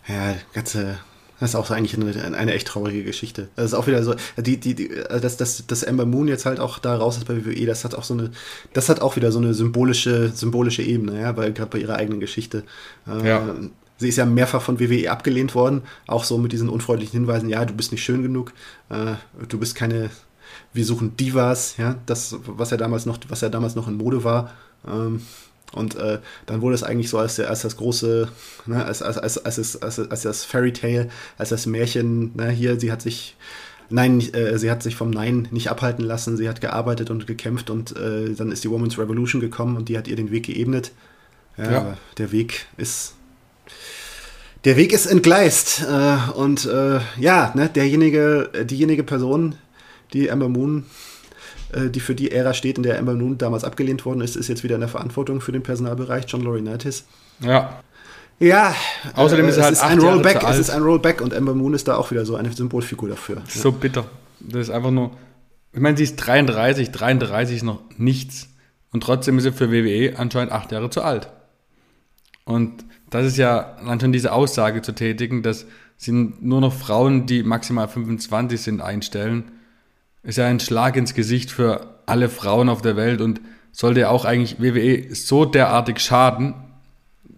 Ja, 0.08 0.34
ganze 0.52 0.98
das 1.42 1.50
ist 1.50 1.56
auch 1.56 1.66
so 1.66 1.74
eigentlich 1.74 1.96
eine, 1.96 2.36
eine, 2.36 2.52
echt 2.52 2.68
traurige 2.68 3.02
Geschichte. 3.02 3.48
Das 3.56 3.64
ist 3.64 3.74
auch 3.74 3.88
wieder 3.88 4.04
so, 4.04 4.14
die, 4.36 4.58
die, 4.58 4.76
die, 4.76 4.88
dass, 4.88 5.36
dass, 5.36 5.66
dass 5.66 5.82
Ember 5.82 6.06
Moon 6.06 6.28
jetzt 6.28 6.46
halt 6.46 6.60
auch 6.60 6.78
da 6.78 6.94
raus 6.94 7.16
ist 7.16 7.26
bei 7.26 7.44
WWE, 7.44 7.66
das 7.66 7.84
hat 7.84 7.96
auch 7.96 8.04
so 8.04 8.14
eine, 8.14 8.30
das 8.74 8.88
hat 8.88 9.00
auch 9.00 9.16
wieder 9.16 9.32
so 9.32 9.40
eine 9.40 9.52
symbolische, 9.52 10.28
symbolische 10.28 10.82
Ebene, 10.82 11.20
ja, 11.20 11.36
weil 11.36 11.52
gerade 11.52 11.68
bei 11.68 11.78
ihrer 11.78 11.96
eigenen 11.96 12.20
Geschichte. 12.20 12.62
Äh, 13.08 13.26
ja. 13.26 13.56
Sie 13.96 14.08
ist 14.08 14.18
ja 14.18 14.24
mehrfach 14.24 14.62
von 14.62 14.78
WWE 14.78 15.10
abgelehnt 15.10 15.56
worden, 15.56 15.82
auch 16.06 16.22
so 16.22 16.38
mit 16.38 16.52
diesen 16.52 16.68
unfreundlichen 16.68 17.18
Hinweisen, 17.18 17.48
ja, 17.48 17.64
du 17.64 17.74
bist 17.74 17.90
nicht 17.90 18.04
schön 18.04 18.22
genug, 18.22 18.52
äh, 18.90 19.14
du 19.48 19.58
bist 19.58 19.74
keine, 19.74 20.10
wir 20.72 20.84
suchen 20.84 21.16
Divas, 21.16 21.76
ja, 21.76 21.96
das, 22.06 22.36
was 22.46 22.70
ja 22.70 22.76
damals 22.76 23.06
noch, 23.06 23.18
was 23.28 23.40
ja 23.40 23.48
damals 23.48 23.74
noch 23.74 23.88
in 23.88 23.96
Mode 23.96 24.24
war. 24.24 24.52
Ähm, 24.86 25.22
und 25.74 25.94
äh, 25.96 26.18
dann 26.46 26.60
wurde 26.60 26.74
es 26.74 26.82
eigentlich 26.82 27.08
so 27.08 27.18
als, 27.18 27.40
als 27.40 27.62
das 27.62 27.76
große, 27.76 28.28
ne, 28.66 28.84
als, 28.84 29.02
als, 29.02 29.18
als, 29.18 29.38
als, 29.38 29.82
als, 29.82 29.98
als 29.98 30.22
das 30.22 30.44
Fairy 30.44 30.72
Tale, 30.72 31.08
als 31.38 31.48
das 31.48 31.66
Märchen, 31.66 32.36
ne, 32.36 32.50
hier, 32.50 32.78
sie 32.78 32.92
hat 32.92 33.00
sich, 33.00 33.36
nein, 33.88 34.20
äh, 34.34 34.58
sie 34.58 34.70
hat 34.70 34.82
sich 34.82 34.96
vom 34.96 35.10
Nein 35.10 35.48
nicht 35.50 35.70
abhalten 35.70 36.04
lassen, 36.04 36.36
sie 36.36 36.48
hat 36.48 36.60
gearbeitet 36.60 37.10
und 37.10 37.26
gekämpft 37.26 37.70
und 37.70 37.96
äh, 37.96 38.34
dann 38.34 38.52
ist 38.52 38.64
die 38.64 38.70
Women's 38.70 38.98
Revolution 38.98 39.40
gekommen 39.40 39.76
und 39.76 39.88
die 39.88 39.96
hat 39.96 40.08
ihr 40.08 40.16
den 40.16 40.30
Weg 40.30 40.44
geebnet. 40.44 40.92
Ja, 41.56 41.70
ja. 41.70 41.98
der 42.18 42.32
Weg 42.32 42.66
ist 42.76 43.14
der 44.64 44.76
Weg 44.76 44.92
ist 44.92 45.06
entgleist 45.06 45.82
äh, 45.82 46.32
und 46.34 46.66
äh, 46.66 47.00
ja, 47.18 47.52
ne, 47.54 47.68
derjenige, 47.68 48.50
diejenige 48.64 49.02
Person, 49.02 49.56
die 50.12 50.30
Amber 50.30 50.48
Moon 50.48 50.84
äh, 51.72 51.88
die 51.88 52.00
für 52.00 52.14
die 52.14 52.30
Ära 52.30 52.54
steht, 52.54 52.76
in 52.76 52.82
der 52.82 52.98
Ember 52.98 53.14
Moon 53.14 53.38
damals 53.38 53.64
abgelehnt 53.64 54.04
worden 54.04 54.20
ist, 54.20 54.36
ist 54.36 54.48
jetzt 54.48 54.62
wieder 54.62 54.74
in 54.74 54.80
der 54.80 54.90
Verantwortung 54.90 55.40
für 55.40 55.52
den 55.52 55.62
Personalbereich, 55.62 56.24
John 56.28 56.42
Laurinaitis. 56.42 57.06
Ja. 57.40 57.82
Ja, 58.38 58.74
außerdem 59.14 59.46
äh, 59.46 59.48
ist 59.48 59.56
es 59.56 59.62
halt 59.62 59.72
ist 59.74 59.82
ein 59.82 59.98
Rollback, 60.00 60.42
es 60.42 60.58
ist 60.58 60.70
ein 60.70 60.82
Rollback 60.82 61.20
und 61.20 61.32
Ember 61.32 61.54
Moon 61.54 61.74
ist 61.74 61.88
da 61.88 61.96
auch 61.96 62.10
wieder 62.10 62.26
so 62.26 62.34
eine 62.36 62.52
Symbolfigur 62.52 63.08
dafür. 63.08 63.42
So 63.46 63.70
ja. 63.70 63.76
bitter. 63.78 64.04
Das 64.40 64.62
ist 64.62 64.70
einfach 64.70 64.90
nur, 64.90 65.12
ich 65.72 65.80
meine, 65.80 65.96
sie 65.96 66.02
ist 66.02 66.16
33, 66.16 66.90
33 66.90 67.56
ist 67.56 67.62
noch 67.62 67.80
nichts 67.96 68.48
und 68.90 69.02
trotzdem 69.02 69.38
ist 69.38 69.44
sie 69.44 69.52
für 69.52 69.70
WWE 69.70 70.18
anscheinend 70.18 70.52
acht 70.52 70.72
Jahre 70.72 70.90
zu 70.90 71.02
alt. 71.02 71.30
Und 72.44 72.84
das 73.10 73.26
ist 73.26 73.36
ja 73.36 73.76
anscheinend 73.86 74.14
diese 74.14 74.32
Aussage 74.32 74.82
zu 74.82 74.92
tätigen, 74.92 75.42
dass 75.42 75.66
sie 75.96 76.12
nur 76.12 76.60
noch 76.60 76.72
Frauen, 76.72 77.26
die 77.26 77.44
maximal 77.44 77.86
25 77.86 78.60
sind, 78.60 78.80
einstellen 78.80 79.52
ist 80.22 80.38
ja 80.38 80.46
ein 80.46 80.60
Schlag 80.60 80.96
ins 80.96 81.14
Gesicht 81.14 81.50
für 81.50 81.98
alle 82.06 82.28
Frauen 82.28 82.68
auf 82.68 82.82
der 82.82 82.96
Welt 82.96 83.20
und 83.20 83.40
sollte 83.72 84.08
auch 84.08 84.24
eigentlich 84.24 84.60
WWE 84.60 85.14
so 85.14 85.44
derartig 85.44 85.98
schaden, 86.00 86.54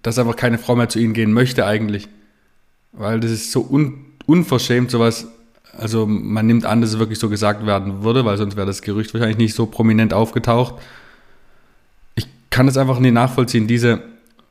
dass 0.03 0.19
einfach 0.19 0.37
keine 0.37 0.59
Frau 0.59 0.77
mehr 0.77 0.89
zu 0.89 0.99
ihnen 0.99 1.15
gehen 1.15 1.33
möchte 1.33 1.65
eigentlich. 1.65 2.09
Weil 2.93 3.21
das 3.21 3.31
ist 3.31 3.53
so 3.53 3.67
un 3.69 4.05
unverschämt, 4.27 4.91
sowas. 4.91 5.29
Also 5.77 6.07
man 6.07 6.47
nimmt 6.47 6.65
an, 6.65 6.81
dass 6.81 6.91
es 6.91 6.99
wirklich 6.99 7.19
so 7.19 7.29
gesagt 7.29 7.67
werden 7.67 8.05
würde, 8.05 8.25
weil 8.25 8.39
sonst 8.39 8.57
wäre 8.57 8.67
das 8.67 8.81
Gerücht 8.81 9.13
wahrscheinlich 9.13 9.39
nicht 9.39 9.55
so 9.55 9.67
prominent 9.67 10.15
aufgetaucht. 10.15 10.77
Ich 12.15 12.27
kann 12.51 12.69
es 12.69 12.77
einfach 12.77 13.01
nicht 13.01 13.13
nachvollziehen, 13.13 13.67
diese, 13.67 14.03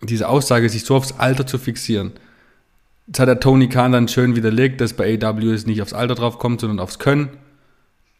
diese 0.02 0.28
Aussage, 0.28 0.70
sich 0.70 0.84
so 0.84 0.96
aufs 0.96 1.14
Alter 1.14 1.48
zu 1.48 1.58
fixieren. 1.58 2.12
Jetzt 3.08 3.20
hat 3.20 3.28
der 3.28 3.40
Tony 3.40 3.68
Khan 3.68 3.92
dann 3.92 4.08
schön 4.08 4.36
widerlegt, 4.36 4.80
dass 4.80 4.94
bei 4.94 5.18
AW 5.22 5.52
es 5.52 5.66
nicht 5.66 5.82
aufs 5.82 5.94
Alter 5.94 6.16
drauf 6.16 6.40
kommt, 6.40 6.62
sondern 6.62 6.80
aufs 6.80 7.00
Können. 7.00 7.30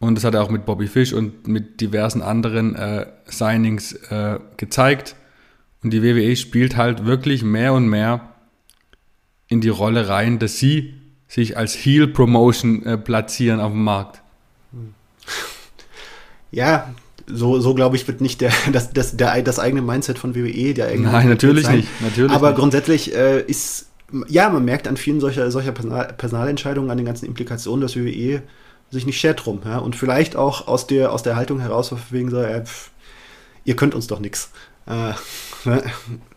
Und 0.08 0.16
das 0.16 0.24
hat 0.24 0.34
er 0.36 0.44
auch 0.44 0.50
mit 0.50 0.66
Bobby 0.66 0.88
Fish 0.88 1.14
und 1.14 1.48
mit 1.48 1.82
diversen 1.82 2.22
anderen 2.22 2.76
äh, 2.76 3.06
Signings 3.26 3.94
äh, 3.94 4.40
gezeigt. 4.58 5.16
Und 5.84 5.92
die 5.92 6.04
WWE 6.04 6.36
spielt 6.36 6.78
halt 6.78 7.06
wirklich 7.06 7.44
mehr 7.44 7.74
und 7.74 7.88
mehr 7.88 8.34
in 9.48 9.62
die 9.62 9.70
Rolle 9.70 10.08
rein, 10.10 10.40
dass 10.40 10.58
sie 10.58 10.94
sich 11.28 11.58
als 11.58 11.74
Heel 11.74 12.08
Promotion 12.08 12.86
äh, 12.86 12.98
platzieren 12.98 13.60
auf 13.60 13.72
dem 13.72 13.84
Markt. 13.84 14.22
Ja, 16.56 16.94
so, 17.26 17.60
so 17.60 17.74
glaube 17.74 17.96
ich, 17.96 18.08
wird 18.08 18.22
nicht 18.22 18.40
der, 18.40 18.52
das, 18.72 18.94
das, 18.94 19.18
der, 19.18 19.42
das 19.42 19.58
eigene 19.58 19.82
Mindset 19.82 20.20
von 20.20 20.36
WWE 20.36 20.76
der 20.76 20.90
eigene 20.90 21.12
Nein, 21.12 21.28
natürlich 21.28 21.68
nicht. 21.68 21.88
Natürlich 22.00 22.32
Aber 22.32 22.50
nicht. 22.50 22.60
grundsätzlich 22.60 23.16
äh, 23.16 23.42
ist, 23.42 23.88
ja, 24.28 24.50
man 24.50 24.64
merkt 24.64 24.88
an 24.88 24.96
vielen 24.96 25.20
solcher, 25.20 25.50
solcher 25.50 25.72
Personal, 25.72 26.14
Personalentscheidungen, 26.16 26.92
an 26.92 26.98
den 26.98 27.08
ganzen 27.08 27.26
Implikationen, 27.26 27.82
dass 27.82 27.96
WWE 27.96 28.44
sich 28.94 29.06
nicht 29.06 29.20
schert 29.20 29.46
drum. 29.46 29.62
Ja? 29.66 29.80
Und 29.80 29.96
vielleicht 29.96 30.36
auch 30.36 30.68
aus 30.68 30.88
der, 30.88 31.12
aus 31.12 31.24
der 31.24 31.36
Haltung 31.36 31.60
heraus, 31.60 31.94
wegen 32.12 32.30
so, 32.30 32.38
äh, 32.38 32.64
pff, 32.64 32.92
ihr 33.66 33.76
könnt 33.76 33.96
uns 33.96 34.08
doch 34.08 34.20
nichts. 34.20 34.52
Äh, 34.88 35.14
ne? 35.70 35.84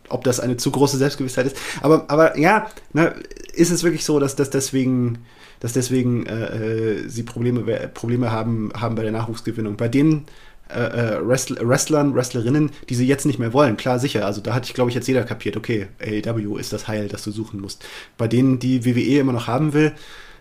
Ob 0.08 0.24
das 0.24 0.38
eine 0.40 0.56
zu 0.56 0.70
große 0.70 0.98
Selbstgewissheit 0.98 1.46
ist. 1.46 1.56
Aber, 1.82 2.04
aber 2.08 2.38
ja, 2.38 2.70
ne, 2.92 3.14
ist 3.54 3.70
es 3.70 3.82
wirklich 3.82 4.04
so, 4.04 4.20
dass, 4.20 4.36
dass 4.36 4.50
deswegen, 4.50 5.18
dass 5.58 5.72
deswegen 5.72 6.26
äh, 6.26 6.44
äh 6.44 7.08
sie 7.08 7.24
Probleme, 7.24 7.88
Probleme 7.88 8.30
haben, 8.30 8.70
haben 8.74 8.94
bei 8.94 9.02
der 9.02 9.10
Nachwuchsgewinnung. 9.10 9.76
Bei 9.76 9.88
den 9.88 10.26
äh, 10.68 10.78
äh 10.78 11.26
Wrestler, 11.26 11.68
Wrestlern, 11.68 12.14
Wrestlerinnen, 12.14 12.70
die 12.88 12.94
sie 12.94 13.06
jetzt 13.06 13.26
nicht 13.26 13.40
mehr 13.40 13.52
wollen. 13.52 13.76
Klar, 13.76 13.98
sicher. 13.98 14.24
Also 14.26 14.40
da 14.40 14.54
hat 14.54 14.64
ich, 14.66 14.74
glaube 14.74 14.90
ich, 14.90 14.94
jetzt 14.94 15.08
jeder 15.08 15.24
kapiert, 15.24 15.56
okay, 15.56 15.88
AEW 16.00 16.56
ist 16.56 16.72
das 16.72 16.86
Heil, 16.86 17.08
das 17.08 17.24
du 17.24 17.32
suchen 17.32 17.60
musst. 17.60 17.84
Bei 18.16 18.28
denen, 18.28 18.60
die 18.60 18.84
WWE 18.84 19.18
immer 19.18 19.32
noch 19.32 19.48
haben 19.48 19.72
will, 19.72 19.92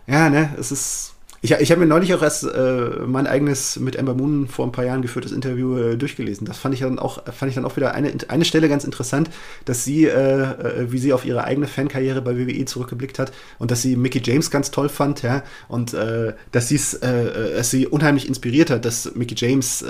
ja, 0.06 0.30
ne, 0.30 0.54
es 0.60 0.70
ist 0.70 1.15
ich, 1.46 1.52
ich 1.52 1.70
habe 1.70 1.80
mir 1.80 1.86
neulich 1.86 2.12
auch 2.12 2.22
erst 2.22 2.42
äh, 2.42 2.90
mein 3.06 3.28
eigenes 3.28 3.78
mit 3.78 3.94
Ember 3.94 4.14
Moon 4.14 4.48
vor 4.48 4.66
ein 4.66 4.72
paar 4.72 4.84
Jahren 4.84 5.00
geführtes 5.00 5.30
Interview 5.30 5.76
äh, 5.76 5.96
durchgelesen. 5.96 6.44
Das 6.44 6.58
fand 6.58 6.74
ich 6.74 6.80
dann 6.80 6.98
auch, 6.98 7.22
fand 7.32 7.50
ich 7.50 7.54
dann 7.54 7.64
auch 7.64 7.76
wieder 7.76 7.94
eine, 7.94 8.12
eine 8.26 8.44
Stelle 8.44 8.68
ganz 8.68 8.82
interessant, 8.82 9.30
dass 9.64 9.84
sie, 9.84 10.06
äh, 10.06 10.42
äh 10.42 10.92
wie 10.92 10.98
sie 10.98 11.12
auf 11.12 11.24
ihre 11.24 11.44
eigene 11.44 11.68
Fankarriere 11.68 12.20
bei 12.20 12.36
WWE 12.36 12.64
zurückgeblickt 12.64 13.20
hat 13.20 13.32
und 13.58 13.70
dass 13.70 13.80
sie 13.80 13.94
Mickey 13.94 14.20
James 14.24 14.50
ganz 14.50 14.72
toll 14.72 14.88
fand, 14.88 15.22
ja, 15.22 15.44
und 15.68 15.94
äh, 15.94 16.34
dass, 16.50 16.72
äh, 16.72 17.56
dass 17.56 17.70
sie 17.70 17.86
unheimlich 17.86 18.26
inspiriert 18.26 18.70
hat, 18.70 18.84
dass 18.84 19.14
Mickey 19.14 19.36
James 19.36 19.84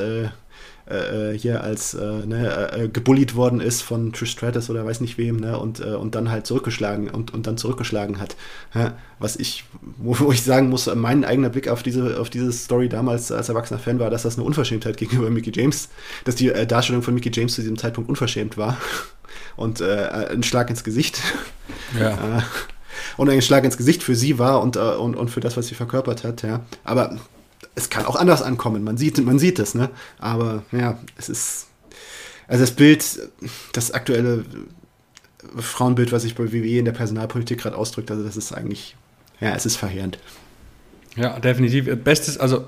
äh, 0.88 1.32
äh, 1.32 1.38
hier 1.38 1.64
als 1.64 1.94
äh, 1.94 2.26
ne, 2.26 2.70
äh, 2.72 2.88
gebullied 2.88 3.34
worden 3.34 3.60
ist 3.60 3.82
von 3.82 4.12
Trish 4.12 4.30
Stratus 4.30 4.70
oder 4.70 4.86
weiß 4.86 5.00
nicht 5.00 5.18
wem, 5.18 5.38
ne, 5.38 5.58
und, 5.58 5.80
äh, 5.80 5.94
und 5.94 6.14
dann 6.14 6.30
halt 6.30 6.46
zurückgeschlagen 6.46 7.10
und, 7.10 7.34
und 7.34 7.48
dann 7.48 7.56
zurückgeschlagen 7.56 8.20
hat. 8.20 8.36
Ja, 8.72 8.96
was 9.18 9.34
ich, 9.34 9.64
wo, 9.96 10.16
wo, 10.20 10.30
ich 10.30 10.44
sagen 10.44 10.68
muss, 10.68 10.88
mein 10.94 11.24
eigener 11.24 11.48
Blick 11.48 11.66
auf 11.66 11.82
diese, 11.82 12.20
auf 12.20 12.30
diese 12.30 12.52
Story 12.52 12.88
damals 12.88 13.32
als 13.32 13.48
erwachsener 13.48 13.80
Fan 13.80 13.98
war, 13.98 14.10
dass 14.10 14.22
das 14.22 14.36
eine 14.36 14.44
Unverschämtheit 14.44 14.96
gegenüber 14.96 15.28
Mickey 15.28 15.50
James, 15.52 15.88
dass 16.24 16.36
die 16.36 16.50
äh, 16.50 16.68
Darstellung 16.68 17.02
von 17.02 17.14
Mickey 17.14 17.32
James 17.34 17.56
zu 17.56 17.62
diesem 17.62 17.78
Zeitpunkt 17.78 18.08
unverschämt 18.08 18.56
war. 18.56 18.76
Und 19.56 19.82
ein 19.82 20.42
Schlag 20.42 20.70
ins 20.70 20.84
Gesicht. 20.84 21.20
Ja. 21.98 22.44
und 23.16 23.28
ein 23.28 23.42
Schlag 23.42 23.64
ins 23.64 23.78
Gesicht 23.78 24.02
für 24.02 24.14
sie 24.14 24.38
war 24.38 24.62
und, 24.62 24.76
und, 24.76 25.14
und 25.14 25.30
für 25.30 25.40
das, 25.40 25.56
was 25.56 25.66
sie 25.66 25.74
verkörpert 25.74 26.24
hat, 26.24 26.42
ja. 26.42 26.60
Aber 26.84 27.18
es 27.76 27.90
kann 27.90 28.06
auch 28.06 28.16
anders 28.16 28.42
ankommen. 28.42 28.82
Man 28.82 28.96
sieht, 28.96 29.24
man 29.24 29.38
sieht 29.38 29.60
es, 29.60 29.74
ne? 29.74 29.90
Aber 30.18 30.64
ja, 30.72 30.98
es 31.16 31.28
ist. 31.28 31.68
Also 32.48 32.62
das 32.62 32.72
Bild, 32.72 33.04
das 33.72 33.90
aktuelle 33.90 34.44
Frauenbild, 35.56 36.10
was 36.12 36.22
sich 36.22 36.34
bei 36.34 36.52
WWE 36.52 36.78
in 36.78 36.84
der 36.84 36.92
Personalpolitik 36.92 37.60
gerade 37.60 37.76
ausdrückt, 37.76 38.10
also 38.10 38.22
das 38.24 38.36
ist 38.36 38.52
eigentlich, 38.52 38.96
ja, 39.40 39.54
es 39.54 39.66
ist 39.66 39.76
verheerend. 39.76 40.18
Ja, 41.16 41.38
definitiv. 41.38 41.88
Bestes, 42.02 42.38
also 42.38 42.64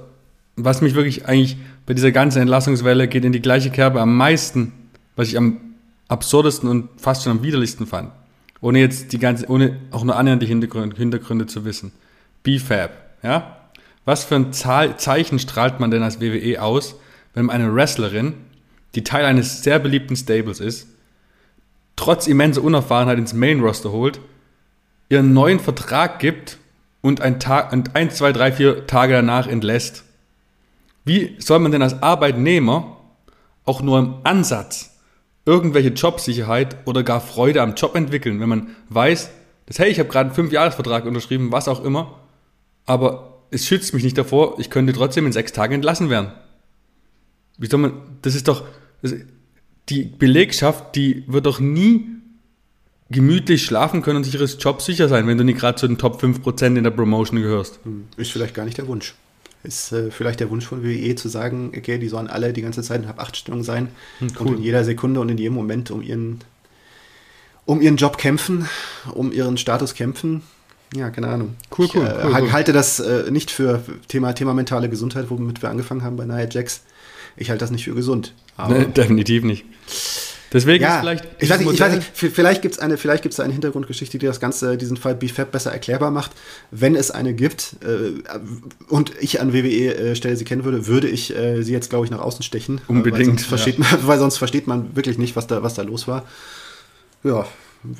was 0.56 0.80
mich 0.80 0.94
wirklich 0.94 1.26
eigentlich 1.26 1.56
bei 1.86 1.94
dieser 1.94 2.10
ganzen 2.10 2.42
Entlassungswelle 2.42 3.08
geht 3.08 3.24
in 3.24 3.32
die 3.32 3.40
gleiche 3.40 3.70
Kerbe 3.70 4.00
am 4.00 4.16
meisten, 4.16 4.72
was 5.16 5.28
ich 5.28 5.38
am 5.38 5.60
absurdesten 6.08 6.68
und 6.68 6.88
fast 7.00 7.22
schon 7.22 7.32
am 7.32 7.42
widerlichsten 7.42 7.86
fand. 7.86 8.10
Ohne 8.60 8.80
jetzt 8.80 9.12
die 9.12 9.18
ganze, 9.18 9.46
ohne 9.48 9.78
auch 9.92 10.02
nur 10.02 10.16
annähernd 10.16 10.42
die 10.42 10.46
Hintergründe, 10.46 10.96
Hintergründe 10.96 11.46
zu 11.46 11.64
wissen. 11.64 11.92
BFAB, 12.42 12.90
ja? 13.22 13.57
Was 14.08 14.24
für 14.24 14.36
ein 14.36 14.54
Zeichen 14.54 15.38
strahlt 15.38 15.80
man 15.80 15.90
denn 15.90 16.02
als 16.02 16.18
WWE 16.18 16.62
aus, 16.62 16.94
wenn 17.34 17.44
man 17.44 17.56
eine 17.56 17.74
Wrestlerin, 17.74 18.32
die 18.94 19.04
Teil 19.04 19.26
eines 19.26 19.62
sehr 19.62 19.78
beliebten 19.78 20.16
Stables 20.16 20.60
ist, 20.60 20.88
trotz 21.94 22.26
immenser 22.26 22.62
Unerfahrenheit 22.62 23.18
ins 23.18 23.34
Main 23.34 23.60
Roster 23.60 23.92
holt, 23.92 24.18
ihren 25.10 25.34
neuen 25.34 25.60
Vertrag 25.60 26.20
gibt 26.20 26.56
und 27.02 27.20
ein, 27.20 27.38
Tag, 27.38 27.70
und 27.70 27.96
ein, 27.96 28.10
zwei, 28.10 28.32
drei, 28.32 28.50
vier 28.50 28.86
Tage 28.86 29.12
danach 29.12 29.46
entlässt? 29.46 30.04
Wie 31.04 31.36
soll 31.38 31.58
man 31.58 31.72
denn 31.72 31.82
als 31.82 32.02
Arbeitnehmer 32.02 32.96
auch 33.66 33.82
nur 33.82 33.98
im 33.98 34.14
Ansatz 34.24 35.02
irgendwelche 35.44 35.90
Jobsicherheit 35.90 36.78
oder 36.86 37.02
gar 37.02 37.20
Freude 37.20 37.60
am 37.60 37.74
Job 37.74 37.94
entwickeln, 37.94 38.40
wenn 38.40 38.48
man 38.48 38.68
weiß, 38.88 39.28
dass, 39.66 39.78
hey, 39.78 39.90
ich 39.90 39.98
habe 39.98 40.08
gerade 40.08 40.28
einen 40.28 40.34
Fünfjahresvertrag 40.34 41.04
unterschrieben, 41.04 41.52
was 41.52 41.68
auch 41.68 41.84
immer, 41.84 42.18
aber 42.86 43.27
es 43.50 43.66
schützt 43.66 43.94
mich 43.94 44.04
nicht 44.04 44.18
davor, 44.18 44.58
ich 44.58 44.70
könnte 44.70 44.92
trotzdem 44.92 45.26
in 45.26 45.32
sechs 45.32 45.52
Tagen 45.52 45.74
entlassen 45.74 46.10
werden. 46.10 46.32
Wie 47.56 47.66
soll 47.66 47.80
man, 47.80 47.92
das 48.22 48.34
ist 48.34 48.48
doch, 48.48 48.64
das, 49.02 49.14
die 49.88 50.04
Belegschaft, 50.04 50.94
die 50.96 51.24
wird 51.26 51.46
doch 51.46 51.60
nie 51.60 52.06
gemütlich 53.10 53.64
schlafen 53.64 54.02
können 54.02 54.18
und 54.18 54.24
sich 54.24 54.34
ihres 54.34 54.58
Jobs 54.60 54.84
sicher 54.84 55.08
sein, 55.08 55.26
wenn 55.26 55.38
du 55.38 55.44
nicht 55.44 55.58
gerade 55.58 55.78
zu 55.78 55.86
den 55.86 55.98
Top 55.98 56.22
5% 56.22 56.76
in 56.76 56.84
der 56.84 56.90
Promotion 56.90 57.40
gehörst. 57.40 57.80
Hm, 57.84 58.04
ist 58.16 58.30
vielleicht 58.30 58.54
gar 58.54 58.64
nicht 58.64 58.78
der 58.78 58.86
Wunsch. 58.86 59.14
Ist 59.62 59.92
äh, 59.92 60.10
vielleicht 60.10 60.40
der 60.40 60.50
Wunsch 60.50 60.66
von 60.66 60.84
WWE 60.84 61.14
zu 61.14 61.28
sagen, 61.28 61.72
okay, 61.76 61.98
die 61.98 62.08
sollen 62.08 62.28
alle 62.28 62.52
die 62.52 62.62
ganze 62.62 62.82
Zeit 62.82 63.02
in 63.02 63.08
Hab-8-Stellung 63.08 63.64
sein 63.64 63.88
hm, 64.18 64.28
cool. 64.38 64.46
und 64.48 64.56
in 64.58 64.62
jeder 64.62 64.84
Sekunde 64.84 65.20
und 65.20 65.30
in 65.30 65.38
jedem 65.38 65.54
Moment 65.54 65.90
um 65.90 66.02
ihren, 66.02 66.40
um 67.64 67.80
ihren 67.80 67.96
Job 67.96 68.18
kämpfen, 68.18 68.68
um 69.14 69.32
ihren 69.32 69.56
Status 69.56 69.94
kämpfen. 69.94 70.42
Ja, 70.94 71.10
keine 71.10 71.28
Ahnung. 71.28 71.54
Cool, 71.76 71.88
cool. 71.94 72.02
Ich 72.02 72.24
äh, 72.24 72.40
cool, 72.40 72.52
halte 72.52 72.72
das 72.72 73.00
äh, 73.00 73.30
nicht 73.30 73.50
für 73.50 73.82
Thema, 74.08 74.32
Thema 74.34 74.54
mentale 74.54 74.88
Gesundheit, 74.88 75.26
womit 75.28 75.62
wir 75.62 75.70
angefangen 75.70 76.02
haben 76.02 76.16
bei 76.16 76.24
Nia 76.24 76.48
Jax. 76.48 76.82
Ich 77.36 77.50
halte 77.50 77.60
das 77.60 77.70
nicht 77.70 77.84
für 77.84 77.94
gesund. 77.94 78.34
Nee, 78.68 78.86
definitiv 78.86 79.44
nicht. 79.44 79.64
Deswegen 80.52 80.82
ja, 80.82 80.94
ist 80.94 81.00
vielleicht. 81.00 81.24
Ich 81.40 81.50
weiß 81.50 81.60
nicht, 81.60 81.72
ich 81.72 81.80
weiß 81.80 81.94
nicht, 81.94 82.34
vielleicht 82.34 82.62
gibt 82.62 82.74
es 82.74 82.80
eine, 82.80 82.96
vielleicht 82.96 83.22
gibt's 83.22 83.38
eine 83.38 83.52
Hintergrundgeschichte, 83.52 84.18
die 84.18 84.26
das 84.26 84.40
Ganze, 84.40 84.78
diesen 84.78 84.96
Fall 84.96 85.14
BFAB 85.14 85.52
besser 85.52 85.72
erklärbar 85.72 86.10
macht. 86.10 86.30
Wenn 86.70 86.94
es 86.94 87.10
eine 87.10 87.34
gibt 87.34 87.76
äh, 87.84 88.12
und 88.88 89.12
ich 89.20 89.40
an 89.40 89.52
WWE 89.52 89.94
äh, 89.94 90.36
sie 90.36 90.44
kennen 90.44 90.64
würde, 90.64 90.86
würde 90.86 91.08
ich 91.08 91.36
äh, 91.36 91.62
sie 91.62 91.72
jetzt, 91.72 91.90
glaube 91.90 92.06
ich, 92.06 92.10
nach 92.10 92.20
außen 92.20 92.42
stechen. 92.42 92.80
Unbedingt. 92.88 93.18
Weil 93.18 93.24
sonst, 93.26 93.46
versteht 93.46 93.78
man, 93.78 93.88
weil 94.06 94.18
sonst 94.18 94.38
versteht 94.38 94.66
man 94.66 94.96
wirklich 94.96 95.18
nicht, 95.18 95.36
was 95.36 95.46
da, 95.46 95.62
was 95.62 95.74
da 95.74 95.82
los 95.82 96.08
war. 96.08 96.24
Ja, 97.24 97.46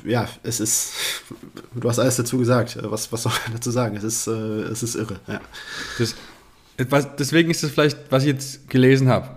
ja, 0.03 0.27
es 0.43 0.59
ist. 0.59 0.93
Du 1.73 1.87
hast 1.87 1.99
alles 1.99 2.17
dazu 2.17 2.37
gesagt. 2.37 2.77
Was, 2.81 3.11
was 3.11 3.23
soll 3.23 3.31
man 3.45 3.53
dazu 3.55 3.71
sagen? 3.71 3.95
Es 3.95 4.03
ist, 4.03 4.27
äh, 4.27 4.31
es 4.31 4.83
ist 4.83 4.95
irre. 4.95 5.19
Ja. 5.27 5.41
Das, 5.97 6.15
was, 6.89 7.15
deswegen 7.17 7.49
ist 7.49 7.63
das 7.63 7.71
vielleicht, 7.71 7.97
was 8.09 8.23
ich 8.23 8.29
jetzt 8.29 8.69
gelesen 8.69 9.09
habe, 9.09 9.29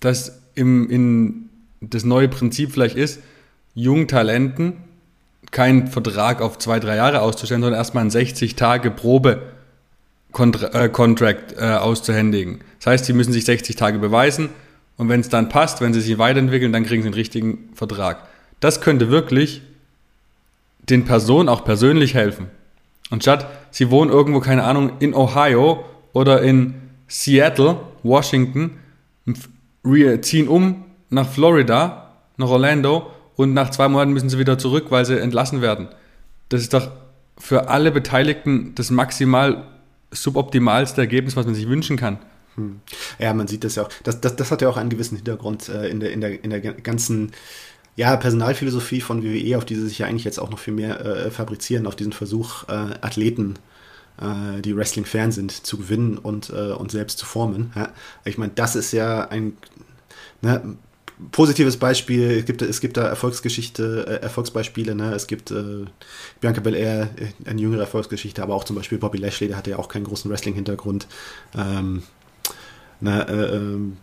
dass 0.00 0.40
im, 0.54 0.90
in 0.90 1.48
das 1.80 2.04
neue 2.04 2.28
Prinzip 2.28 2.72
vielleicht 2.72 2.96
ist, 2.96 3.20
jungen 3.74 4.08
Talenten 4.08 4.76
keinen 5.50 5.86
Vertrag 5.86 6.40
auf 6.40 6.58
zwei, 6.58 6.80
drei 6.80 6.96
Jahre 6.96 7.20
auszustellen, 7.20 7.62
sondern 7.62 7.78
erstmal 7.78 8.02
einen 8.02 8.10
60 8.10 8.56
Tage 8.56 8.90
Probe 8.90 9.42
äh, 10.38 10.88
Contract 10.88 11.54
äh, 11.58 11.74
auszuhändigen. 11.74 12.60
Das 12.78 12.86
heißt, 12.86 13.04
sie 13.04 13.12
müssen 13.12 13.32
sich 13.32 13.44
60 13.44 13.76
Tage 13.76 13.98
beweisen 13.98 14.48
und 14.96 15.08
wenn 15.08 15.20
es 15.20 15.28
dann 15.28 15.48
passt, 15.48 15.80
wenn 15.80 15.92
sie 15.92 16.00
sich 16.00 16.18
weiterentwickeln, 16.18 16.72
dann 16.72 16.84
kriegen 16.84 17.02
sie 17.02 17.08
einen 17.08 17.14
richtigen 17.14 17.70
Vertrag. 17.74 18.28
Das 18.60 18.80
könnte 18.80 19.10
wirklich 19.10 19.62
den 20.82 21.04
Personen 21.04 21.48
auch 21.48 21.64
persönlich 21.64 22.14
helfen. 22.14 22.46
Und 23.10 23.22
statt 23.22 23.46
sie 23.70 23.90
wohnen 23.90 24.10
irgendwo, 24.10 24.40
keine 24.40 24.64
Ahnung, 24.64 24.92
in 24.98 25.14
Ohio 25.14 25.84
oder 26.12 26.42
in 26.42 26.74
Seattle, 27.08 27.78
Washington, 28.02 28.78
ziehen 30.22 30.48
um 30.48 30.84
nach 31.10 31.28
Florida, 31.28 32.14
nach 32.36 32.48
Orlando 32.48 33.10
und 33.36 33.54
nach 33.54 33.70
zwei 33.70 33.88
Monaten 33.88 34.12
müssen 34.12 34.30
sie 34.30 34.38
wieder 34.38 34.58
zurück, 34.58 34.86
weil 34.90 35.04
sie 35.04 35.20
entlassen 35.20 35.60
werden. 35.60 35.88
Das 36.48 36.60
ist 36.62 36.72
doch 36.72 36.90
für 37.38 37.68
alle 37.68 37.90
Beteiligten 37.90 38.74
das 38.74 38.90
maximal 38.90 39.64
suboptimalste 40.10 41.00
Ergebnis, 41.00 41.36
was 41.36 41.46
man 41.46 41.54
sich 41.54 41.68
wünschen 41.68 41.96
kann. 41.96 42.18
Hm. 42.54 42.80
Ja, 43.18 43.32
man 43.32 43.46
sieht 43.46 43.64
das 43.64 43.76
ja 43.76 43.84
auch. 43.84 43.88
Das, 44.04 44.20
das, 44.20 44.36
das 44.36 44.50
hat 44.50 44.62
ja 44.62 44.68
auch 44.68 44.76
einen 44.76 44.90
gewissen 44.90 45.16
Hintergrund 45.16 45.68
äh, 45.68 45.88
in, 45.88 46.00
der, 46.00 46.12
in, 46.12 46.20
der, 46.20 46.44
in 46.44 46.50
der 46.50 46.60
ganzen 46.60 47.32
ja, 47.96 48.16
Personalphilosophie 48.16 49.00
von 49.00 49.22
WWE, 49.22 49.58
auf 49.58 49.64
die 49.64 49.74
sie 49.74 49.86
sich 49.88 49.98
ja 49.98 50.06
eigentlich 50.06 50.24
jetzt 50.24 50.38
auch 50.38 50.50
noch 50.50 50.58
viel 50.58 50.74
mehr 50.74 51.00
äh, 51.04 51.30
fabrizieren, 51.30 51.86
auf 51.86 51.96
diesen 51.96 52.12
Versuch, 52.12 52.68
äh, 52.68 52.94
Athleten, 53.00 53.58
äh, 54.20 54.62
die 54.62 54.76
Wrestling-Fan 54.76 55.32
sind, 55.32 55.50
zu 55.52 55.76
gewinnen 55.76 56.18
und, 56.18 56.50
äh, 56.50 56.72
und 56.72 56.90
selbst 56.90 57.18
zu 57.18 57.26
formen. 57.26 57.72
Ja? 57.74 57.90
Ich 58.24 58.38
meine, 58.38 58.52
das 58.54 58.76
ist 58.76 58.92
ja 58.92 59.28
ein, 59.28 59.56
ne, 60.40 60.76
positives 61.30 61.76
Beispiel, 61.76 62.30
es 62.30 62.44
gibt, 62.46 62.62
es 62.62 62.80
gibt 62.80 62.96
da 62.96 63.06
Erfolgsgeschichte, 63.06 64.06
äh, 64.08 64.22
Erfolgsbeispiele, 64.22 64.94
ne? 64.94 65.14
Es 65.14 65.26
gibt 65.26 65.50
äh, 65.50 65.84
Bianca 66.40 66.60
Belair, 66.60 67.10
äh, 67.16 67.48
eine 67.48 67.60
jüngere 67.60 67.80
Erfolgsgeschichte, 67.80 68.42
aber 68.42 68.54
auch 68.54 68.64
zum 68.64 68.74
Beispiel 68.74 68.98
Bobby 68.98 69.18
Lashley, 69.18 69.48
der 69.48 69.56
hatte 69.56 69.70
ja 69.70 69.78
auch 69.78 69.88
keinen 69.88 70.04
großen 70.04 70.30
Wrestling-Hintergrund. 70.30 71.06
Ähm, 71.56 72.02
ne, 73.00 73.28
äh, 73.28 73.56
ähm, 73.56 73.98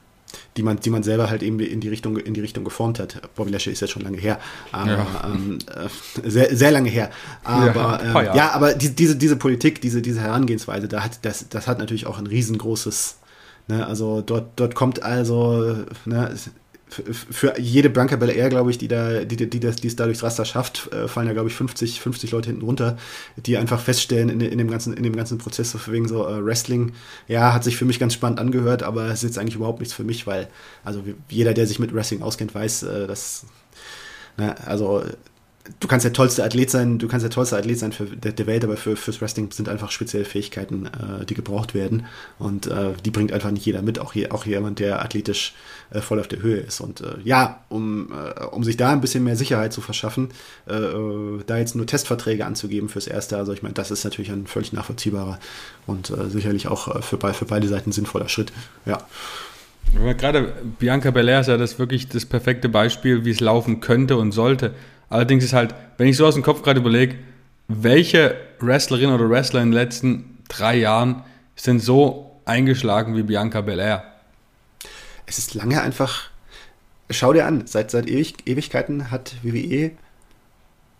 die 0.58 0.64
man, 0.64 0.80
die 0.80 0.90
man 0.90 1.04
selber 1.04 1.30
halt 1.30 1.44
eben 1.44 1.60
in 1.60 1.80
die 1.80 1.90
Richtung, 1.90 2.18
in 2.18 2.34
die 2.34 2.42
Richtung 2.42 2.64
geformt 2.64 3.00
hat. 3.00 3.22
Bobby 3.36 3.52
Lashley 3.52 3.74
ist 3.74 3.82
jetzt 3.82 3.92
schon 3.92 4.02
lange 4.02 4.18
her, 4.18 4.40
aber 4.72 4.92
ja. 4.92 5.08
ähm, 5.26 5.60
äh, 5.68 6.30
sehr, 6.30 6.56
sehr 6.56 6.72
lange 6.72 6.90
her. 6.90 7.10
Aber 7.44 8.04
ja, 8.04 8.22
ähm, 8.22 8.36
ja 8.36 8.52
aber 8.52 8.74
die, 8.74 8.96
diese, 8.96 9.16
diese 9.16 9.36
Politik, 9.36 9.82
diese, 9.82 10.02
diese 10.02 10.22
Herangehensweise, 10.22 10.88
da 10.88 11.04
hat, 11.04 11.20
das, 11.24 11.48
das 11.50 11.68
hat 11.68 11.80
natürlich 11.80 12.06
auch 12.06 12.20
ein 12.20 12.28
riesengroßes, 12.28 13.20
ne, 13.68 13.86
also 13.86 14.22
dort, 14.22 14.60
dort 14.60 14.76
kommt 14.76 15.04
also, 15.04 15.86
ne, 16.06 16.36
für 16.90 17.60
jede 17.60 17.90
Blanca 17.90 18.16
Belair, 18.16 18.50
glaube 18.50 18.72
ich, 18.72 18.78
die 18.78 18.88
da, 18.88 19.24
die, 19.24 19.50
die, 19.50 19.60
das, 19.60 19.76
die 19.76 19.88
es 19.88 19.96
da 19.96 20.06
durchs 20.06 20.24
Raster 20.24 20.44
schafft, 20.44 20.92
äh, 20.92 21.08
fallen 21.08 21.28
ja, 21.28 21.34
glaube 21.34 21.50
ich, 21.50 21.56
50, 21.56 22.02
50 22.02 22.32
Leute 22.32 22.50
hinten 22.50 22.66
runter, 22.66 22.98
die 23.38 23.58
einfach 23.58 23.80
feststellen 23.80 24.30
in, 24.30 24.42
in, 24.42 24.58
dem, 24.58 24.70
ganzen, 24.70 24.94
in 24.94 25.04
dem 25.04 25.16
ganzen 25.16 25.38
Prozess, 25.38 25.72
so 25.72 25.80
wegen 25.88 26.08
so 26.08 26.28
äh, 26.28 26.44
Wrestling, 26.44 26.94
ja, 27.28 27.54
hat 27.54 27.64
sich 27.64 27.78
für 27.78 27.86
mich 27.86 28.00
ganz 28.00 28.14
spannend 28.14 28.40
angehört, 28.40 28.82
aber 28.84 29.06
es 29.06 29.24
ist 29.24 29.24
jetzt 29.24 29.38
eigentlich 29.38 29.56
überhaupt 29.56 29.80
nichts 29.80 29.94
für 29.94 30.04
mich, 30.04 30.26
weil, 30.26 30.48
also 30.84 31.04
jeder, 31.30 31.54
der 31.54 31.68
sich 31.68 31.80
mit 31.80 31.94
Wrestling 31.94 32.22
auskennt, 32.24 32.56
weiß, 32.56 32.84
äh, 32.84 33.08
dass, 33.08 33.46
ne, 34.38 34.56
also 34.66 35.04
du 35.80 35.88
kannst 35.88 36.04
der 36.04 36.14
tollste 36.14 36.44
Athlet 36.44 36.70
sein, 36.70 37.00
du 37.00 37.08
kannst 37.08 37.24
der 37.24 37.30
tollste 37.30 37.58
Athlet 37.58 37.80
sein 37.80 37.92
für 37.92 38.06
der, 38.06 38.32
der 38.32 38.48
Welt, 38.48 38.64
aber 38.64 38.78
für, 38.78 38.96
fürs 38.96 39.22
Wrestling 39.22 39.52
sind 39.52 39.70
einfach 39.70 39.92
spezielle 39.92 40.26
Fähigkeiten, 40.26 40.86
äh, 40.86 41.26
die 41.26 41.34
gebraucht 41.34 41.74
werden. 41.74 42.06
Und 42.38 42.68
äh, 42.68 42.94
die 43.04 43.12
bringt 43.12 43.32
einfach 43.32 43.52
nicht 43.52 43.66
jeder 43.66 43.82
mit, 43.82 44.00
auch, 44.00 44.14
hier, 44.14 44.34
auch 44.34 44.46
jemand, 44.46 44.80
der 44.80 45.04
athletisch 45.04 45.54
äh, 45.92 46.02
voll 46.02 46.20
auf 46.20 46.28
der 46.28 46.42
Höhe 46.42 46.58
ist. 46.58 46.82
Und 46.82 47.02
äh, 47.02 47.16
ja, 47.24 47.64
um, 47.70 48.12
äh, 48.12 48.44
um 48.46 48.64
sich 48.64 48.78
da 48.78 48.92
ein 48.92 49.02
bisschen 49.02 49.24
mehr 49.24 49.36
Sicherheit 49.36 49.74
zu 49.74 49.82
verschaffen, 49.82 50.30
äh, 50.68 50.74
da 51.46 51.58
jetzt 51.58 51.76
nur 51.76 51.86
Testverträge 51.86 52.46
anzugeben 52.46 52.90
fürs 52.90 53.08
Erste, 53.08 53.38
also 53.38 53.54
ich 53.54 53.62
meine, 53.62 53.74
das 53.74 53.92
ist 53.92 54.04
natürlich 54.04 54.32
ein 54.32 54.48
völlig 54.48 54.74
nachvollziehbarer 54.74 55.40
und 55.88 56.14
sicherlich 56.30 56.68
auch 56.68 57.04
für, 57.04 57.18
für 57.34 57.46
beide 57.46 57.68
Seiten 57.68 57.92
sinnvoller 57.92 58.30
Schritt. 58.30 58.52
Ja. 58.86 59.00
Gerade 59.94 60.54
Bianca 60.78 61.10
Belair 61.10 61.42
ist 61.42 61.48
ja 61.48 61.58
das 61.58 61.80
wirklich 61.80 62.08
das 62.10 62.26
perfekte 62.26 62.70
Beispiel, 62.70 63.26
wie 63.26 63.32
es 63.32 63.40
laufen 63.40 63.80
könnte 63.80 64.18
und 64.18 64.32
sollte. 64.32 64.74
Allerdings 65.10 65.44
ist 65.44 65.54
halt, 65.54 65.74
wenn 65.98 66.08
ich 66.08 66.18
so 66.18 66.26
aus 66.26 66.36
dem 66.36 66.44
Kopf 66.44 66.62
gerade 66.62 66.80
überlege, 66.80 67.16
welche 67.68 68.36
Wrestlerin 68.60 69.10
oder 69.10 69.30
Wrestler 69.30 69.62
in 69.62 69.70
den 69.70 69.74
letzten 69.74 70.38
drei 70.48 70.78
Jahren 70.78 71.24
sind 71.56 71.80
so 71.80 72.40
eingeschlagen 72.46 73.16
wie 73.16 73.24
Bianca 73.24 73.62
Belair? 73.62 74.04
Es 75.26 75.38
ist 75.38 75.54
lange 75.54 75.82
einfach. 75.82 76.30
Schau 77.12 77.34
dir 77.34 77.46
an, 77.46 77.66
seit, 77.66 77.92
seit 77.92 78.08
Ewig, 78.08 78.48
Ewigkeiten 78.48 79.12
hat 79.12 79.36
WWE, 79.44 79.92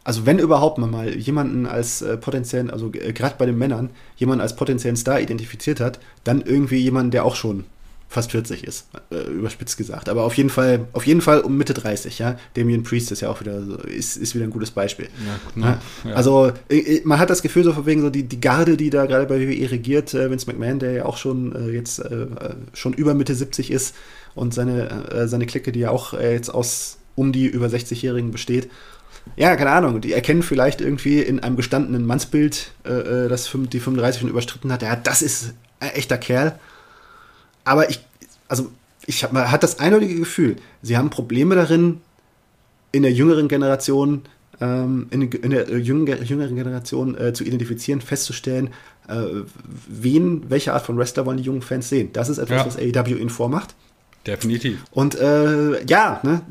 also 0.04 0.26
wenn 0.26 0.40
überhaupt 0.40 0.80
man 0.80 0.90
mal 0.90 1.16
jemanden 1.16 1.68
als 1.68 2.02
äh, 2.02 2.18
potenziellen, 2.18 2.72
also 2.72 2.92
äh, 2.94 3.14
gerade 3.14 3.36
bei 3.38 3.46
den 3.46 3.58
Männern, 3.58 3.92
jemanden 4.18 4.42
als 4.42 4.56
potenziellen 4.56 4.96
Star 4.96 5.20
identifiziert 5.20 5.80
hat, 5.80 6.00
dann 6.24 6.42
irgendwie 6.42 6.78
jemanden, 6.78 7.12
der 7.12 7.26
auch 7.26 7.36
schon 7.36 7.66
fast 8.10 8.32
40 8.32 8.64
ist, 8.64 8.88
äh, 9.12 9.22
überspitzt 9.32 9.78
gesagt. 9.78 10.10
Aber 10.10 10.24
auf 10.24 10.34
jeden 10.34 10.50
Fall, 10.50 10.88
auf 10.94 11.06
jeden 11.06 11.22
Fall 11.22 11.42
um 11.42 11.56
Mitte 11.58 11.76
30, 11.76 12.18
ja. 12.18 12.38
Damien 12.56 12.82
Priest 12.82 13.12
ist 13.12 13.22
ja 13.22 13.30
auch 13.30 13.40
wieder 13.40 13.64
so, 13.64 13.76
ist, 13.76 14.18
ist 14.18 14.34
wieder 14.34 14.46
ein 14.46 14.50
gutes 14.50 14.72
Beispiel. 14.72 15.10
Ja, 15.26 15.40
genau. 15.54 15.68
ja. 16.04 16.16
Also 16.16 16.52
äh, 16.70 16.78
äh, 16.78 17.02
man 17.06 17.20
hat 17.20 17.30
das 17.30 17.44
Gefühl 17.44 17.64
so 17.64 17.72
von 17.72 17.86
wegen 17.86 18.02
so 18.02 18.10
die, 18.10 18.24
die 18.24 18.42
Garde, 18.42 18.78
die 18.78 18.90
da 18.90 19.06
gerade 19.06 19.28
bei 19.28 19.40
WWE 19.40 19.70
regiert, 19.70 20.16
äh, 20.16 20.32
Vince 20.32 20.48
McMahon, 20.48 20.80
der 20.80 20.92
ja 20.92 21.06
auch 21.06 21.18
schon 21.18 21.56
äh, 21.56 21.70
jetzt 21.70 22.00
äh, 22.00 22.26
schon 22.74 22.94
über 22.94 23.14
Mitte 23.14 23.36
70 23.36 23.70
ist 23.70 23.96
und 24.34 24.56
seine, 24.56 25.28
seine 25.28 25.46
Clique, 25.46 25.72
die 25.72 25.82
ja 25.82 25.90
auch 25.90 26.14
jetzt 26.14 26.50
aus 26.50 26.98
um 27.16 27.32
die 27.32 27.48
über 27.48 27.66
60-Jährigen 27.66 28.32
besteht. 28.32 28.70
Ja, 29.36 29.56
keine 29.56 29.72
Ahnung. 29.72 30.02
Die 30.02 30.14
erkennen 30.14 30.44
vielleicht 30.44 30.82
irgendwie 30.82 31.20
in 31.20 31.40
einem 31.42 31.58
gestandenen 31.58 32.06
Mannsbild, 32.06 32.72
das 32.84 33.52
die 33.52 33.80
35 33.80 34.22
schon 34.22 34.30
überstritten 34.30 34.72
hat. 34.72 34.84
Ja, 34.84 34.96
das 34.96 35.22
ist 35.22 35.56
ein 35.80 35.90
echter 35.90 36.18
Kerl 36.18 36.58
aber 37.64 37.90
ich, 37.90 38.00
also 38.48 38.72
ich 39.06 39.24
habe 39.24 39.34
man 39.34 39.52
hat 39.52 39.64
das 39.64 39.80
eindeutige 39.80 40.16
Gefühl, 40.16 40.58
sie 40.82 40.98
haben 40.98 41.10
Probleme 41.10 41.56
darin, 41.56 42.02
in 42.92 43.04
der 43.04 43.12
jüngeren 43.12 43.48
Generation, 43.48 44.24
ähm, 44.62 45.08
in, 45.12 45.32
in, 45.32 45.52
der 45.52 45.70
jüngeren, 45.78 46.26
jüngeren 46.26 46.56
Generation 46.56 47.18
äh, 47.18 47.34
zu 47.34 47.44
identifizieren, 47.44 48.02
festzustellen, 48.02 48.70
äh, 49.08 49.44
wen, 49.88 50.50
welche 50.50 50.74
Art 50.74 50.86
von 50.86 50.98
Wrestler 50.98 51.26
wollen 51.26 51.38
die 51.38 51.44
jungen 51.44 51.62
Fans 51.62 51.90
sehen. 51.90 52.10
Das 52.14 52.30
ist 52.30 52.38
etwas, 52.38 52.58
ja. 52.58 52.66
was 52.66 52.78
AEW 52.78 53.18
ihnen 53.18 53.30
vormacht. 53.30 53.76
Definitiv. 54.28 54.84
Und 54.92 55.16
äh, 55.16 55.84
ja, 55.86 56.20
ne, 56.24 56.42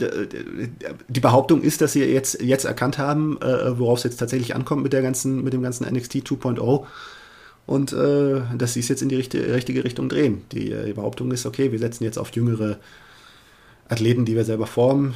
die 1.08 1.20
Behauptung 1.20 1.60
ist, 1.60 1.80
dass 1.80 1.92
sie 1.92 2.02
jetzt, 2.02 2.40
jetzt 2.40 2.64
erkannt 2.64 2.98
haben, 2.98 3.38
äh, 3.42 3.78
worauf 3.78 3.98
es 3.98 4.04
jetzt 4.04 4.16
tatsächlich 4.16 4.54
ankommt 4.54 4.82
mit 4.82 4.92
der 4.92 5.02
ganzen, 5.02 5.44
mit 5.44 5.52
dem 5.52 5.62
ganzen 5.62 5.84
NXT 5.86 6.16
2.0 6.16 6.86
und 7.68 7.92
äh, 7.92 8.40
dass 8.56 8.72
sie 8.72 8.80
es 8.80 8.88
jetzt 8.88 9.02
in 9.02 9.10
die 9.10 9.16
richtige, 9.16 9.52
richtige 9.52 9.84
Richtung 9.84 10.08
drehen. 10.08 10.42
Die, 10.52 10.72
äh, 10.72 10.86
die 10.86 10.94
Behauptung 10.94 11.30
ist, 11.32 11.44
okay, 11.44 11.70
wir 11.70 11.78
setzen 11.78 12.02
jetzt 12.02 12.18
auf 12.18 12.30
jüngere 12.34 12.78
Athleten, 13.90 14.24
die 14.24 14.34
wir 14.34 14.46
selber 14.46 14.66
formen, 14.66 15.14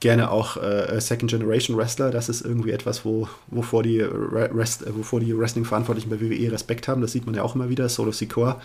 gerne 0.00 0.32
auch 0.32 0.56
äh, 0.56 1.00
Second 1.00 1.30
Generation 1.30 1.76
Wrestler. 1.76 2.10
Das 2.10 2.28
ist 2.28 2.40
irgendwie 2.40 2.72
etwas, 2.72 3.04
wo, 3.04 3.28
wovor, 3.46 3.84
die 3.84 4.00
Rest, 4.00 4.84
äh, 4.84 4.96
wovor 4.96 5.20
die 5.20 5.38
Wrestling-Verantwortlichen 5.38 6.10
bei 6.10 6.20
WWE 6.20 6.50
Respekt 6.50 6.88
haben. 6.88 7.02
Das 7.02 7.12
sieht 7.12 7.24
man 7.24 7.36
ja 7.36 7.44
auch 7.44 7.54
immer 7.54 7.68
wieder. 7.68 7.88
Solo 7.88 8.10
Sikoa, 8.10 8.60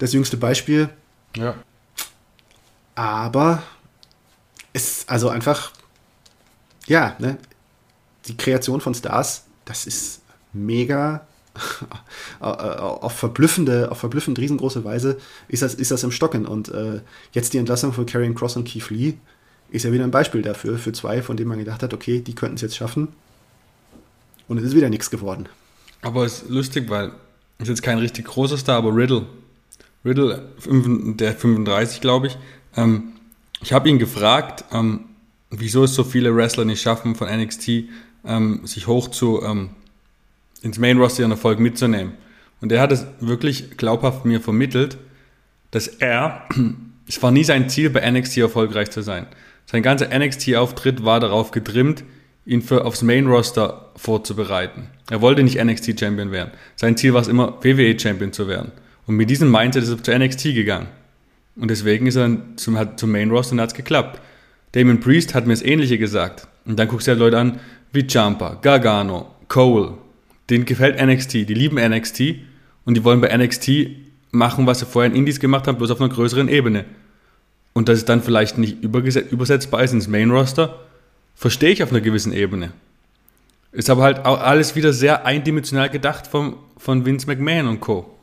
das 0.00 0.12
jüngste 0.12 0.36
Beispiel. 0.36 0.88
Ja. 1.36 1.54
Aber 2.96 3.62
ist 4.72 5.08
also 5.08 5.28
einfach, 5.28 5.70
ja, 6.88 7.14
ne, 7.20 7.38
die 8.26 8.36
Kreation 8.36 8.80
von 8.80 8.94
Stars, 8.96 9.44
das 9.64 9.86
ist 9.86 10.22
mega 10.52 11.24
auf 12.40 13.12
verblüffende, 13.12 13.90
auf 13.90 13.98
verblüffend 13.98 14.38
riesengroße 14.38 14.84
Weise 14.84 15.18
ist 15.48 15.62
das, 15.62 15.74
ist 15.74 15.90
das 15.90 16.02
im 16.02 16.10
Stocken. 16.10 16.46
Und 16.46 16.68
äh, 16.68 17.00
jetzt 17.32 17.52
die 17.54 17.58
Entlassung 17.58 17.92
von 17.92 18.06
Karrion 18.06 18.34
Cross 18.34 18.56
und 18.56 18.68
Keith 18.68 18.90
Lee 18.90 19.14
ist 19.70 19.84
ja 19.84 19.92
wieder 19.92 20.04
ein 20.04 20.10
Beispiel 20.10 20.42
dafür, 20.42 20.78
für 20.78 20.92
zwei, 20.92 21.22
von 21.22 21.36
denen 21.36 21.48
man 21.48 21.58
gedacht 21.58 21.82
hat, 21.82 21.92
okay, 21.92 22.20
die 22.20 22.34
könnten 22.34 22.56
es 22.56 22.62
jetzt 22.62 22.76
schaffen. 22.76 23.08
Und 24.48 24.58
es 24.58 24.64
ist 24.64 24.76
wieder 24.76 24.88
nichts 24.88 25.10
geworden. 25.10 25.48
Aber 26.02 26.24
es 26.24 26.42
ist 26.42 26.50
lustig, 26.50 26.88
weil 26.88 27.12
ist 27.58 27.68
jetzt 27.68 27.82
kein 27.82 27.98
richtig 27.98 28.26
großer 28.26 28.58
Star, 28.58 28.76
aber 28.76 28.94
Riddle. 28.94 29.26
Riddle, 30.04 30.50
der 30.66 31.34
35, 31.34 32.00
glaube 32.00 32.28
ich. 32.28 32.38
Ähm, 32.76 33.14
ich 33.62 33.72
habe 33.72 33.88
ihn 33.88 33.98
gefragt, 33.98 34.64
ähm, 34.72 35.06
wieso 35.50 35.84
es 35.84 35.94
so 35.94 36.04
viele 36.04 36.36
Wrestler 36.36 36.64
nicht 36.64 36.80
schaffen, 36.80 37.14
von 37.14 37.28
NXT 37.28 37.68
ähm, 38.24 38.60
sich 38.66 38.86
hoch 38.86 39.08
zu 39.08 39.42
ähm, 39.42 39.70
ins 40.62 40.78
Main 40.78 40.98
Roster 40.98 41.22
ihren 41.22 41.32
Erfolg 41.32 41.58
mitzunehmen. 41.58 42.14
Und 42.60 42.72
er 42.72 42.80
hat 42.80 42.92
es 42.92 43.06
wirklich 43.20 43.76
glaubhaft 43.76 44.24
mir 44.24 44.40
vermittelt, 44.40 44.98
dass 45.70 45.88
er, 45.88 46.48
es 47.08 47.22
war 47.22 47.30
nie 47.30 47.44
sein 47.44 47.68
Ziel, 47.68 47.90
bei 47.90 48.08
NXT 48.10 48.38
erfolgreich 48.38 48.90
zu 48.90 49.02
sein. 49.02 49.26
Sein 49.66 49.82
ganzer 49.82 50.16
NXT-Auftritt 50.16 51.04
war 51.04 51.20
darauf 51.20 51.50
getrimmt, 51.50 52.04
ihn 52.44 52.62
für 52.62 52.84
aufs 52.84 53.02
Main 53.02 53.26
Roster 53.26 53.90
vorzubereiten. 53.96 54.88
Er 55.10 55.20
wollte 55.20 55.42
nicht 55.42 55.62
NXT 55.62 55.98
Champion 55.98 56.30
werden. 56.30 56.52
Sein 56.76 56.96
Ziel 56.96 57.12
war 57.12 57.20
es 57.20 57.28
immer, 57.28 57.58
WWE 57.62 57.98
Champion 57.98 58.32
zu 58.32 58.48
werden. 58.48 58.72
Und 59.06 59.16
mit 59.16 59.28
diesem 59.28 59.50
Mindset 59.50 59.82
ist 59.82 59.90
er 59.90 60.02
zu 60.02 60.16
NXT 60.16 60.54
gegangen. 60.54 60.88
Und 61.56 61.70
deswegen 61.70 62.06
ist 62.06 62.16
er 62.16 62.38
zum, 62.56 62.78
zum 62.96 63.10
Main 63.10 63.30
Roster 63.30 63.52
und 63.52 63.60
hat 63.60 63.70
es 63.70 63.74
geklappt. 63.74 64.20
Damon 64.72 65.00
Priest 65.00 65.34
hat 65.34 65.46
mir 65.46 65.54
das 65.54 65.62
Ähnliche 65.62 65.98
gesagt. 65.98 66.46
Und 66.64 66.78
dann 66.78 66.88
guckst 66.88 67.06
du 67.06 67.12
halt 67.12 67.20
Leute 67.20 67.38
an 67.38 67.60
wie 67.92 68.00
Jumper, 68.00 68.58
Gargano, 68.60 69.34
Cole. 69.48 69.94
Denen 70.50 70.64
gefällt 70.64 71.04
NXT, 71.04 71.34
die 71.34 71.54
lieben 71.54 71.76
NXT 71.76 72.36
und 72.84 72.96
die 72.96 73.04
wollen 73.04 73.20
bei 73.20 73.36
NXT 73.36 73.70
machen, 74.30 74.66
was 74.66 74.80
sie 74.80 74.86
vorher 74.86 75.10
in 75.10 75.16
Indies 75.16 75.40
gemacht 75.40 75.66
haben, 75.66 75.78
bloß 75.78 75.90
auf 75.90 76.00
einer 76.00 76.12
größeren 76.12 76.48
Ebene. 76.48 76.84
Und 77.72 77.88
dass 77.88 77.98
es 77.98 78.04
dann 78.04 78.22
vielleicht 78.22 78.58
nicht 78.58 78.82
übersetzbar 78.82 79.82
ist 79.82 79.92
ins 79.92 80.08
Main 80.08 80.30
Roster, 80.30 80.80
verstehe 81.34 81.70
ich 81.70 81.82
auf 81.82 81.90
einer 81.90 82.00
gewissen 82.00 82.32
Ebene. 82.32 82.72
Ist 83.72 83.90
aber 83.90 84.02
halt 84.02 84.24
auch 84.24 84.40
alles 84.40 84.74
wieder 84.74 84.92
sehr 84.92 85.26
eindimensional 85.26 85.90
gedacht 85.90 86.26
vom, 86.26 86.56
von 86.78 87.04
Vince 87.04 87.26
McMahon 87.26 87.66
und 87.66 87.80
Co. 87.80 88.16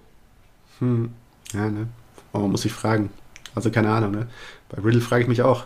Hm. 0.79 1.09
Ja, 1.53 1.69
ne? 1.69 1.87
Aber 2.31 2.43
man 2.43 2.51
muss 2.51 2.63
sich 2.63 2.73
fragen. 2.73 3.11
Also 3.53 3.69
keine 3.69 3.91
Ahnung, 3.91 4.11
ne? 4.11 4.27
Bei 4.69 4.81
Riddle 4.81 5.01
frage 5.01 5.23
ich 5.23 5.27
mich 5.27 5.43
auch. 5.43 5.65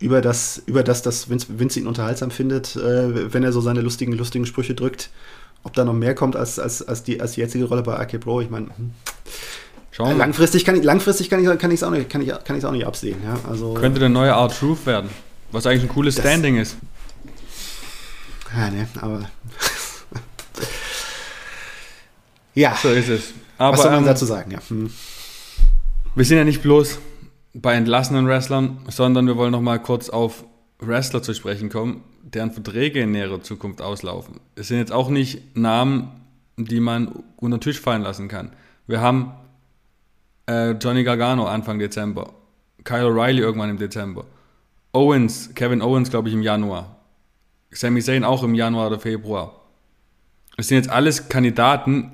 Über 0.00 0.20
das, 0.20 0.62
über 0.66 0.82
das, 0.82 1.02
dass 1.02 1.30
Vince, 1.30 1.46
Vince 1.58 1.78
ihn 1.78 1.86
unterhaltsam 1.86 2.30
findet, 2.30 2.74
äh, 2.76 3.32
wenn 3.32 3.44
er 3.44 3.52
so 3.52 3.60
seine 3.60 3.80
lustigen, 3.80 4.12
lustigen 4.12 4.46
Sprüche 4.46 4.74
drückt, 4.74 5.10
ob 5.62 5.72
da 5.74 5.84
noch 5.84 5.92
mehr 5.92 6.14
kommt 6.14 6.36
als, 6.36 6.58
als, 6.58 6.86
als, 6.86 7.02
die, 7.02 7.20
als 7.20 7.32
die 7.32 7.40
jetzige 7.40 7.64
Rolle 7.64 7.82
bei 7.82 7.98
AK 7.98 8.20
Pro, 8.20 8.40
ich 8.40 8.50
meine, 8.50 8.66
hm. 8.66 8.92
Schauen 9.90 10.16
langfristig 10.16 10.64
kann 10.64 10.76
ich 10.76 10.84
langfristig 10.84 11.28
kann 11.28 11.42
ich 11.42 11.58
kann 11.58 11.72
ich 11.72 11.80
es 11.80 11.82
auch 11.82 11.90
nicht 11.90 12.08
kann 12.08 12.22
ich 12.22 12.32
kann 12.44 12.56
ich 12.56 12.64
auch 12.64 12.70
nicht 12.70 12.86
absehen, 12.86 13.16
ja? 13.24 13.36
Also 13.50 13.74
könnte 13.74 13.98
der 13.98 14.08
neue 14.08 14.32
Art 14.32 14.56
Truth 14.56 14.86
werden, 14.86 15.10
was 15.50 15.66
eigentlich 15.66 15.82
ein 15.82 15.88
cooles 15.88 16.16
Standing 16.16 16.56
ist. 16.56 16.76
Ja, 18.56 18.70
ne, 18.70 18.86
aber 19.00 19.22
ja. 22.54 22.76
So 22.80 22.90
ist 22.90 23.08
es. 23.08 23.32
Aber, 23.58 23.72
Was 23.72 23.82
soll 23.82 23.90
man 23.90 24.00
ähm, 24.00 24.06
dazu 24.06 24.24
sagen, 24.24 24.52
ja. 24.52 24.60
Hm. 24.68 24.90
Wir 26.14 26.24
sind 26.24 26.38
ja 26.38 26.44
nicht 26.44 26.62
bloß 26.62 26.98
bei 27.54 27.74
entlassenen 27.74 28.28
Wrestlern, 28.28 28.78
sondern 28.88 29.26
wir 29.26 29.36
wollen 29.36 29.52
noch 29.52 29.60
mal 29.60 29.78
kurz 29.78 30.10
auf 30.10 30.44
Wrestler 30.80 31.22
zu 31.22 31.34
sprechen 31.34 31.70
kommen, 31.70 32.04
deren 32.22 32.52
Verträge 32.52 33.00
in 33.00 33.12
näherer 33.12 33.42
Zukunft 33.42 33.82
auslaufen. 33.82 34.40
Es 34.54 34.68
sind 34.68 34.78
jetzt 34.78 34.92
auch 34.92 35.08
nicht 35.08 35.56
Namen, 35.56 36.10
die 36.56 36.80
man 36.80 37.24
unter 37.36 37.58
den 37.58 37.60
Tisch 37.60 37.80
fallen 37.80 38.02
lassen 38.02 38.28
kann. 38.28 38.52
Wir 38.86 39.00
haben 39.00 39.32
äh, 40.46 40.72
Johnny 40.72 41.04
Gargano 41.04 41.46
Anfang 41.46 41.78
Dezember, 41.78 42.32
Kyle 42.84 43.06
O'Reilly 43.06 43.40
irgendwann 43.40 43.70
im 43.70 43.78
Dezember, 43.78 44.24
Owens, 44.92 45.54
Kevin 45.54 45.82
Owens, 45.82 46.10
glaube 46.10 46.28
ich, 46.28 46.34
im 46.34 46.42
Januar, 46.42 46.96
Sami 47.70 48.00
Zayn 48.00 48.24
auch 48.24 48.42
im 48.42 48.54
Januar 48.54 48.86
oder 48.86 48.98
Februar. 48.98 49.54
Es 50.56 50.68
sind 50.68 50.78
jetzt 50.78 50.90
alles 50.90 51.28
Kandidaten, 51.28 52.10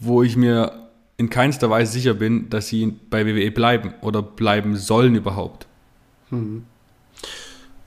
wo 0.00 0.22
ich 0.22 0.36
mir 0.36 0.88
in 1.16 1.30
keinster 1.30 1.70
Weise 1.70 1.92
sicher 1.92 2.14
bin, 2.14 2.50
dass 2.50 2.68
sie 2.68 2.94
bei 3.08 3.24
WWE 3.26 3.50
bleiben 3.50 3.94
oder 4.02 4.22
bleiben 4.22 4.76
sollen 4.76 5.14
überhaupt. 5.14 5.66
Hm. 6.28 6.66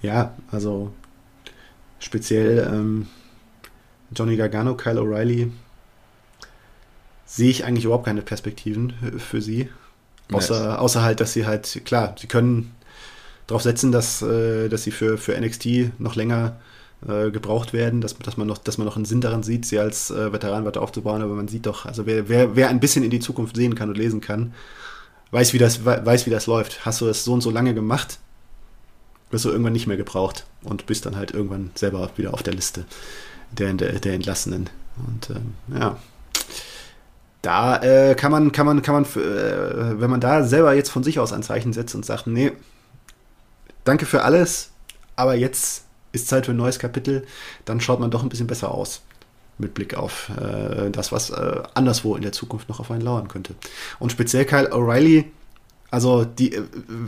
Ja, 0.02 0.36
also 0.52 0.92
speziell 2.00 2.68
ähm, 2.72 3.08
Johnny 4.16 4.38
Gargano, 4.38 4.76
Kyle 4.76 5.00
O'Reilly 5.00 5.52
sehe 7.26 7.50
ich 7.50 7.64
eigentlich 7.66 7.86
überhaupt 7.86 8.06
keine 8.06 8.22
Perspektiven 8.22 8.94
für 9.20 9.42
sie. 9.42 9.70
Außer, 10.32 10.68
nice. 10.70 10.80
außer 10.80 11.04
halt, 11.04 11.20
dass 11.20 11.34
sie 11.34 11.46
halt, 11.46 11.82
klar, 11.86 12.16
sie 12.20 12.28
können 12.28 12.72
darauf 13.48 13.62
setzen, 13.62 13.92
dass, 13.92 14.22
äh, 14.22 14.70
dass 14.70 14.84
sie 14.84 14.92
für, 14.92 15.18
für 15.18 15.40
NXT 15.40 16.00
noch 16.00 16.16
länger 16.16 16.60
äh, 17.08 17.32
gebraucht 17.32 17.74
werden, 17.74 18.02
dass, 18.02 18.18
dass, 18.18 18.38
man 18.38 18.48
noch, 18.48 18.58
dass 18.58 18.78
man 18.78 18.86
noch 18.86 18.96
einen 18.96 19.06
Sinn 19.06 19.22
daran 19.22 19.44
sieht, 19.44 19.66
sie 19.66 19.80
als 19.80 20.12
äh, 20.12 20.32
Veteran 20.32 20.66
weiter 20.66 20.82
aufzubauen, 20.82 21.22
aber 21.22 21.34
man 21.34 21.48
sieht 21.48 21.66
doch, 21.66 21.86
also 21.86 22.06
wer, 22.06 22.30
wer, 22.30 22.56
wer 22.56 22.70
ein 22.70 22.80
bisschen 22.80 23.04
in 23.04 23.10
die 23.10 23.20
Zukunft 23.20 23.56
sehen 23.56 23.76
kann 23.76 23.90
und 23.90 23.98
lesen 23.98 24.22
kann, 24.22 24.54
weiß, 25.32 25.54
wie 25.54 25.60
das, 25.60 25.86
weiß, 25.86 26.26
wie 26.26 26.32
das 26.32 26.48
läuft. 26.48 26.86
Hast 26.86 27.02
du 27.02 27.06
das 27.06 27.24
so 27.24 27.34
und 27.34 27.42
so 27.42 27.52
lange 27.52 27.74
gemacht, 27.74 28.20
wirst 29.32 29.46
du 29.46 29.50
irgendwann 29.50 29.74
nicht 29.74 29.88
mehr 29.88 29.98
gebraucht 29.98 30.46
und 30.64 30.86
bist 30.86 31.06
dann 31.06 31.16
halt 31.16 31.32
irgendwann 31.32 31.72
selber 31.76 32.10
wieder 32.16 32.34
auf 32.34 32.44
der 32.44 32.54
Liste 32.54 32.86
der, 33.52 33.74
der, 33.74 34.00
der 34.00 34.14
Entlassenen. 34.14 34.70
Und 35.08 35.30
ähm, 35.30 35.54
ja, 35.80 35.98
da 37.42 37.82
äh, 37.82 38.16
kann 38.16 38.32
man, 38.32 38.52
kann 38.52 38.66
man, 38.66 38.82
kann 38.82 38.96
man, 38.96 39.04
äh, 39.06 40.00
wenn 40.00 40.10
man 40.10 40.22
da 40.22 40.44
selber 40.44 40.74
jetzt 40.74 40.90
von 40.90 41.04
sich 41.04 41.20
aus 41.20 41.32
ein 41.32 41.44
Zeichen 41.44 41.74
setzt 41.74 41.96
und 41.96 42.06
sagt, 42.06 42.28
nee, 42.28 42.52
danke 43.84 44.06
für 44.06 44.24
alles, 44.24 44.72
aber 45.16 45.36
jetzt 45.36 45.86
ist 46.12 46.28
Zeit 46.28 46.46
für 46.46 46.52
ein 46.52 46.58
neues 46.58 46.80
Kapitel, 46.80 47.26
dann 47.66 47.80
schaut 47.80 48.00
man 48.00 48.12
doch 48.12 48.24
ein 48.24 48.30
bisschen 48.30 48.48
besser 48.48 48.72
aus. 48.72 49.02
Mit 49.58 49.74
Blick 49.74 49.94
auf 49.94 50.30
äh, 50.38 50.90
das, 50.90 51.12
was 51.12 51.32
äh, 51.32 51.62
anderswo 51.74 52.16
in 52.16 52.22
der 52.22 52.32
Zukunft 52.32 52.70
noch 52.70 52.80
auf 52.80 52.92
einen 52.92 53.02
lauern 53.02 53.28
könnte. 53.28 53.56
Und 54.00 54.10
speziell 54.10 54.46
Kyle 54.46 54.72
O'Reilly, 54.72 55.26
also 55.92 56.26
die, 56.26 56.56
äh, 56.56 56.64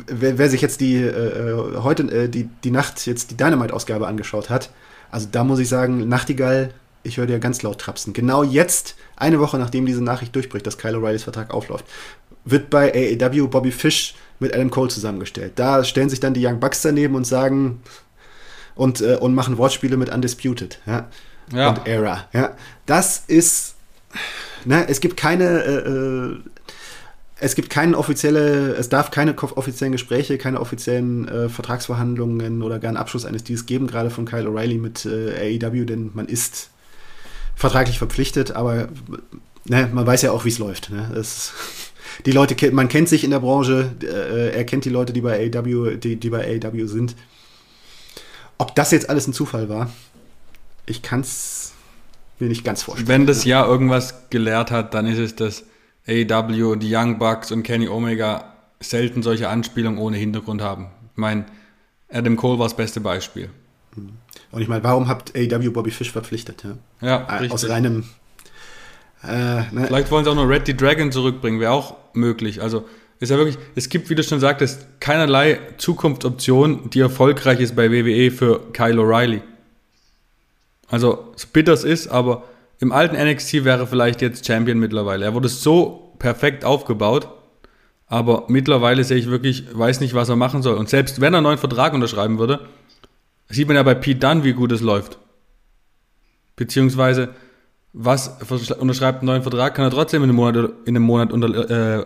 wer, 0.07 0.37
wer, 0.37 0.49
sich 0.49 0.61
jetzt 0.61 0.81
die 0.81 0.97
äh, 0.97 1.77
heute 1.77 2.03
äh, 2.03 2.29
die, 2.29 2.49
die 2.63 2.71
Nacht 2.71 3.05
jetzt 3.05 3.31
die 3.31 3.37
Dynamite-Ausgabe 3.37 4.07
angeschaut 4.07 4.49
hat, 4.49 4.71
also 5.11 5.27
da 5.31 5.43
muss 5.43 5.59
ich 5.59 5.69
sagen, 5.69 6.07
Nachtigall, 6.07 6.73
ich 7.03 7.17
höre 7.17 7.27
dir 7.27 7.39
ganz 7.39 7.61
laut 7.61 7.79
trapsen. 7.79 8.13
Genau 8.13 8.43
jetzt, 8.43 8.95
eine 9.15 9.39
Woche 9.39 9.57
nachdem 9.57 9.85
diese 9.85 10.03
Nachricht 10.03 10.35
durchbricht, 10.35 10.65
dass 10.65 10.77
Kyle 10.77 10.97
O'Reillys 10.97 11.23
Vertrag 11.23 11.53
aufläuft, 11.53 11.85
wird 12.45 12.69
bei 12.69 12.91
AEW 12.93 13.47
Bobby 13.47 13.71
Fish 13.71 14.15
mit 14.39 14.53
Adam 14.53 14.71
Cole 14.71 14.89
zusammengestellt. 14.89 15.53
Da 15.55 15.83
stellen 15.83 16.09
sich 16.09 16.19
dann 16.19 16.33
die 16.33 16.45
Young 16.45 16.59
Bucks 16.59 16.81
daneben 16.81 17.15
und 17.15 17.25
sagen, 17.25 17.81
und, 18.75 19.01
äh, 19.01 19.15
und 19.15 19.35
machen 19.35 19.57
Wortspiele 19.57 19.97
mit 19.97 20.09
Undisputed 20.09 20.79
ja? 20.85 21.07
ja. 21.53 21.69
und 21.69 21.87
Era. 21.87 22.27
Ja? 22.33 22.55
Das 22.85 23.23
ist, 23.27 23.75
ne, 24.65 24.87
es 24.87 25.01
gibt 25.01 25.17
keine, 25.17 25.63
äh, 25.63 25.89
äh, 25.89 26.39
es 27.43 27.55
gibt 27.55 27.71
keine 27.71 27.97
offizielle, 27.97 28.75
es 28.75 28.87
darf 28.89 29.09
keine 29.09 29.35
offiziellen 29.35 29.91
Gespräche, 29.91 30.37
keine 30.37 30.61
offiziellen 30.61 31.27
äh, 31.27 31.49
Vertragsverhandlungen 31.49 32.61
oder 32.61 32.77
gar 32.77 32.89
einen 32.89 32.97
Abschluss 32.97 33.25
eines 33.25 33.43
Deals 33.43 33.65
geben, 33.65 33.87
gerade 33.87 34.11
von 34.11 34.25
Kyle 34.25 34.47
O'Reilly 34.47 34.79
mit 34.79 35.07
äh, 35.07 35.59
AEW, 35.59 35.85
denn 35.85 36.11
man 36.13 36.27
ist 36.27 36.69
vertraglich 37.55 37.97
verpflichtet, 37.97 38.51
aber 38.51 38.89
ne, 39.65 39.89
man 39.91 40.05
weiß 40.05 40.21
ja 40.21 40.31
auch, 40.31 40.45
wie 40.45 40.49
es 40.49 40.59
läuft. 40.59 40.91
Ne? 40.91 41.11
Es, 41.15 41.53
die 42.27 42.31
Leute, 42.31 42.71
man 42.73 42.87
kennt 42.87 43.09
sich 43.09 43.23
in 43.23 43.31
der 43.31 43.39
Branche, 43.39 43.91
äh, 44.03 44.55
er 44.55 44.63
kennt 44.63 44.85
die 44.85 44.89
Leute, 44.89 45.11
die 45.11 45.21
bei 45.21 45.49
AEW, 45.51 45.97
die, 45.97 46.17
die 46.17 46.29
bei 46.29 46.45
AEW 46.45 46.85
sind. 46.85 47.15
Ob 48.59 48.75
das 48.75 48.91
jetzt 48.91 49.09
alles 49.09 49.25
ein 49.25 49.33
Zufall 49.33 49.67
war, 49.67 49.89
ich 50.85 51.01
kann 51.01 51.21
es 51.21 51.71
mir 52.37 52.49
nicht 52.49 52.63
ganz 52.63 52.83
vorstellen. 52.83 53.07
Wenn 53.07 53.25
das 53.25 53.45
Jahr 53.45 53.67
irgendwas 53.67 54.29
gelehrt 54.29 54.69
hat, 54.69 54.93
dann 54.93 55.07
ist 55.07 55.17
es, 55.17 55.35
dass 55.35 55.63
AEW, 56.11 56.75
die 56.75 56.93
Young 56.93 57.17
Bucks 57.17 57.51
und 57.51 57.63
Kenny 57.63 57.87
Omega 57.87 58.53
selten 58.79 59.23
solche 59.23 59.49
Anspielungen 59.49 59.99
ohne 59.99 60.17
Hintergrund 60.17 60.61
haben. 60.61 60.87
Ich 61.11 61.17
meine, 61.17 61.45
Adam 62.11 62.35
Cole 62.35 62.59
war 62.59 62.65
das 62.65 62.75
beste 62.75 62.99
Beispiel. 62.99 63.49
Und 64.51 64.61
ich 64.61 64.67
meine, 64.67 64.83
warum 64.83 65.07
habt 65.07 65.35
AEW 65.35 65.71
Bobby 65.71 65.91
Fish 65.91 66.11
verpflichtet? 66.11 66.63
Ja, 66.63 67.07
ja 67.07 67.17
äh, 67.17 67.33
richtig. 67.33 67.51
Aus 67.51 67.69
reinem. 67.69 68.05
Äh, 69.23 69.61
ne? 69.71 69.85
Vielleicht 69.87 70.11
wollen 70.11 70.25
sie 70.25 70.31
auch 70.31 70.35
noch 70.35 70.47
Red 70.47 70.65
the 70.65 70.75
Dragon 70.75 71.11
zurückbringen, 71.11 71.59
wäre 71.59 71.71
auch 71.71 71.95
möglich. 72.13 72.61
Also 72.61 72.85
ist 73.19 73.29
ja 73.29 73.37
wirklich, 73.37 73.57
es 73.75 73.87
gibt, 73.89 74.09
wie 74.09 74.15
du 74.15 74.23
schon 74.23 74.39
sagtest, 74.39 74.87
keinerlei 74.99 75.59
Zukunftsoption, 75.77 76.89
die 76.89 77.01
erfolgreich 77.01 77.59
ist 77.59 77.75
bei 77.75 77.91
WWE 77.91 78.31
für 78.31 78.71
Kyle 78.73 78.99
O'Reilly. 78.99 79.41
Also, 80.89 81.31
so 81.35 81.47
bitter 81.53 81.73
es 81.73 81.83
ist, 81.83 82.07
aber 82.07 82.43
im 82.81 82.91
alten 82.91 83.15
NXT 83.15 83.63
wäre 83.63 83.87
vielleicht 83.87 84.21
jetzt 84.21 84.45
Champion 84.45 84.79
mittlerweile. 84.79 85.23
Er 85.23 85.33
wurde 85.33 85.47
so 85.47 86.13
perfekt 86.19 86.65
aufgebaut, 86.65 87.29
Aber 88.11 88.43
mittlerweile 88.49 89.05
sehe 89.05 89.15
ich 89.15 89.29
wirklich, 89.29 89.67
weiß 89.71 90.01
nicht, 90.01 90.13
was 90.13 90.27
er 90.27 90.35
machen 90.35 90.61
soll. 90.61 90.75
Und 90.75 90.89
selbst 90.89 91.21
wenn 91.21 91.33
er 91.33 91.37
einen 91.37 91.45
neuen 91.45 91.57
Vertrag 91.57 91.93
unterschreiben 91.93 92.39
würde, 92.39 92.59
sieht 93.47 93.67
man 93.67 93.77
ja 93.77 93.83
bei 93.83 93.95
Pete 93.95 94.19
Dunn, 94.19 94.43
wie 94.43 94.51
gut 94.51 94.73
es 94.73 94.81
läuft. 94.81 95.17
Beziehungsweise, 96.57 97.29
was 97.93 98.27
unterschreibt 98.73 99.19
einen 99.19 99.27
neuen 99.27 99.43
Vertrag, 99.43 99.75
kann 99.75 99.85
er 99.85 99.91
trotzdem 99.91 100.23
in 100.23 100.29
einem 100.29 100.35
Monat, 100.35 100.71
in 100.83 100.97
einem 100.97 101.05
Monat 101.05 101.31
unter, 101.31 101.99
äh, 102.01 102.05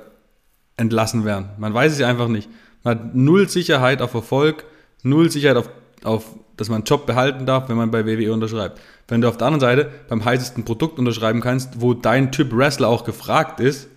entlassen 0.77 1.25
werden. 1.25 1.49
Man 1.57 1.73
weiß 1.73 1.93
es 1.93 1.97
ja 1.97 2.07
einfach 2.07 2.27
nicht. 2.27 2.51
Man 2.83 2.99
hat 2.99 3.15
null 3.15 3.49
Sicherheit 3.49 4.03
auf 4.03 4.13
Erfolg, 4.13 4.63
null 5.01 5.31
Sicherheit 5.31 5.57
auf, 5.57 5.71
auf, 6.05 6.35
dass 6.57 6.69
man 6.69 6.77
einen 6.77 6.85
Job 6.85 7.05
behalten 7.05 7.45
darf, 7.45 7.69
wenn 7.69 7.77
man 7.77 7.91
bei 7.91 8.05
WWE 8.05 8.31
unterschreibt. 8.33 8.79
Wenn 9.07 9.21
du 9.21 9.29
auf 9.29 9.37
der 9.37 9.47
anderen 9.47 9.61
Seite 9.61 9.91
beim 10.07 10.23
heißesten 10.23 10.65
Produkt 10.65 10.99
unterschreiben 10.99 11.41
kannst, 11.41 11.81
wo 11.81 11.93
dein 11.93 12.31
Typ 12.31 12.55
Wrestler 12.55 12.87
auch 12.87 13.03
gefragt 13.03 13.59
ist, 13.59 13.87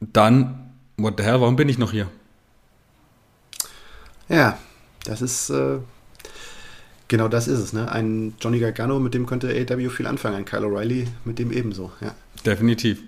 dann 0.00 0.74
what 0.96 1.14
the 1.18 1.24
hell, 1.24 1.40
warum 1.40 1.56
bin 1.56 1.68
ich 1.68 1.78
noch 1.78 1.92
hier? 1.92 2.08
Ja, 4.28 4.58
das 5.04 5.22
ist, 5.22 5.50
äh, 5.50 5.78
genau 7.08 7.28
das 7.28 7.48
ist 7.48 7.58
es, 7.58 7.72
ne? 7.72 7.90
Ein 7.90 8.34
Johnny 8.40 8.58
Gargano, 8.58 8.98
mit 8.98 9.14
dem 9.14 9.26
könnte 9.26 9.48
AEW 9.48 9.90
viel 9.90 10.06
anfangen, 10.06 10.36
ein 10.36 10.44
Kyle 10.44 10.66
O'Reilly, 10.66 11.06
mit 11.24 11.38
dem 11.38 11.52
ebenso, 11.52 11.92
ja. 12.00 12.14
Definitiv. 12.44 13.02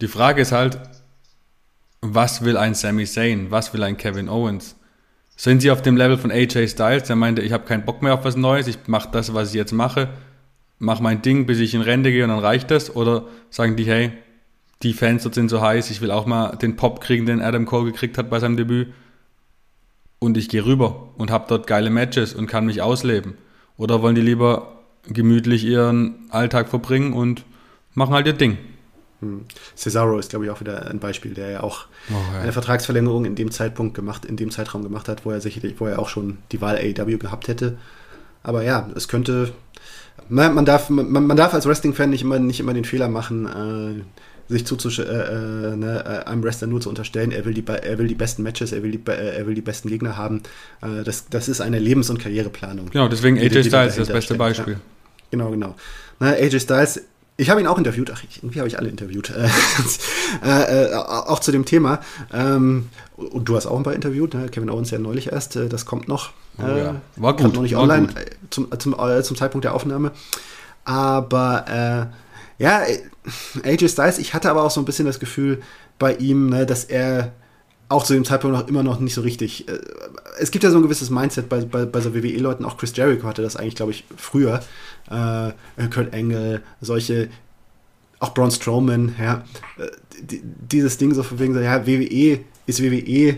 Die 0.00 0.08
Frage 0.08 0.42
ist 0.42 0.52
halt, 0.52 0.78
was 2.00 2.44
will 2.44 2.56
ein 2.56 2.74
Sami 2.74 3.06
Zayn? 3.06 3.50
Was 3.50 3.72
will 3.72 3.82
ein 3.84 3.96
Kevin 3.96 4.28
Owens? 4.28 4.74
Sind 5.36 5.62
sie 5.62 5.70
auf 5.70 5.82
dem 5.82 5.96
Level 5.96 6.18
von 6.18 6.30
AJ 6.30 6.68
Styles, 6.68 7.04
der 7.04 7.16
meinte, 7.16 7.42
ich 7.42 7.52
habe 7.52 7.64
keinen 7.64 7.84
Bock 7.84 8.02
mehr 8.02 8.14
auf 8.14 8.24
was 8.24 8.36
Neues, 8.36 8.66
ich 8.66 8.78
mache 8.86 9.08
das, 9.10 9.34
was 9.34 9.48
ich 9.48 9.54
jetzt 9.54 9.72
mache, 9.72 10.08
mache 10.78 11.02
mein 11.02 11.22
Ding, 11.22 11.46
bis 11.46 11.58
ich 11.58 11.74
in 11.74 11.80
Rente 11.80 12.10
gehe 12.10 12.24
und 12.24 12.30
dann 12.30 12.38
reicht 12.38 12.70
das? 12.70 12.94
Oder 12.94 13.24
sagen 13.50 13.76
die, 13.76 13.84
hey, 13.84 14.12
die 14.82 14.92
Fans 14.92 15.22
dort 15.22 15.34
sind 15.34 15.48
so 15.48 15.60
heiß, 15.60 15.90
ich 15.90 16.00
will 16.00 16.10
auch 16.10 16.26
mal 16.26 16.56
den 16.56 16.76
Pop 16.76 17.00
kriegen, 17.00 17.26
den 17.26 17.40
Adam 17.40 17.66
Cole 17.66 17.92
gekriegt 17.92 18.18
hat 18.18 18.30
bei 18.30 18.40
seinem 18.40 18.56
Debüt. 18.56 18.92
Und 20.18 20.36
ich 20.36 20.48
gehe 20.48 20.64
rüber 20.64 21.08
und 21.16 21.30
habe 21.30 21.46
dort 21.48 21.66
geile 21.66 21.90
Matches 21.90 22.34
und 22.34 22.46
kann 22.46 22.66
mich 22.66 22.82
ausleben. 22.82 23.34
Oder 23.76 24.02
wollen 24.02 24.14
die 24.14 24.20
lieber 24.20 24.82
gemütlich 25.08 25.64
ihren 25.64 26.30
Alltag 26.30 26.68
verbringen 26.68 27.12
und 27.12 27.44
machen 27.94 28.14
halt 28.14 28.26
ihr 28.26 28.32
Ding? 28.32 28.58
Hm. 29.22 29.44
Cesaro 29.76 30.18
ist, 30.18 30.30
glaube 30.30 30.44
ich, 30.44 30.50
auch 30.50 30.60
wieder 30.60 30.90
ein 30.90 30.98
Beispiel, 30.98 31.32
der 31.32 31.50
ja 31.50 31.62
auch 31.62 31.86
oh, 32.10 32.14
ja. 32.34 32.40
eine 32.40 32.52
Vertragsverlängerung 32.52 33.24
in 33.24 33.36
dem 33.36 33.50
Zeitpunkt 33.50 33.94
gemacht, 33.94 34.24
in 34.24 34.36
dem 34.36 34.50
Zeitraum 34.50 34.82
gemacht 34.82 35.08
hat, 35.08 35.24
wo 35.24 35.30
er 35.30 35.40
sicherlich, 35.40 35.76
wo 35.78 35.86
er 35.86 35.98
auch 35.98 36.08
schon 36.08 36.38
die 36.50 36.60
Wahl 36.60 36.76
AEW 36.76 37.18
gehabt 37.18 37.48
hätte. 37.48 37.78
Aber 38.42 38.64
ja, 38.64 38.90
es 38.96 39.06
könnte, 39.06 39.52
man, 40.28 40.54
man 40.54 40.64
darf, 40.64 40.90
man, 40.90 41.10
man 41.10 41.36
darf 41.36 41.54
als 41.54 41.66
Wrestling-Fan 41.66 42.10
nicht 42.10 42.22
immer, 42.22 42.40
nicht 42.40 42.58
immer 42.58 42.74
den 42.74 42.84
Fehler 42.84 43.08
machen, 43.08 43.46
äh, 43.46 44.02
sich 44.48 44.66
zuzusch 44.66 44.98
äh, 44.98 45.02
äh, 45.02 45.76
ne, 45.76 46.04
äh, 46.04 46.28
einem 46.28 46.42
Wrestler 46.42 46.66
nur 46.66 46.80
zu 46.80 46.88
unterstellen, 46.88 47.30
er 47.30 47.44
will 47.44 47.54
die, 47.54 47.64
er 47.66 47.98
will 47.98 48.08
die 48.08 48.16
besten 48.16 48.42
Matches, 48.42 48.72
er 48.72 48.82
will 48.82 48.90
die, 48.90 49.00
er 49.06 49.46
will 49.46 49.54
die 49.54 49.62
besten 49.62 49.88
Gegner 49.88 50.16
haben. 50.16 50.42
Äh, 50.80 51.04
das, 51.04 51.28
das 51.28 51.48
ist 51.48 51.60
eine 51.60 51.78
Lebens- 51.78 52.10
und 52.10 52.18
Karriereplanung. 52.18 52.90
Genau, 52.90 53.08
deswegen 53.08 53.38
AJ 53.38 53.64
Styles 53.64 53.98
ist 53.98 54.08
das 54.08 54.08
beste 54.08 54.34
Beispiel. 54.34 54.74
Ja. 54.74 54.80
Genau, 55.30 55.50
genau. 55.50 55.76
Na, 56.18 56.32
AJ 56.32 56.60
Styles, 56.60 57.02
ich 57.36 57.50
habe 57.50 57.60
ihn 57.60 57.66
auch 57.66 57.78
interviewt, 57.78 58.10
ach, 58.14 58.22
irgendwie 58.36 58.58
habe 58.58 58.68
ich 58.68 58.78
alle 58.78 58.88
interviewt, 58.88 59.30
äh, 60.44 60.94
auch 60.94 61.40
zu 61.40 61.52
dem 61.52 61.64
Thema. 61.64 62.00
Ähm, 62.32 62.88
und 63.16 63.48
du 63.48 63.56
hast 63.56 63.66
auch 63.66 63.76
ein 63.76 63.82
paar 63.82 63.94
interviewt, 63.94 64.34
ne? 64.34 64.48
Kevin 64.48 64.70
Owens 64.70 64.90
ja 64.90 64.98
neulich 64.98 65.32
erst, 65.32 65.56
das 65.56 65.86
kommt 65.86 66.08
noch. 66.08 66.30
Oh, 66.58 66.66
ja. 66.66 67.00
War 67.16 67.34
gut. 67.34 67.54
noch 67.54 67.62
nicht 67.62 67.76
online 67.76 68.08
zum, 68.50 68.68
zum, 68.78 68.94
zum 69.22 69.36
Zeitpunkt 69.36 69.64
der 69.64 69.74
Aufnahme. 69.74 70.12
Aber 70.84 72.10
ja, 72.58 72.82
AJ 73.64 73.88
Styles, 73.88 74.18
ich 74.18 74.34
hatte 74.34 74.50
aber 74.50 74.62
auch 74.62 74.70
so 74.70 74.80
ein 74.80 74.84
bisschen 74.84 75.06
das 75.06 75.18
Gefühl 75.18 75.62
bei 75.98 76.14
ihm, 76.14 76.50
ne, 76.50 76.66
dass 76.66 76.84
er 76.84 77.32
auch 77.92 78.04
zu 78.04 78.14
dem 78.14 78.24
Zeitpunkt 78.24 78.56
noch 78.56 78.68
immer 78.68 78.82
noch 78.82 78.98
nicht 79.00 79.14
so 79.14 79.20
richtig. 79.20 79.68
Äh, 79.68 79.78
es 80.38 80.50
gibt 80.50 80.64
ja 80.64 80.70
so 80.70 80.78
ein 80.78 80.82
gewisses 80.82 81.10
Mindset 81.10 81.48
bei, 81.48 81.60
bei, 81.64 81.84
bei 81.84 82.00
so 82.00 82.14
WWE-Leuten, 82.14 82.64
auch 82.64 82.76
Chris 82.76 82.96
Jericho 82.96 83.26
hatte 83.26 83.42
das 83.42 83.56
eigentlich, 83.56 83.76
glaube 83.76 83.92
ich, 83.92 84.04
früher. 84.16 84.62
Äh, 85.10 85.52
Kurt 85.88 86.14
Angle, 86.14 86.62
solche, 86.80 87.28
auch 88.18 88.34
Braun 88.34 88.50
Strowman, 88.50 89.14
ja. 89.20 89.44
Äh, 89.78 89.88
dieses 90.20 90.98
Ding 90.98 91.14
so 91.14 91.22
von 91.22 91.38
wegen 91.38 91.54
so, 91.54 91.60
ja, 91.60 91.86
WWE 91.86 92.40
ist 92.66 92.82
WWE 92.82 93.36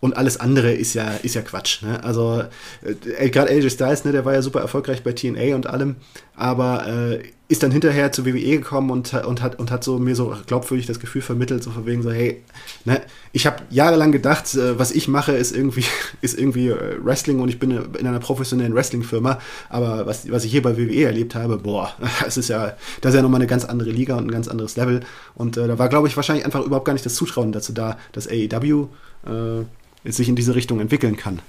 und 0.00 0.16
alles 0.16 0.38
andere 0.38 0.72
ist 0.72 0.94
ja, 0.94 1.10
ist 1.22 1.34
ja 1.34 1.42
Quatsch. 1.42 1.82
Ne? 1.82 2.02
Also, 2.02 2.44
äh, 2.82 3.30
gerade 3.30 3.50
AJ 3.50 3.70
Styles, 3.70 4.04
ne, 4.04 4.12
der 4.12 4.24
war 4.24 4.34
ja 4.34 4.42
super 4.42 4.60
erfolgreich 4.60 5.02
bei 5.02 5.12
TNA 5.12 5.54
und 5.54 5.66
allem, 5.66 5.96
aber 6.34 6.86
äh, 6.86 7.22
ist 7.50 7.64
dann 7.64 7.72
hinterher 7.72 8.12
zur 8.12 8.26
WWE 8.26 8.58
gekommen 8.58 8.90
und, 8.90 9.12
und, 9.12 9.42
hat, 9.42 9.58
und 9.58 9.72
hat 9.72 9.82
so 9.82 9.98
mir 9.98 10.14
so 10.14 10.36
glaubwürdig 10.46 10.86
das 10.86 11.00
Gefühl 11.00 11.20
vermittelt, 11.20 11.64
so 11.64 11.72
von 11.72 11.84
wegen 11.84 12.00
so, 12.00 12.12
hey, 12.12 12.42
ne, 12.84 13.02
ich 13.32 13.44
habe 13.44 13.64
jahrelang 13.70 14.12
gedacht, 14.12 14.54
äh, 14.54 14.78
was 14.78 14.92
ich 14.92 15.08
mache, 15.08 15.32
ist 15.32 15.50
irgendwie, 15.54 15.84
ist 16.20 16.38
irgendwie 16.38 16.68
äh, 16.68 17.04
Wrestling 17.04 17.40
und 17.40 17.48
ich 17.48 17.58
bin 17.58 17.72
in 17.72 18.06
einer 18.06 18.20
professionellen 18.20 18.72
Wrestling-Firma, 18.72 19.40
aber 19.68 20.06
was, 20.06 20.30
was 20.30 20.44
ich 20.44 20.52
hier 20.52 20.62
bei 20.62 20.78
WWE 20.78 21.02
erlebt 21.02 21.34
habe, 21.34 21.58
boah, 21.58 21.92
es 22.26 22.36
ist 22.36 22.50
ja, 22.50 22.76
das 23.00 23.14
ist 23.14 23.16
ja 23.16 23.22
nochmal 23.22 23.40
eine 23.40 23.48
ganz 23.48 23.64
andere 23.64 23.90
Liga 23.90 24.16
und 24.16 24.28
ein 24.28 24.30
ganz 24.30 24.46
anderes 24.46 24.76
Level. 24.76 25.00
Und 25.34 25.56
äh, 25.56 25.66
da 25.66 25.76
war, 25.76 25.88
glaube 25.88 26.06
ich, 26.06 26.14
wahrscheinlich 26.14 26.44
einfach 26.44 26.64
überhaupt 26.64 26.86
gar 26.86 26.92
nicht 26.92 27.04
das 27.04 27.16
Zutrauen 27.16 27.50
dazu 27.50 27.72
da, 27.72 27.98
dass 28.12 28.28
AEW 28.28 28.86
äh, 29.26 29.64
sich 30.08 30.28
in 30.28 30.36
diese 30.36 30.54
Richtung 30.54 30.78
entwickeln 30.78 31.16
kann. 31.16 31.40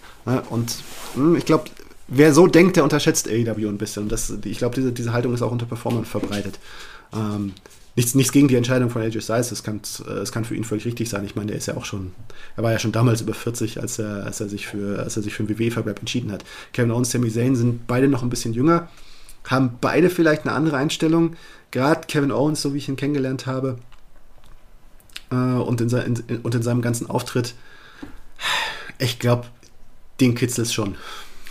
Und 0.50 0.76
hm, 1.14 1.36
ich 1.36 1.46
glaube, 1.46 1.66
wer 2.12 2.34
so 2.34 2.46
denkt, 2.46 2.76
der 2.76 2.84
unterschätzt 2.84 3.28
AEW 3.28 3.68
ein 3.68 3.78
bisschen. 3.78 4.08
Das, 4.10 4.32
ich 4.44 4.58
glaube, 4.60 4.76
diese, 4.76 4.92
diese 4.92 5.14
Haltung 5.14 5.34
ist 5.34 5.42
auch 5.42 5.52
unter 5.52 5.66
Performern 5.66 6.06
verbreitet. 6.06 6.60
Ähm, 7.14 7.54
nichts, 7.96 8.14
nichts 8.14 8.32
gegen 8.32 8.48
die 8.48 8.56
Entscheidung 8.56 8.90
von 8.90 9.02
AJ 9.02 9.22
Styles, 9.22 9.52
es 9.52 9.64
kann, 9.64 9.82
es 10.22 10.32
kann 10.32 10.46
für 10.46 10.56
ihn 10.56 10.64
völlig 10.64 10.86
richtig 10.86 11.10
sein. 11.10 11.26
Ich 11.26 11.36
meine, 11.36 11.48
der 11.48 11.58
ist 11.58 11.68
ja 11.68 11.76
auch 11.76 11.86
schon, 11.86 12.12
er 12.56 12.64
war 12.64 12.72
ja 12.72 12.80
schon 12.80 12.92
damals 12.92 13.22
über 13.22 13.34
40, 13.34 13.82
als 13.82 13.98
er, 13.98 14.26
als 14.26 14.40
er 14.40 14.50
sich 14.50 14.68
für, 14.68 15.00
als 15.00 15.18
er 15.18 15.24
sich 15.24 15.34
für 15.34 15.44
einen 15.44 15.58
WWE-Verbleib 15.58 16.00
entschieden 16.00 16.32
hat. 16.32 16.44
Kevin 16.74 16.92
Owens, 16.92 17.12
Sami 17.12 17.32
Zayn 17.32 17.56
sind 17.56 17.88
beide 17.88 18.08
noch 18.08 18.24
ein 18.24 18.30
bisschen 18.30 18.54
jünger, 18.54 18.90
haben 19.46 19.78
beide 19.82 20.10
vielleicht 20.10 20.44
eine 20.44 20.54
andere 20.54 20.78
Einstellung. 20.78 21.36
Gerade 21.72 22.02
Kevin 22.08 22.32
Owens, 22.32 22.62
so 22.62 22.74
wie 22.74 22.78
ich 22.78 22.90
ihn 22.90 22.98
kennengelernt 22.98 23.46
habe, 23.46 23.78
äh, 25.32 25.36
und, 25.36 25.80
in, 25.82 25.90
in, 25.90 26.38
und 26.42 26.54
in 26.54 26.62
seinem 26.62 26.82
ganzen 26.82 27.10
Auftritt, 27.10 27.56
ich 29.00 29.18
glaube, 29.18 29.48
den 30.20 30.36
kitzelt 30.36 30.68
es 30.68 30.74
schon. 30.74 30.96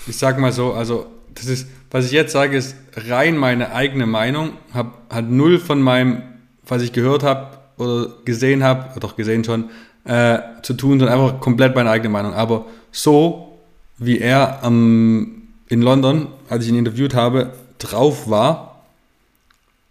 Ich 0.07 0.17
sag 0.17 0.39
mal 0.39 0.53
so, 0.53 0.73
also 0.73 1.07
das 1.35 1.47
ist, 1.47 1.69
was 1.91 2.07
ich 2.07 2.13
jetzt 2.13 2.33
sage, 2.33 2.57
ist 2.57 2.75
rein 2.95 3.37
meine 3.37 3.73
eigene 3.73 4.07
Meinung, 4.07 4.53
hab, 4.73 5.11
hat 5.11 5.29
null 5.29 5.59
von 5.59 5.81
meinem, 5.81 6.23
was 6.67 6.83
ich 6.83 6.93
gehört 6.93 7.23
habe 7.23 7.59
oder 7.77 8.09
gesehen 8.25 8.63
habe, 8.63 8.99
doch 9.01 9.17
gesehen 9.17 9.45
schon, 9.45 9.71
äh, 10.05 10.39
zu 10.63 10.75
tun, 10.75 10.99
sondern 10.99 11.19
einfach 11.19 11.41
komplett 11.41 11.75
meine 11.75 11.91
eigene 11.91 12.11
Meinung. 12.11 12.33
Aber 12.35 12.67
so, 12.91 13.59
wie 13.99 14.19
er 14.19 14.61
ähm, 14.65 15.43
in 15.69 15.83
London, 15.83 16.29
als 16.49 16.65
ich 16.65 16.71
ihn 16.71 16.79
interviewt 16.79 17.15
habe, 17.15 17.53
drauf 17.79 18.29
war, 18.29 18.85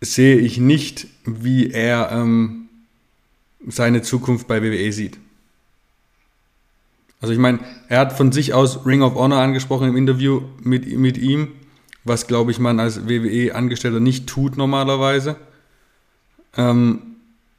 sehe 0.02 0.38
ich 0.38 0.58
nicht, 0.58 1.08
wie 1.26 1.72
er 1.72 2.12
ähm, 2.12 2.70
seine 3.68 4.02
Zukunft 4.02 4.48
bei 4.48 4.62
WWE 4.62 4.92
sieht. 4.92 5.18
Also 7.22 7.34
ich 7.34 7.40
meine, 7.40 7.60
er 7.90 8.00
hat 8.00 8.14
von 8.14 8.32
sich 8.32 8.54
aus 8.54 8.86
Ring 8.86 9.02
of 9.02 9.16
Honor 9.16 9.40
angesprochen 9.40 9.90
im 9.90 9.98
Interview 9.98 10.42
mit, 10.62 10.98
mit 10.98 11.18
ihm, 11.18 11.50
was 12.04 12.28
glaube 12.28 12.52
ich 12.52 12.60
man 12.60 12.80
als 12.80 13.08
WWE-Angestellter 13.08 14.00
nicht 14.00 14.28
tut 14.28 14.58
normalerweise. 14.58 15.36
Ähm, 16.56 17.02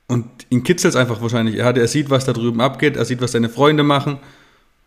und 0.08 0.26
ihn 0.48 0.64
kitzelt 0.64 0.94
es 0.94 1.00
einfach 1.00 1.20
wahrscheinlich. 1.22 1.56
Er, 1.56 1.66
hat, 1.66 1.78
er 1.78 1.86
sieht, 1.88 2.10
was 2.10 2.24
da 2.24 2.32
drüben 2.32 2.60
abgeht, 2.60 2.96
er 2.96 3.04
sieht, 3.04 3.20
was 3.20 3.32
seine 3.32 3.48
Freunde 3.48 3.82
machen 3.82 4.18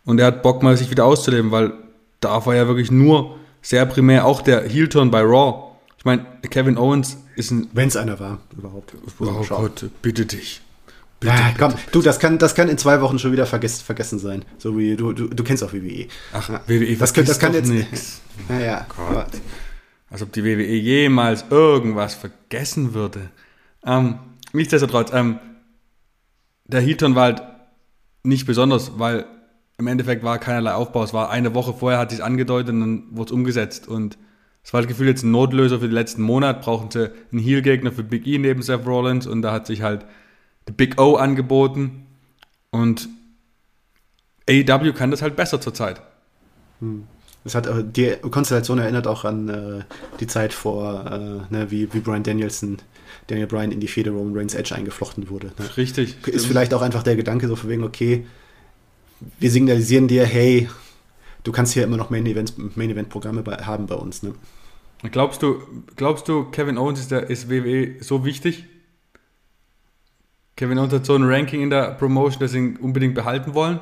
und 0.04 0.18
er 0.18 0.26
hat 0.26 0.42
Bock 0.42 0.62
mal 0.62 0.76
sich 0.76 0.90
wieder 0.90 1.04
auszuleben, 1.04 1.50
weil 1.50 1.72
da 2.20 2.44
war 2.44 2.54
ja 2.54 2.66
wirklich 2.66 2.90
nur 2.90 3.38
sehr 3.62 3.86
primär 3.86 4.26
auch 4.26 4.42
der 4.42 4.68
Heel-Turn 4.68 5.10
bei 5.10 5.22
Raw. 5.22 5.72
Ich 5.98 6.04
meine, 6.04 6.26
Kevin 6.50 6.76
Owens 6.76 7.16
ist 7.36 7.50
ein... 7.50 7.68
Wenn 7.72 7.88
es 7.88 7.96
einer 7.96 8.20
war, 8.20 8.38
überhaupt. 8.56 8.94
Oh 9.20 9.44
Gott, 9.48 9.86
bitte 10.02 10.26
dich. 10.26 10.60
Bitte, 11.20 11.32
ja, 11.32 11.54
komm, 11.58 11.72
bitte. 11.72 11.90
du, 11.92 12.02
das 12.02 12.18
kann, 12.18 12.38
das 12.38 12.54
kann 12.54 12.68
in 12.68 12.78
zwei 12.78 13.00
Wochen 13.00 13.18
schon 13.18 13.32
wieder 13.32 13.46
vergessen, 13.46 13.84
vergessen 13.84 14.18
sein. 14.18 14.44
So 14.58 14.76
wie 14.78 14.96
du, 14.96 15.12
du, 15.12 15.28
du 15.28 15.44
kennst 15.44 15.62
auch 15.62 15.72
WWE. 15.72 16.06
Ach, 16.32 16.48
ja. 16.48 16.60
WWE, 16.66 16.96
das, 16.96 17.12
kann, 17.14 17.24
das 17.24 17.38
kann 17.38 17.54
jetzt 17.54 17.68
nichts. 17.68 18.20
Ja, 18.48 18.58
ja. 18.58 18.86
Gott. 18.88 19.28
Als 20.10 20.22
ob 20.22 20.32
die 20.32 20.44
WWE 20.44 20.74
jemals 20.74 21.44
irgendwas 21.50 22.14
vergessen 22.14 22.94
würde. 22.94 23.30
Ähm, 23.86 24.18
nichtsdestotrotz, 24.52 25.12
ähm, 25.12 25.38
der 26.66 26.80
Hilton 26.80 27.14
war 27.14 27.24
halt 27.24 27.42
nicht 28.24 28.46
besonders, 28.46 28.98
weil 28.98 29.26
im 29.78 29.86
Endeffekt 29.86 30.24
war 30.24 30.38
keinerlei 30.38 30.72
Aufbau. 30.72 31.04
Es 31.04 31.12
war 31.12 31.30
eine 31.30 31.54
Woche 31.54 31.74
vorher, 31.74 31.98
hat 31.98 32.10
sich 32.10 32.22
angedeutet 32.22 32.74
und 32.74 32.80
dann 32.80 33.02
wurde 33.10 33.28
es 33.28 33.32
umgesetzt. 33.32 33.88
Und 33.88 34.18
es 34.62 34.72
war 34.72 34.80
das 34.80 34.88
Gefühl, 34.88 35.08
jetzt 35.08 35.24
ein 35.24 35.30
Notlöser 35.30 35.80
für 35.80 35.86
den 35.86 35.94
letzten 35.94 36.22
Monat. 36.22 36.62
Brauchen 36.62 36.90
sie 36.90 37.10
einen 37.32 37.40
Heal-Gegner 37.40 37.92
für 37.92 38.02
Big 38.02 38.26
E 38.26 38.38
neben 38.38 38.62
Seth 38.62 38.86
Rollins. 38.86 39.26
Und 39.26 39.42
da 39.42 39.52
hat 39.52 39.66
sich 39.66 39.82
halt 39.82 40.06
Big 40.72 41.00
O 41.00 41.16
angeboten 41.16 42.06
und 42.70 43.08
AEW 44.48 44.92
kann 44.92 45.10
das 45.10 45.22
halt 45.22 45.36
besser 45.36 45.60
zurzeit. 45.60 46.02
Hm. 46.80 47.04
Das 47.44 47.54
hat, 47.54 47.68
die 47.96 48.16
Konstellation 48.30 48.78
erinnert 48.78 49.06
auch 49.06 49.24
an 49.24 49.48
äh, 49.48 49.84
die 50.18 50.26
Zeit 50.26 50.54
vor, 50.54 51.04
äh, 51.06 51.54
ne, 51.54 51.70
wie, 51.70 51.92
wie 51.92 52.00
Brian 52.00 52.22
Danielson 52.22 52.78
Daniel 53.26 53.46
Bryan 53.46 53.70
in 53.70 53.80
die 53.80 53.88
Fehde 53.88 54.10
Roman 54.10 54.36
Reigns 54.36 54.54
Edge 54.54 54.74
eingeflochten 54.74 55.28
wurde. 55.28 55.48
Ne? 55.58 55.76
Richtig. 55.76 56.16
Ist 56.16 56.22
stimmt. 56.22 56.40
vielleicht 56.40 56.74
auch 56.74 56.82
einfach 56.82 57.02
der 57.02 57.16
Gedanke 57.16 57.46
so 57.48 57.56
von 57.56 57.68
wegen, 57.68 57.84
okay, 57.84 58.26
wir 59.38 59.50
signalisieren 59.50 60.08
dir, 60.08 60.24
hey, 60.24 60.68
du 61.42 61.52
kannst 61.52 61.74
hier 61.74 61.84
immer 61.84 61.96
noch 61.96 62.10
Main 62.10 62.26
Events, 62.26 62.54
Main 62.56 62.90
Event 62.90 63.10
Programme 63.10 63.42
bei, 63.42 63.56
haben 63.56 63.86
bei 63.86 63.94
uns. 63.94 64.22
Ne? 64.22 64.34
Glaubst 65.10 65.42
du, 65.42 65.62
glaubst 65.96 66.28
du, 66.28 66.44
Kevin 66.44 66.78
Owens 66.78 67.00
ist, 67.00 67.10
der, 67.10 67.28
ist 67.28 67.50
WWE 67.50 68.02
so 68.02 68.24
wichtig? 68.24 68.64
Kevin 70.56 70.78
Owens 70.78 70.92
hat 70.92 71.06
so 71.06 71.16
ein 71.16 71.24
Ranking 71.24 71.62
in 71.62 71.70
der 71.70 71.92
Promotion, 71.92 72.46
sie 72.46 72.58
ihn 72.58 72.76
unbedingt 72.76 73.14
behalten 73.14 73.54
wollen? 73.54 73.80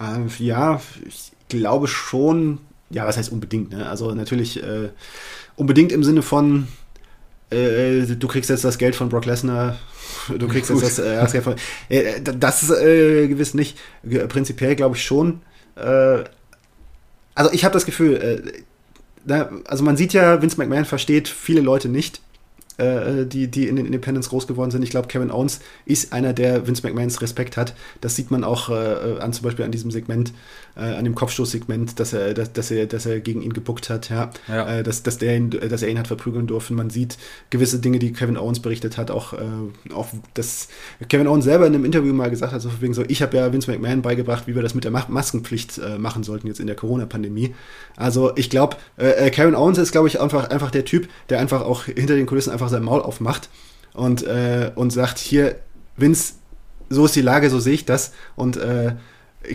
Ähm, 0.00 0.28
ja, 0.38 0.80
ich 1.06 1.32
glaube 1.48 1.88
schon. 1.88 2.58
Ja, 2.90 3.06
was 3.06 3.18
heißt 3.18 3.30
unbedingt? 3.30 3.70
Ne? 3.70 3.86
Also 3.88 4.14
natürlich 4.14 4.62
äh, 4.62 4.88
unbedingt 5.56 5.92
im 5.92 6.02
Sinne 6.02 6.22
von, 6.22 6.68
äh, 7.50 8.06
du 8.06 8.28
kriegst 8.28 8.48
jetzt 8.48 8.64
das 8.64 8.78
Geld 8.78 8.96
von 8.96 9.10
Brock 9.10 9.26
Lesnar, 9.26 9.76
du 10.28 10.48
kriegst 10.48 10.70
jetzt 10.70 10.82
das, 10.82 10.98
äh, 10.98 11.16
das 11.16 11.32
Geld 11.32 11.44
von. 11.44 11.56
Äh, 11.90 12.22
das 12.22 12.70
äh, 12.70 13.28
gewiss 13.28 13.52
nicht. 13.52 13.78
Prinzipiell 14.28 14.74
glaube 14.74 14.96
ich 14.96 15.04
schon. 15.04 15.42
Äh, 15.76 16.24
also 17.34 17.52
ich 17.52 17.64
habe 17.64 17.74
das 17.74 17.84
Gefühl, 17.84 18.64
also 19.66 19.84
man 19.84 19.96
sieht 19.98 20.14
ja, 20.14 20.40
Vince 20.40 20.56
McMahon 20.56 20.86
versteht 20.86 21.28
viele 21.28 21.60
Leute 21.60 21.88
nicht 21.88 22.22
äh, 22.78 23.26
die, 23.26 23.48
die 23.48 23.68
in 23.68 23.76
den 23.76 23.86
Independents 23.86 24.30
groß 24.30 24.46
geworden 24.46 24.70
sind. 24.70 24.82
Ich 24.82 24.90
glaube, 24.90 25.08
Kevin 25.08 25.30
Owens 25.30 25.60
ist 25.84 26.12
einer, 26.12 26.32
der 26.32 26.66
Vince 26.66 26.86
McMahons 26.86 27.20
Respekt 27.20 27.56
hat. 27.56 27.74
Das 28.00 28.16
sieht 28.16 28.30
man 28.30 28.44
auch 28.44 28.70
äh, 28.70 29.18
an 29.20 29.32
zum 29.32 29.44
Beispiel 29.44 29.64
an 29.64 29.72
diesem 29.72 29.90
Segment, 29.90 30.32
äh, 30.76 30.80
an 30.80 31.04
dem 31.04 31.14
Kopfstoßsegment, 31.14 31.98
dass 32.00 32.12
er, 32.12 32.34
dass, 32.34 32.52
dass, 32.52 32.70
er, 32.70 32.86
dass 32.86 33.06
er 33.06 33.20
gegen 33.20 33.42
ihn 33.42 33.52
gebuckt 33.52 33.90
hat, 33.90 34.10
ja. 34.10 34.30
ja. 34.48 34.78
Äh, 34.78 34.82
dass, 34.82 35.02
dass, 35.02 35.18
der 35.18 35.36
ihn, 35.36 35.50
dass 35.50 35.82
er 35.82 35.88
ihn 35.88 35.98
hat 35.98 36.06
verprügeln 36.06 36.46
dürfen. 36.46 36.76
Man 36.76 36.90
sieht 36.90 37.18
gewisse 37.50 37.78
Dinge, 37.78 37.98
die 37.98 38.12
Kevin 38.12 38.36
Owens 38.36 38.60
berichtet 38.60 38.96
hat, 38.96 39.10
auch, 39.10 39.32
äh, 39.32 39.92
auch 39.92 40.08
dass 40.34 40.68
Kevin 41.08 41.26
Owens 41.26 41.44
selber 41.44 41.66
in 41.66 41.74
einem 41.74 41.84
Interview 41.84 42.12
mal 42.12 42.30
gesagt 42.30 42.52
hat, 42.52 42.60
so 42.60 42.70
wegen 42.80 42.94
so, 42.94 43.04
ich 43.06 43.22
habe 43.22 43.36
ja 43.36 43.52
Vince 43.52 43.70
McMahon 43.70 44.02
beigebracht, 44.02 44.46
wie 44.46 44.54
wir 44.54 44.62
das 44.62 44.74
mit 44.74 44.84
der 44.84 44.90
Maskenpflicht 44.90 45.78
äh, 45.78 45.98
machen 45.98 46.22
sollten 46.22 46.46
jetzt 46.46 46.60
in 46.60 46.66
der 46.66 46.76
Corona-Pandemie. 46.76 47.54
Also 47.96 48.32
ich 48.36 48.50
glaube, 48.50 48.76
Kevin 48.96 49.54
Owens 49.54 49.78
ist, 49.78 49.92
glaube 49.92 50.08
ich, 50.08 50.20
einfach, 50.20 50.50
einfach 50.50 50.70
der 50.70 50.84
Typ, 50.84 51.08
der 51.28 51.40
einfach 51.40 51.62
auch 51.62 51.84
hinter 51.84 52.14
den 52.14 52.26
Kulissen 52.26 52.52
einfach 52.52 52.68
sein 52.68 52.82
Maul 52.82 53.02
aufmacht 53.02 53.48
und, 53.94 54.22
äh, 54.22 54.70
und 54.74 54.90
sagt, 54.90 55.18
hier, 55.18 55.56
Vince, 55.96 56.34
so 56.88 57.04
ist 57.04 57.16
die 57.16 57.20
Lage, 57.20 57.50
so 57.50 57.58
sehe 57.58 57.74
ich 57.74 57.84
das. 57.84 58.12
Und 58.36 58.56
äh, 58.56 58.94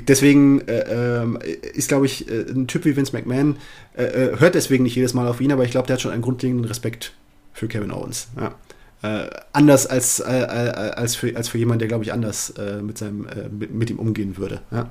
deswegen 0.01 0.61
äh, 0.67 1.21
ähm, 1.21 1.39
ist, 1.73 1.87
glaube 1.87 2.05
ich, 2.05 2.29
äh, 2.29 2.45
ein 2.49 2.67
Typ 2.67 2.85
wie 2.85 2.95
Vince 2.95 3.13
McMahon, 3.13 3.57
äh, 3.95 4.03
äh, 4.03 4.39
hört 4.39 4.55
deswegen 4.55 4.83
nicht 4.83 4.95
jedes 4.95 5.13
Mal 5.13 5.27
auf 5.27 5.41
ihn, 5.41 5.51
aber 5.51 5.63
ich 5.63 5.71
glaube, 5.71 5.87
der 5.87 5.95
hat 5.95 6.01
schon 6.01 6.11
einen 6.11 6.21
grundlegenden 6.21 6.65
Respekt 6.65 7.13
für 7.53 7.67
Kevin 7.67 7.91
Owens. 7.91 8.27
Ja. 8.39 8.55
anders 9.51 9.85
als, 9.85 10.21
als, 10.21 11.15
für, 11.15 11.35
als 11.35 11.49
für 11.49 11.57
jemanden, 11.57 11.79
der, 11.79 11.87
glaube 11.89 12.05
ich, 12.05 12.13
anders 12.13 12.53
mit, 12.81 12.97
seinem, 12.97 13.27
mit, 13.51 13.73
mit, 13.73 13.89
ihm 13.89 13.99
umgehen 13.99 14.37
würde. 14.37 14.61
Ja. 14.71 14.89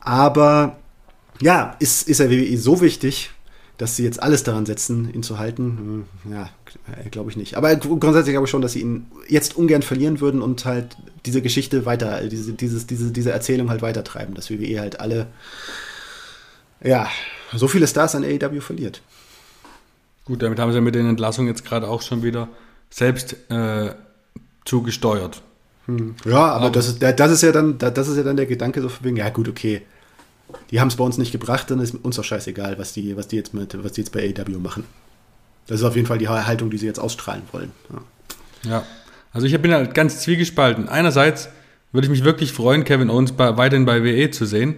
Aber 0.00 0.78
ja, 1.40 1.76
ist, 1.78 2.08
ist 2.08 2.20
er 2.20 2.30
WWE 2.30 2.56
so 2.56 2.80
wichtig, 2.80 3.30
dass 3.78 3.96
sie 3.96 4.04
jetzt 4.04 4.22
alles 4.22 4.44
daran 4.44 4.66
setzen, 4.66 5.12
ihn 5.12 5.22
zu 5.22 5.38
halten, 5.38 6.06
hm, 6.24 6.32
ja, 6.32 6.50
äh, 7.04 7.08
glaube 7.08 7.30
ich 7.30 7.36
nicht. 7.36 7.56
Aber 7.56 7.74
grundsätzlich 7.74 8.32
glaube 8.32 8.46
ich 8.46 8.50
schon, 8.50 8.62
dass 8.62 8.72
sie 8.72 8.80
ihn 8.80 9.06
jetzt 9.28 9.56
ungern 9.56 9.82
verlieren 9.82 10.20
würden 10.20 10.42
und 10.42 10.64
halt 10.64 10.96
diese 11.26 11.42
Geschichte 11.42 11.86
weiter, 11.86 12.28
diese, 12.28 12.52
dieses, 12.52 12.86
diese, 12.86 13.10
diese 13.10 13.32
Erzählung 13.32 13.70
halt 13.70 13.82
weitertreiben, 13.82 14.34
dass 14.34 14.50
WWE 14.50 14.80
halt 14.80 15.00
alle, 15.00 15.26
ja, 16.82 17.08
so 17.54 17.68
viele 17.68 17.86
Stars 17.86 18.14
an 18.14 18.24
AEW 18.24 18.60
verliert. 18.60 19.02
Gut, 20.24 20.42
damit 20.42 20.58
haben 20.58 20.72
sie 20.72 20.80
mit 20.80 20.94
den 20.94 21.06
Entlassungen 21.06 21.48
jetzt 21.48 21.64
gerade 21.64 21.88
auch 21.88 22.02
schon 22.02 22.22
wieder 22.22 22.48
selbst 22.90 23.36
äh, 23.50 23.94
zugesteuert. 24.64 25.42
Hm. 25.86 26.14
Ja, 26.24 26.36
aber, 26.36 26.66
aber 26.66 26.70
das, 26.70 26.88
ist, 26.88 27.02
das 27.02 27.32
ist 27.32 27.42
ja 27.42 27.52
dann, 27.52 27.78
das 27.78 28.06
ist 28.06 28.16
ja 28.16 28.22
dann 28.22 28.36
der 28.36 28.46
Gedanke 28.46 28.80
so 28.80 28.88
von 28.88 29.04
wegen, 29.04 29.16
ja 29.16 29.28
gut, 29.30 29.48
okay, 29.48 29.82
die 30.70 30.80
haben 30.80 30.88
es 30.88 30.96
bei 30.96 31.04
uns 31.04 31.18
nicht 31.18 31.32
gebracht, 31.32 31.70
dann 31.70 31.80
ist 31.80 31.94
uns 31.94 32.16
doch 32.16 32.24
scheißegal, 32.24 32.78
was 32.78 32.92
die, 32.92 33.16
was 33.16 33.28
die 33.28 33.36
jetzt 33.36 33.54
mit, 33.54 33.82
was 33.82 33.92
die 33.92 34.02
jetzt 34.02 34.12
bei 34.12 34.20
AEW 34.20 34.58
machen. 34.58 34.84
Das 35.66 35.80
ist 35.80 35.86
auf 35.86 35.96
jeden 35.96 36.06
Fall 36.06 36.18
die 36.18 36.28
Haltung, 36.28 36.70
die 36.70 36.78
sie 36.78 36.86
jetzt 36.86 36.98
ausstrahlen 36.98 37.42
wollen. 37.52 37.70
Ja, 38.64 38.70
ja. 38.70 38.86
also 39.32 39.46
ich 39.46 39.60
bin 39.60 39.72
halt 39.72 39.94
ganz 39.94 40.20
zwiegespalten. 40.20 40.88
Einerseits 40.88 41.48
würde 41.92 42.06
ich 42.06 42.10
mich 42.10 42.24
wirklich 42.24 42.52
freuen, 42.52 42.84
Kevin 42.84 43.10
Owens 43.10 43.32
bei, 43.32 43.56
weiterhin 43.56 43.86
bei 43.86 44.02
WE 44.02 44.30
zu 44.30 44.46
sehen. 44.46 44.76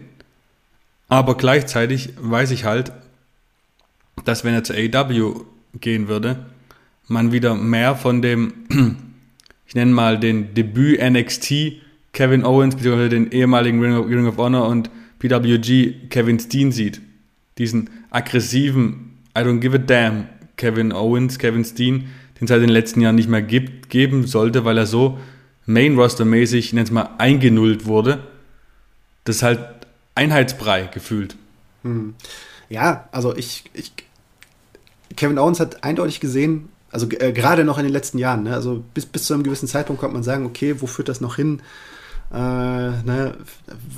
Aber 1.09 1.37
gleichzeitig 1.37 2.11
weiß 2.19 2.51
ich 2.51 2.65
halt, 2.65 2.93
dass 4.25 4.45
wenn 4.45 4.55
er 4.55 4.65
zu 4.65 4.75
AEW 4.75 5.45
gehen 5.81 6.09
würde, 6.09 6.47
man 7.09 7.33
wieder 7.33 7.55
mehr 7.55 7.97
von 7.97 8.23
dem, 8.23 8.53
ich 9.67 9.75
nenne 9.75 9.93
mal 9.93 10.19
den 10.19 10.55
Debüt 10.55 11.01
NXT 11.01 11.83
Kevin 12.13 12.45
Owens, 12.45 12.77
beziehungsweise 12.77 13.11
den 13.11 13.31
ehemaligen 13.33 13.83
Ring 13.83 13.97
of, 13.97 14.07
Ring 14.07 14.27
of 14.27 14.37
Honor 14.39 14.69
und 14.69 14.89
PWG 15.25 16.11
Kevin 16.11 16.39
Steen 16.39 16.71
sieht. 16.71 17.01
Diesen 17.57 17.89
aggressiven, 18.11 19.23
I 19.37 19.41
don't 19.41 19.61
give 19.61 19.75
a 19.75 19.79
damn 19.79 20.29
Kevin 20.57 20.93
Owens, 20.93 21.39
Kevin 21.39 21.65
Steen, 21.65 22.11
den 22.39 22.45
es 22.45 22.51
halt 22.51 22.63
den 22.63 22.69
letzten 22.69 23.01
Jahren 23.01 23.15
nicht 23.15 23.29
mehr 23.29 23.43
gibt, 23.43 23.89
geben 23.89 24.27
sollte, 24.27 24.65
weil 24.67 24.77
er 24.77 24.87
so 24.87 25.19
Main-Roster-mäßig, 25.67 26.75
ich 26.75 26.91
mal, 26.91 27.11
eingenullt 27.17 27.87
wurde. 27.87 28.25
Das 29.25 29.37
ist 29.37 29.43
halt 29.43 29.61
Einheitsbrei 30.15 30.91
gefühlt. 30.93 31.37
Hm. 31.83 32.15
Ja, 32.69 33.09
also 33.11 33.35
ich, 33.35 33.65
ich, 33.73 33.93
Kevin 35.17 35.39
Owens 35.39 35.59
hat 35.59 35.85
eindeutig 35.85 36.21
gesehen, 36.21 36.69
also 36.91 37.09
äh, 37.11 37.33
gerade 37.33 37.65
noch 37.65 37.79
in 37.79 37.85
den 37.85 37.93
letzten 37.93 38.19
Jahren, 38.19 38.43
ne, 38.43 38.55
also 38.55 38.85
bis, 38.93 39.07
bis 39.07 39.25
zu 39.25 39.33
einem 39.33 39.43
gewissen 39.43 39.69
Zeitpunkt 39.69 40.01
konnte 40.01 40.15
man 40.15 40.23
sagen, 40.23 40.45
okay, 40.45 40.77
wo 40.81 40.87
führt 40.87 41.09
das 41.09 41.21
noch 41.21 41.37
hin? 41.37 41.63
Äh, 42.33 42.37
ne, 42.37 43.35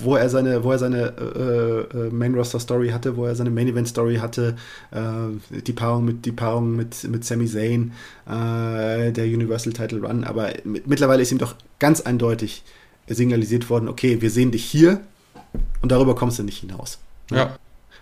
wo 0.03 0.17
er 0.17 0.29
seine, 0.29 0.63
wo 0.65 0.73
er 0.73 0.79
seine 0.79 1.13
äh, 1.17 1.97
äh, 1.97 2.11
Main 2.11 2.35
Roster 2.35 2.61
Story 2.61 2.91
hatte, 2.91 3.17
wo 3.17 3.25
er 3.25 3.35
seine 3.35 3.51
Main 3.51 3.69
Event 3.69 3.89
Story 3.89 4.17
hatte, 4.17 4.57
äh, 4.91 5.61
die 5.61 5.73
Paarung 5.73 6.05
mit 6.05 6.27
die 6.27 6.33
Paarung 6.33 6.77
mit 6.77 7.05
mit 7.05 7.25
Sami 7.25 7.47
Zayn, 7.47 7.93
äh, 8.27 9.13
der 9.13 9.25
Universal 9.25 9.73
Title 9.73 10.01
Run, 10.01 10.25
aber 10.25 10.51
mittlerweile 10.65 11.23
ist 11.23 11.33
ihm 11.33 11.39
doch 11.39 11.55
ganz 11.79 12.01
eindeutig 12.01 12.65
signalisiert 13.09 13.71
worden, 13.71 13.89
okay, 13.89 14.21
wir 14.21 14.31
sehen 14.31 14.51
dich 14.51 14.65
hier 14.65 15.01
und 15.83 15.93
darüber 15.93 16.15
kommst 16.15 16.39
du 16.39 16.43
nicht 16.43 16.59
hinaus. 16.59 16.99
Ja. 17.31 17.57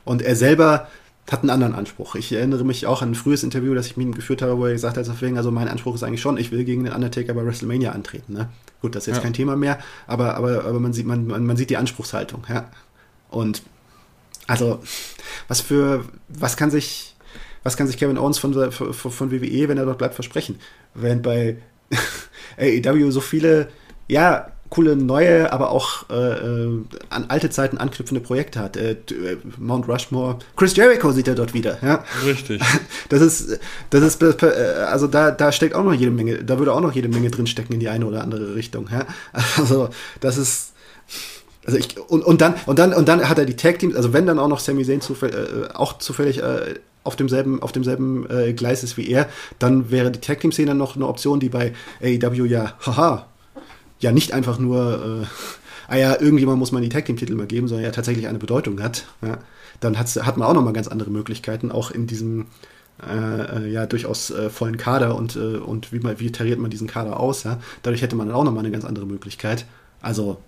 Und 0.05 0.22
er 0.22 0.37
selber 0.37 0.89
hat 1.31 1.41
einen 1.41 1.51
anderen 1.51 1.75
Anspruch. 1.75 2.16
Ich 2.16 2.33
erinnere 2.33 2.64
mich 2.64 2.87
auch 2.87 3.01
an 3.01 3.12
ein 3.12 3.14
frühes 3.14 3.43
Interview, 3.43 3.75
das 3.75 3.87
ich 3.87 3.97
mit 3.97 4.07
ihm 4.07 4.14
geführt 4.14 4.43
habe, 4.43 4.59
wo 4.59 4.66
er 4.66 4.72
gesagt 4.72 4.97
hat, 4.97 5.09
also 5.09 5.51
mein 5.51 5.68
Anspruch 5.68 5.95
ist 5.95 6.03
eigentlich 6.03 6.20
schon, 6.20 6.37
ich 6.37 6.53
will 6.53 6.64
gegen 6.64 6.85
den 6.85 6.93
Undertaker 6.93 7.33
bei 7.33 7.45
WrestleMania 7.45 7.93
antreten. 7.93 8.35
Ne? 8.35 8.49
Gut, 8.83 8.95
das 8.95 9.05
ist 9.05 9.07
jetzt 9.09 9.16
ja. 9.16 9.22
kein 9.22 9.33
Thema 9.33 9.57
mehr, 9.57 9.79
aber, 10.07 10.35
aber, 10.35 10.64
aber 10.64 10.81
man, 10.81 10.93
sieht, 10.93 11.07
man, 11.07 11.27
man, 11.27 11.47
man 11.47 11.57
sieht 11.57 11.70
die 11.70 11.79
Anspruchshaltung. 11.79 12.45
Ja? 12.49 12.68
Und 13.31 13.62
also, 14.47 14.83
was 15.49 15.62
für, 15.62 16.05
was 16.29 16.57
kann 16.59 16.70
sich, 16.70 17.14
was 17.62 17.79
kann 17.79 17.87
sich 17.87 17.97
Kevin 17.97 18.18
Owens 18.18 18.39
von, 18.39 18.70
von, 18.70 18.93
von 18.93 19.31
WWE, 19.33 19.68
wenn 19.68 19.79
er 19.79 19.87
dort 19.87 19.99
bleibt, 19.99 20.14
versprechen? 20.14 20.59
Während 20.93 21.22
bei 21.22 21.57
AEW 22.59 23.11
so 23.11 23.22
viele, 23.22 23.68
ja, 24.09 24.51
coole 24.75 24.97
neue, 24.97 25.53
aber 25.53 25.70
auch 25.70 26.11
äh, 26.11 26.14
äh, 26.14 26.81
an 27.11 27.27
alte 27.29 27.51
Zeiten 27.51 27.79
anknüpfende 27.79 28.20
Projekte 28.20 28.59
hat. 28.59 28.77
Äh, 28.77 28.93
äh, 28.93 29.37
Mount 29.59 29.89
Rushmore, 29.89 30.39
Chris 30.57 30.75
Jericho 30.75 31.12
sieht 31.12 31.29
er 31.29 31.35
dort 31.35 31.55
wieder. 31.55 31.79
Ja? 31.83 32.05
Richtig. 32.25 32.61
Das 33.11 33.20
ist, 33.20 33.61
das 33.91 34.03
ist, 34.03 34.22
äh, 34.22 34.47
also 34.89 35.07
da, 35.07 35.31
da 35.31 35.53
steckt 35.53 35.75
auch 35.75 35.85
noch 35.85 35.93
jede 35.93 36.11
Menge, 36.11 36.43
da 36.43 36.59
würde 36.59 36.72
auch 36.72 36.81
noch 36.81 36.93
jede 36.93 37.09
Menge 37.09 37.31
drinstecken 37.31 37.75
in 37.75 37.81
die 37.81 37.89
eine 37.89 38.07
oder 38.07 38.22
andere 38.22 38.55
Richtung. 38.55 38.89
Ja? 38.91 39.07
Also 39.57 39.91
das 40.20 40.37
ist 40.37 40.72
also 41.66 41.79
ich, 41.79 41.99
und, 41.99 42.22
und 42.22 42.41
dann, 42.41 42.55
und 42.66 42.79
dann, 42.79 42.93
und 42.93 43.09
dann 43.09 43.27
hat 43.29 43.39
er 43.39 43.47
die 43.47 43.57
Tag 43.57 43.79
Teams, 43.79 43.95
also 43.95 44.12
wenn 44.12 44.27
dann 44.27 44.39
auch 44.39 44.49
noch 44.49 44.59
Sami 44.59 44.85
Zayn 44.85 45.01
zufällig, 45.01 45.35
äh, 45.35 45.68
auch 45.72 45.99
zufällig 45.99 46.43
äh, 46.43 46.75
auf 47.05 47.16
demselben, 47.16 47.62
auf 47.62 47.72
demselben 47.72 48.29
äh, 48.29 48.53
Gleis 48.53 48.83
ist 48.83 48.97
wie 48.97 49.09
er, 49.09 49.29
dann 49.59 49.91
wäre 49.91 50.11
die 50.11 50.20
Tag 50.20 50.41
Team 50.41 50.53
Szene 50.53 50.75
noch 50.75 50.97
eine 50.97 51.07
Option, 51.07 51.41
die 51.41 51.49
bei 51.49 51.72
AEW 52.03 52.45
ja, 52.47 52.75
haha, 52.85 53.27
ja 54.05 54.13
nicht 54.13 54.33
einfach 54.33 54.59
nur, 54.59 55.23
äh, 55.23 55.93
ah 55.93 55.97
ja, 55.97 56.21
irgendjemand 56.21 56.59
muss 56.59 56.73
man 56.73 56.83
die 56.83 56.91
Tag 56.91 57.07
Team 57.07 57.17
Titel 57.17 57.35
mal 57.35 57.47
geben, 57.47 57.69
sondern 57.69 57.85
ja 57.85 57.91
tatsächlich 57.91 58.29
eine 58.29 58.39
Bedeutung 58.39 58.81
hat, 58.83 59.07
ja, 59.23 59.39
dann 59.81 59.99
hat 59.99 60.37
man 60.37 60.47
auch 60.47 60.55
nochmal 60.55 60.75
ganz 60.75 60.89
andere 60.89 61.11
Möglichkeiten, 61.11 61.73
auch 61.73 61.91
in 61.91 62.07
diesem 62.07 62.47
äh, 63.03 63.67
äh, 63.67 63.73
ja 63.73 63.87
durchaus 63.87 64.31
äh, 64.31 64.51
vollen 64.51 64.77
Kader 64.77 65.17
und, 65.17 65.37
äh, 65.37 65.57
und 65.57 65.93
wie, 65.93 66.01
man, 66.01 66.21
wie 66.21 66.31
tariert 66.31 66.61
man 66.61 66.71
diesen 66.71 66.87
Kader 66.87 67.19
aus, 67.19 67.43
ja. 67.45 67.59
Dadurch 67.83 68.03
hätte 68.03 68.15
man 68.15 68.29
dann 68.29 68.37
auch 68.37 68.45
nochmal 68.45 68.65
eine 68.65 68.71
ganz 68.71 68.85
andere 68.85 69.07
Möglichkeit. 69.07 69.67
Also, 70.01 70.39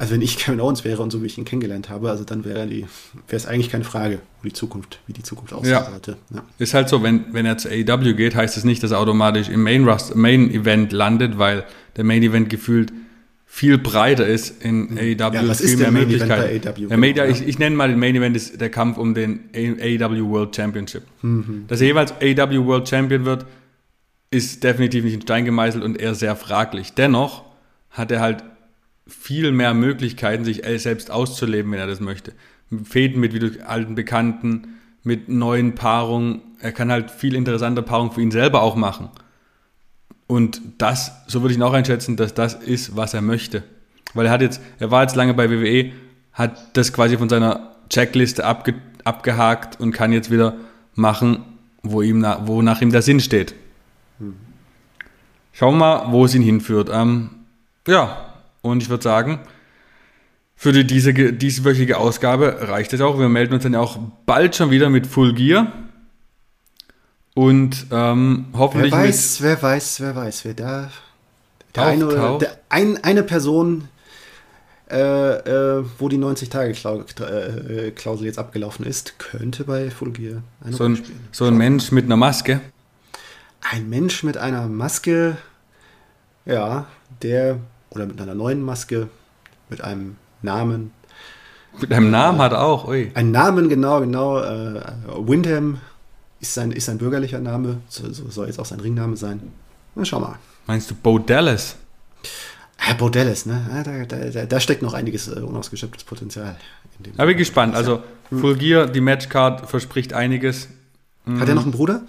also 0.00 0.14
wenn 0.14 0.22
ich 0.22 0.38
Kevin 0.38 0.60
Owens 0.60 0.84
wäre 0.84 1.02
und 1.02 1.10
so 1.10 1.22
wie 1.22 1.26
ich 1.26 1.36
ihn 1.36 1.44
kennengelernt 1.44 1.90
habe, 1.90 2.10
also 2.10 2.24
dann 2.24 2.44
wäre 2.44 2.66
die, 2.66 2.86
wäre 3.28 3.36
es 3.36 3.46
eigentlich 3.46 3.70
keine 3.70 3.84
Frage, 3.84 4.20
wo 4.40 4.48
die 4.48 4.54
Zukunft, 4.54 4.98
wie 5.06 5.12
die 5.12 5.22
Zukunft 5.22 5.52
aussehen 5.52 5.72
ja. 5.72 5.84
sollte. 5.84 6.16
Ja. 6.34 6.42
Ist 6.58 6.72
halt 6.72 6.88
so, 6.88 7.02
wenn, 7.02 7.26
wenn 7.32 7.44
er 7.44 7.58
zu 7.58 7.68
AEW 7.68 8.14
geht, 8.14 8.34
heißt 8.34 8.56
es 8.56 8.62
das 8.62 8.64
nicht, 8.64 8.82
dass 8.82 8.92
er 8.92 8.98
automatisch 8.98 9.50
im 9.50 9.62
Main, 9.62 9.86
Rust, 9.86 10.16
Main 10.16 10.50
Event 10.50 10.92
landet, 10.92 11.38
weil 11.38 11.64
der 11.96 12.04
Main 12.04 12.22
Event 12.22 12.48
gefühlt 12.48 12.92
viel 13.44 13.76
breiter 13.76 14.26
ist 14.26 14.62
in 14.62 14.96
AEW, 14.96 15.34
ja, 15.34 15.48
was 15.48 15.60
ist 15.60 15.78
mehr 15.78 15.90
Möglichkeiten. 15.90 16.66
AEW, 16.68 16.86
der 16.88 16.96
Main, 16.96 17.14
genau, 17.14 17.26
ich, 17.26 17.46
ich 17.46 17.58
nenne 17.58 17.76
mal 17.76 17.88
den 17.88 17.98
Main 17.98 18.16
Event 18.16 18.36
ist 18.36 18.58
der 18.58 18.70
Kampf 18.70 18.96
um 18.96 19.12
den 19.12 19.50
AEW 19.54 20.30
World 20.30 20.56
Championship. 20.56 21.02
Mhm. 21.20 21.64
Dass 21.68 21.82
er 21.82 21.88
jeweils 21.88 22.12
AEW 22.12 22.64
World 22.64 22.88
Champion 22.88 23.26
wird, 23.26 23.44
ist 24.30 24.64
definitiv 24.64 25.04
nicht 25.04 25.14
in 25.14 25.22
Stein 25.22 25.44
gemeißelt 25.44 25.84
und 25.84 26.00
eher 26.00 26.14
sehr 26.14 26.36
fraglich. 26.36 26.94
Dennoch 26.94 27.44
hat 27.90 28.12
er 28.12 28.20
halt 28.20 28.44
viel 29.10 29.52
mehr 29.52 29.74
Möglichkeiten, 29.74 30.44
sich 30.44 30.62
selbst 30.76 31.10
auszuleben, 31.10 31.72
wenn 31.72 31.80
er 31.80 31.86
das 31.86 32.00
möchte. 32.00 32.32
Fäden 32.84 33.20
mit 33.20 33.34
wie 33.34 33.60
alten 33.60 33.94
Bekannten, 33.94 34.78
mit 35.02 35.28
neuen 35.28 35.74
Paarungen. 35.74 36.42
Er 36.60 36.72
kann 36.72 36.90
halt 36.90 37.10
viel 37.10 37.34
interessante 37.34 37.82
Paarungen 37.82 38.12
für 38.12 38.22
ihn 38.22 38.30
selber 38.30 38.62
auch 38.62 38.76
machen. 38.76 39.08
Und 40.26 40.62
das, 40.78 41.12
so 41.26 41.42
würde 41.42 41.52
ich 41.52 41.58
ihn 41.58 41.62
auch 41.62 41.72
einschätzen, 41.72 42.16
dass 42.16 42.34
das 42.34 42.54
ist, 42.54 42.96
was 42.96 43.14
er 43.14 43.20
möchte. 43.20 43.64
Weil 44.14 44.26
er 44.26 44.32
hat 44.32 44.42
jetzt, 44.42 44.60
er 44.78 44.90
war 44.90 45.02
jetzt 45.02 45.16
lange 45.16 45.34
bei 45.34 45.50
WWE, 45.50 45.92
hat 46.32 46.76
das 46.76 46.92
quasi 46.92 47.16
von 47.16 47.28
seiner 47.28 47.74
Checkliste 47.88 48.44
abge, 48.44 48.74
abgehakt 49.02 49.80
und 49.80 49.92
kann 49.92 50.12
jetzt 50.12 50.30
wieder 50.30 50.54
machen, 50.94 51.44
wo 51.82 52.02
ihm, 52.02 52.24
wo 52.44 52.62
nach 52.62 52.80
ihm 52.80 52.92
der 52.92 53.02
Sinn 53.02 53.18
steht. 53.18 53.54
Schauen 55.52 55.74
wir 55.74 55.78
mal, 55.78 56.12
wo 56.12 56.24
es 56.24 56.34
ihn 56.34 56.42
hinführt. 56.42 56.90
Ähm, 56.92 57.30
ja, 57.88 58.29
und 58.62 58.82
ich 58.82 58.88
würde 58.88 59.02
sagen, 59.02 59.40
für 60.56 60.72
die, 60.72 60.86
diese 60.86 61.14
dieswöchige 61.14 61.96
Ausgabe 61.96 62.68
reicht 62.68 62.92
es 62.92 63.00
auch. 63.00 63.18
Wir 63.18 63.30
melden 63.30 63.54
uns 63.54 63.62
dann 63.62 63.72
ja 63.72 63.80
auch 63.80 63.98
bald 64.26 64.56
schon 64.56 64.70
wieder 64.70 64.90
mit 64.90 65.06
Full 65.06 65.34
Gear. 65.34 65.72
Und 67.34 67.86
ähm, 67.90 68.46
hoffentlich. 68.52 68.92
Wer 68.92 68.98
weiß, 68.98 69.40
wer 69.40 69.62
weiß, 69.62 70.00
wer 70.00 70.16
weiß, 70.16 70.44
wer 70.44 70.54
da. 70.54 70.90
Der 71.74 71.86
eine, 71.86 72.38
der, 72.38 72.58
ein, 72.68 73.02
eine 73.02 73.22
Person, 73.22 73.88
äh, 74.90 74.98
äh, 74.98 75.84
wo 75.98 76.08
die 76.08 76.18
90-Tage-Klausel 76.18 78.26
jetzt 78.26 78.38
abgelaufen 78.38 78.84
ist, 78.84 79.18
könnte 79.18 79.64
bei 79.64 79.90
Full 79.90 80.10
Gear 80.10 80.42
eine 80.62 80.76
so 80.76 80.84
ein, 80.84 80.96
spielen. 80.96 81.28
So 81.30 81.44
ein 81.46 81.56
Mensch 81.56 81.92
mit 81.92 82.06
einer 82.06 82.16
Maske. 82.16 82.60
Ein 83.60 83.88
Mensch 83.88 84.24
mit 84.24 84.36
einer 84.36 84.66
Maske, 84.66 85.36
ja, 86.44 86.86
der, 87.22 87.58
oder 87.90 88.06
mit 88.06 88.20
einer 88.20 88.34
neuen 88.34 88.62
Maske, 88.62 89.08
mit 89.68 89.80
einem 89.82 90.16
Namen. 90.42 90.92
Mit 91.80 91.92
einem 91.92 92.10
Namen 92.10 92.40
hat 92.40 92.52
er 92.52 92.62
auch, 92.62 92.88
ui. 92.88 93.10
Ein 93.14 93.30
Namen, 93.30 93.68
genau, 93.68 94.00
genau. 94.00 94.40
Äh, 94.40 94.82
Windham 95.18 95.78
ist 96.40 96.54
sein, 96.54 96.72
ist 96.72 96.86
sein 96.86 96.98
bürgerlicher 96.98 97.40
Name, 97.40 97.80
so, 97.88 98.10
so 98.12 98.28
soll 98.28 98.46
jetzt 98.46 98.58
auch 98.58 98.66
sein 98.66 98.80
Ringname 98.80 99.16
sein. 99.16 99.40
Na, 99.94 100.04
schau 100.04 100.20
mal. 100.20 100.36
Meinst 100.66 100.90
du 100.90 100.94
Bo 100.94 101.18
Dallas? 101.18 101.76
Ja, 102.86 102.94
Bo 102.94 103.08
Dallas, 103.08 103.46
ne? 103.46 103.66
Ja, 103.70 103.82
da, 103.82 104.30
da, 104.30 104.46
da, 104.46 104.60
steckt 104.60 104.82
noch 104.82 104.94
einiges 104.94 105.28
äh, 105.28 105.40
unausgeschöpftes 105.40 106.04
Potenzial. 106.04 106.56
In 107.04 107.12
da 107.16 107.24
bin 107.24 107.32
ich 107.32 107.38
gespannt. 107.38 107.74
Also, 107.74 108.02
Full 108.30 108.56
Gear, 108.56 108.86
die 108.86 109.00
Matchcard 109.00 109.68
verspricht 109.68 110.12
einiges. 110.12 110.68
Hat 111.26 111.48
er 111.48 111.54
noch 111.54 111.64
einen 111.64 111.72
Bruder? 111.72 112.02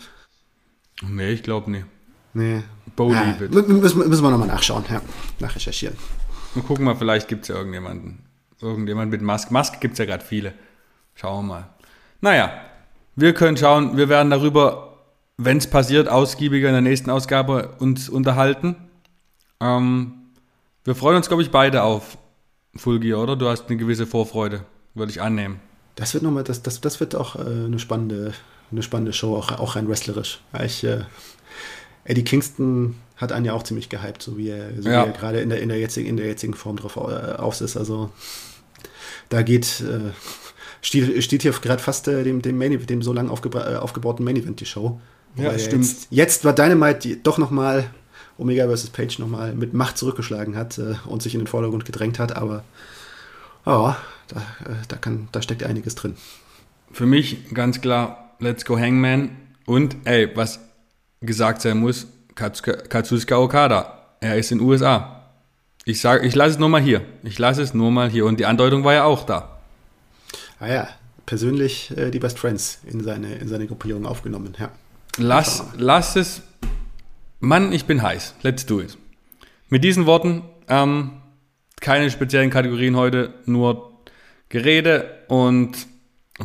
Nee, 1.01 1.31
ich 1.31 1.43
glaube 1.43 1.71
nicht. 1.71 1.85
Nee. 2.33 2.63
Bo 2.95 3.11
ja, 3.11 3.35
müssen, 3.49 4.07
müssen 4.09 4.23
wir 4.23 4.31
nochmal 4.31 4.47
nachschauen, 4.47 4.83
ja. 4.89 5.01
Nachrecherchieren. 5.39 5.95
Und 6.55 6.65
gucken 6.65 6.85
wir, 6.85 6.95
vielleicht 6.95 7.27
gibt 7.27 7.43
es 7.43 7.47
ja 7.49 7.55
irgendjemanden. 7.55 8.25
Irgendjemand 8.59 9.11
mit 9.11 9.21
Mask. 9.21 9.51
Mask 9.51 9.79
gibt 9.79 9.93
es 9.93 9.99
ja 9.99 10.05
gerade 10.05 10.23
viele. 10.23 10.53
Schauen 11.15 11.45
wir 11.45 11.53
mal. 11.53 11.69
Naja, 12.21 12.51
wir 13.15 13.33
können 13.33 13.57
schauen, 13.57 13.97
wir 13.97 14.09
werden 14.09 14.29
darüber, 14.29 14.99
wenn 15.37 15.57
es 15.57 15.67
passiert, 15.67 16.07
ausgiebiger 16.07 16.67
in 16.67 16.73
der 16.73 16.81
nächsten 16.81 17.09
Ausgabe 17.09 17.75
uns 17.79 18.09
unterhalten. 18.09 18.75
Ähm, 19.59 20.13
wir 20.83 20.95
freuen 20.95 21.17
uns, 21.17 21.27
glaube 21.27 21.43
ich, 21.43 21.51
beide 21.51 21.83
auf 21.83 22.17
Full 22.75 22.99
Gear, 22.99 23.19
oder? 23.19 23.35
Du 23.35 23.47
hast 23.47 23.67
eine 23.67 23.77
gewisse 23.77 24.05
Vorfreude, 24.05 24.65
würde 24.93 25.11
ich 25.11 25.21
annehmen. 25.21 25.59
Das 25.95 26.13
wird 26.13 26.23
nochmal, 26.23 26.43
das, 26.43 26.63
das, 26.63 26.81
das 26.81 26.99
wird 26.99 27.15
auch 27.15 27.35
äh, 27.35 27.39
eine 27.41 27.79
spannende, 27.79 28.33
eine 28.71 28.83
spannende 28.83 29.13
Show, 29.13 29.35
auch, 29.35 29.51
auch 29.51 29.75
rein 29.75 29.89
wrestlerisch. 29.89 30.39
Ich, 30.63 30.83
äh, 30.83 31.01
Eddie 32.03 32.23
Kingston 32.23 32.95
hat 33.17 33.31
einen 33.31 33.45
ja 33.45 33.53
auch 33.53 33.63
ziemlich 33.63 33.89
gehypt, 33.89 34.21
so 34.21 34.37
wie 34.37 34.49
er, 34.49 34.81
so 34.81 34.89
ja. 34.89 35.03
er 35.03 35.11
gerade 35.11 35.41
in 35.41 35.49
der, 35.49 35.61
in, 35.61 35.69
der 35.69 35.79
jetzigen, 35.79 36.07
in 36.07 36.17
der 36.17 36.25
jetzigen 36.25 36.53
Form 36.53 36.77
drauf 36.77 36.95
äh, 36.95 37.33
aus 37.35 37.61
ist. 37.61 37.77
Also 37.77 38.09
da 39.29 39.43
geht, 39.43 39.81
äh, 39.81 40.11
steht, 40.81 41.23
steht 41.23 41.43
hier 41.43 41.51
gerade 41.51 41.81
fast 41.81 42.07
äh, 42.07 42.23
dem, 42.23 42.41
dem, 42.41 42.57
Main, 42.57 42.85
dem 42.85 43.01
so 43.01 43.13
lange 43.13 43.29
aufgebra- 43.29 43.73
äh, 43.73 43.75
aufgebauten 43.75 44.25
Main 44.25 44.37
Event 44.37 44.59
die 44.59 44.65
Show. 44.65 44.99
Ja, 45.35 45.57
stimmt. 45.57 45.85
Jetzt, 45.85 46.07
jetzt, 46.09 46.45
war 46.45 46.53
Dynamite 46.53 47.17
doch 47.17 47.37
nochmal 47.37 47.89
Omega 48.37 48.67
vs. 48.67 48.89
Page 48.89 49.19
nochmal 49.19 49.53
mit 49.53 49.73
Macht 49.73 49.97
zurückgeschlagen 49.97 50.55
hat 50.55 50.77
äh, 50.77 50.95
und 51.05 51.21
sich 51.21 51.35
in 51.35 51.41
den 51.41 51.47
Vordergrund 51.47 51.85
gedrängt 51.85 52.19
hat, 52.19 52.35
aber 52.35 52.63
ja, 53.65 53.97
da, 54.27 54.37
äh, 54.37 54.75
da, 54.87 54.97
kann, 54.97 55.27
da 55.31 55.41
steckt 55.41 55.63
einiges 55.63 55.95
drin. 55.95 56.15
Für 56.91 57.05
mich 57.05 57.53
ganz 57.53 57.81
klar, 57.81 58.35
let's 58.39 58.65
go 58.65 58.77
Hangman 58.77 59.29
und 59.65 59.95
ey, 60.05 60.29
was 60.35 60.59
gesagt 61.21 61.61
sein 61.61 61.77
muss, 61.77 62.07
Katsushika 62.35 63.37
Okada. 63.37 64.15
Er 64.19 64.37
ist 64.37 64.51
in 64.51 64.59
den 64.59 64.67
USA. 64.67 65.23
Ich 65.85 66.01
sage, 66.01 66.25
ich 66.25 66.35
lasse 66.35 66.51
es 66.51 66.59
nur 66.59 66.69
mal 66.69 66.81
hier. 66.81 67.01
Ich 67.23 67.39
lasse 67.39 67.61
es 67.61 67.73
nur 67.73 67.91
mal 67.91 68.09
hier. 68.09 68.25
Und 68.25 68.39
die 68.39 68.45
Andeutung 68.45 68.83
war 68.83 68.93
ja 68.93 69.03
auch 69.03 69.25
da. 69.25 69.59
Ah 70.59 70.67
ja, 70.67 70.89
persönlich 71.25 71.95
äh, 71.97 72.11
die 72.11 72.19
Best 72.19 72.37
Friends 72.37 72.79
in 72.85 73.03
seine, 73.03 73.35
in 73.35 73.47
seine 73.47 73.65
Gruppierung 73.65 74.05
aufgenommen, 74.05 74.55
ja. 74.59 74.71
Lass, 75.17 75.63
lass 75.75 76.15
es. 76.15 76.41
Mann, 77.39 77.73
ich 77.73 77.85
bin 77.85 78.01
heiß. 78.01 78.35
Let's 78.43 78.65
do 78.65 78.79
it. 78.79 78.97
Mit 79.69 79.83
diesen 79.83 80.05
Worten, 80.05 80.43
ähm, 80.67 81.13
keine 81.79 82.11
speziellen 82.11 82.49
Kategorien 82.49 82.95
heute, 82.95 83.33
nur 83.45 83.91
Gerede 84.49 85.23
und 85.27 85.71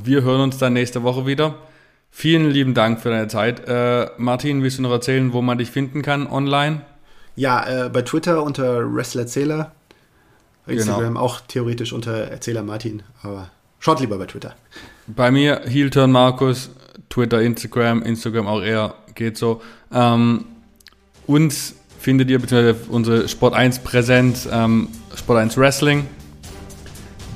wir 0.03 0.23
hören 0.23 0.41
uns 0.41 0.59
dann 0.59 0.73
nächste 0.73 1.03
Woche 1.03 1.27
wieder. 1.27 1.57
Vielen 2.19 2.51
lieben 2.51 2.73
Dank 2.73 3.03
für 3.03 3.11
deine 3.11 3.29
Zeit. 3.29 3.69
Äh, 3.69 4.09
Martin, 4.17 4.63
willst 4.63 4.79
du 4.79 4.83
noch 4.83 4.91
erzählen, 4.91 5.35
wo 5.35 5.43
man 5.43 5.59
dich 5.59 5.71
finden 5.71 6.01
kann 6.01 6.27
online? 6.27 6.81
Ja, 7.35 7.85
äh, 7.85 7.91
bei 7.91 8.01
Twitter 8.01 8.43
unter 8.43 8.91
WrestleRerzähler. 8.91 9.73
Instagram 10.67 11.09
genau. 11.09 11.21
auch 11.21 11.41
theoretisch 11.43 11.93
unter 11.93 12.13
Erzähler 12.13 12.63
Martin, 12.63 13.03
aber 13.23 13.51
schaut 13.81 14.01
lieber 14.01 14.17
bei 14.17 14.25
Twitter. 14.25 14.55
Bei 15.07 15.31
mir 15.31 15.61
Heelturn 15.67 16.11
Markus, 16.11 16.71
Twitter, 17.11 17.43
Instagram, 17.43 18.03
Instagram 18.03 18.47
auch 18.47 18.63
eher, 18.63 18.95
geht 19.15 19.37
so. 19.37 19.61
Ähm, 19.93 20.47
uns 21.27 21.75
findet 22.01 22.31
ihr, 22.31 22.39
beziehungsweise 22.39 22.79
unsere 22.89 23.29
Sport 23.29 23.53
1 23.53 23.81
Präsenz, 23.81 24.49
ähm, 24.51 24.89
Sport 25.15 25.41
1 25.41 25.59
Wrestling. 25.59 26.07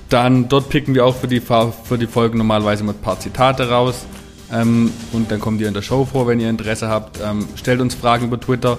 Dann 0.08 0.48
dort 0.48 0.70
picken 0.70 0.94
wir 0.94 1.04
auch 1.04 1.16
für 1.16 1.28
die, 1.28 1.40
für 1.40 1.98
die 1.98 2.06
Folgen 2.06 2.38
normalerweise 2.38 2.82
mit 2.82 2.96
ein 2.96 3.02
paar 3.02 3.20
Zitate 3.20 3.68
raus. 3.68 4.06
Ähm, 4.52 4.92
und 5.12 5.30
dann 5.30 5.40
kommt 5.40 5.60
ihr 5.60 5.68
in 5.68 5.74
der 5.74 5.82
Show 5.82 6.04
vor, 6.04 6.26
wenn 6.26 6.40
ihr 6.40 6.50
Interesse 6.50 6.88
habt. 6.88 7.20
Ähm, 7.22 7.46
stellt 7.56 7.80
uns 7.80 7.94
Fragen 7.94 8.26
über 8.26 8.40
Twitter. 8.40 8.78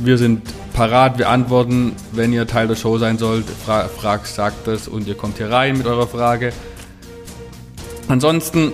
Wir 0.00 0.18
sind 0.18 0.42
parat, 0.72 1.18
wir 1.18 1.28
antworten. 1.28 1.92
Wenn 2.12 2.32
ihr 2.32 2.46
Teil 2.46 2.68
der 2.68 2.76
Show 2.76 2.98
sein 2.98 3.18
sollt, 3.18 3.46
fra 3.48 3.88
fragt, 3.88 4.26
sagt 4.26 4.68
es 4.68 4.88
und 4.88 5.06
ihr 5.06 5.14
kommt 5.14 5.38
hier 5.38 5.50
rein 5.50 5.78
mit 5.78 5.86
eurer 5.86 6.06
Frage. 6.06 6.52
Ansonsten 8.08 8.72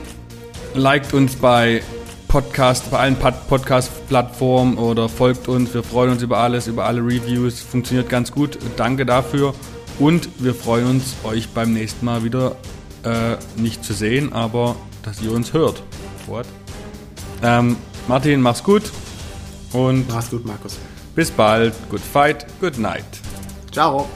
liked 0.75 1.15
uns 1.15 1.37
bei 1.37 1.83
Podcast, 2.29 2.91
bei 2.91 2.99
allen 2.99 3.17
Podcast-Plattformen 3.17 4.79
oder 4.79 5.09
folgt 5.09 5.49
uns. 5.49 5.75
Wir 5.75 5.83
freuen 5.83 6.13
uns 6.13 6.23
über 6.23 6.39
alles, 6.39 6.69
über 6.69 6.85
alle 6.87 7.01
Reviews. 7.01 7.61
Funktioniert 7.61 8.09
ganz 8.09 8.31
gut. 8.31 8.59
Danke 8.77 9.05
dafür. 9.05 9.53
Und 9.99 10.29
wir 10.39 10.55
freuen 10.55 10.87
uns, 10.87 11.17
euch 11.25 11.49
beim 11.49 11.73
nächsten 11.73 12.07
Mal 12.07 12.25
wieder 12.25 12.57
äh, 13.03 13.37
nicht 13.61 13.85
zu 13.85 13.93
sehen, 13.93 14.33
aber 14.33 14.77
dass 15.03 15.21
ihr 15.21 15.33
uns 15.33 15.53
hört. 15.53 15.83
Wort. 16.31 16.47
Ähm, 17.43 17.77
Martin, 18.09 18.41
mach's 18.41 18.63
gut. 18.63 18.91
Und 19.73 20.09
mach's 20.09 20.31
gut, 20.31 20.47
Markus. 20.47 20.79
Bis 21.15 21.31
bald. 21.31 21.75
Good 21.91 22.01
fight. 22.01 22.47
Good 22.61 22.79
night. 22.79 23.05
Ciao. 23.73 24.09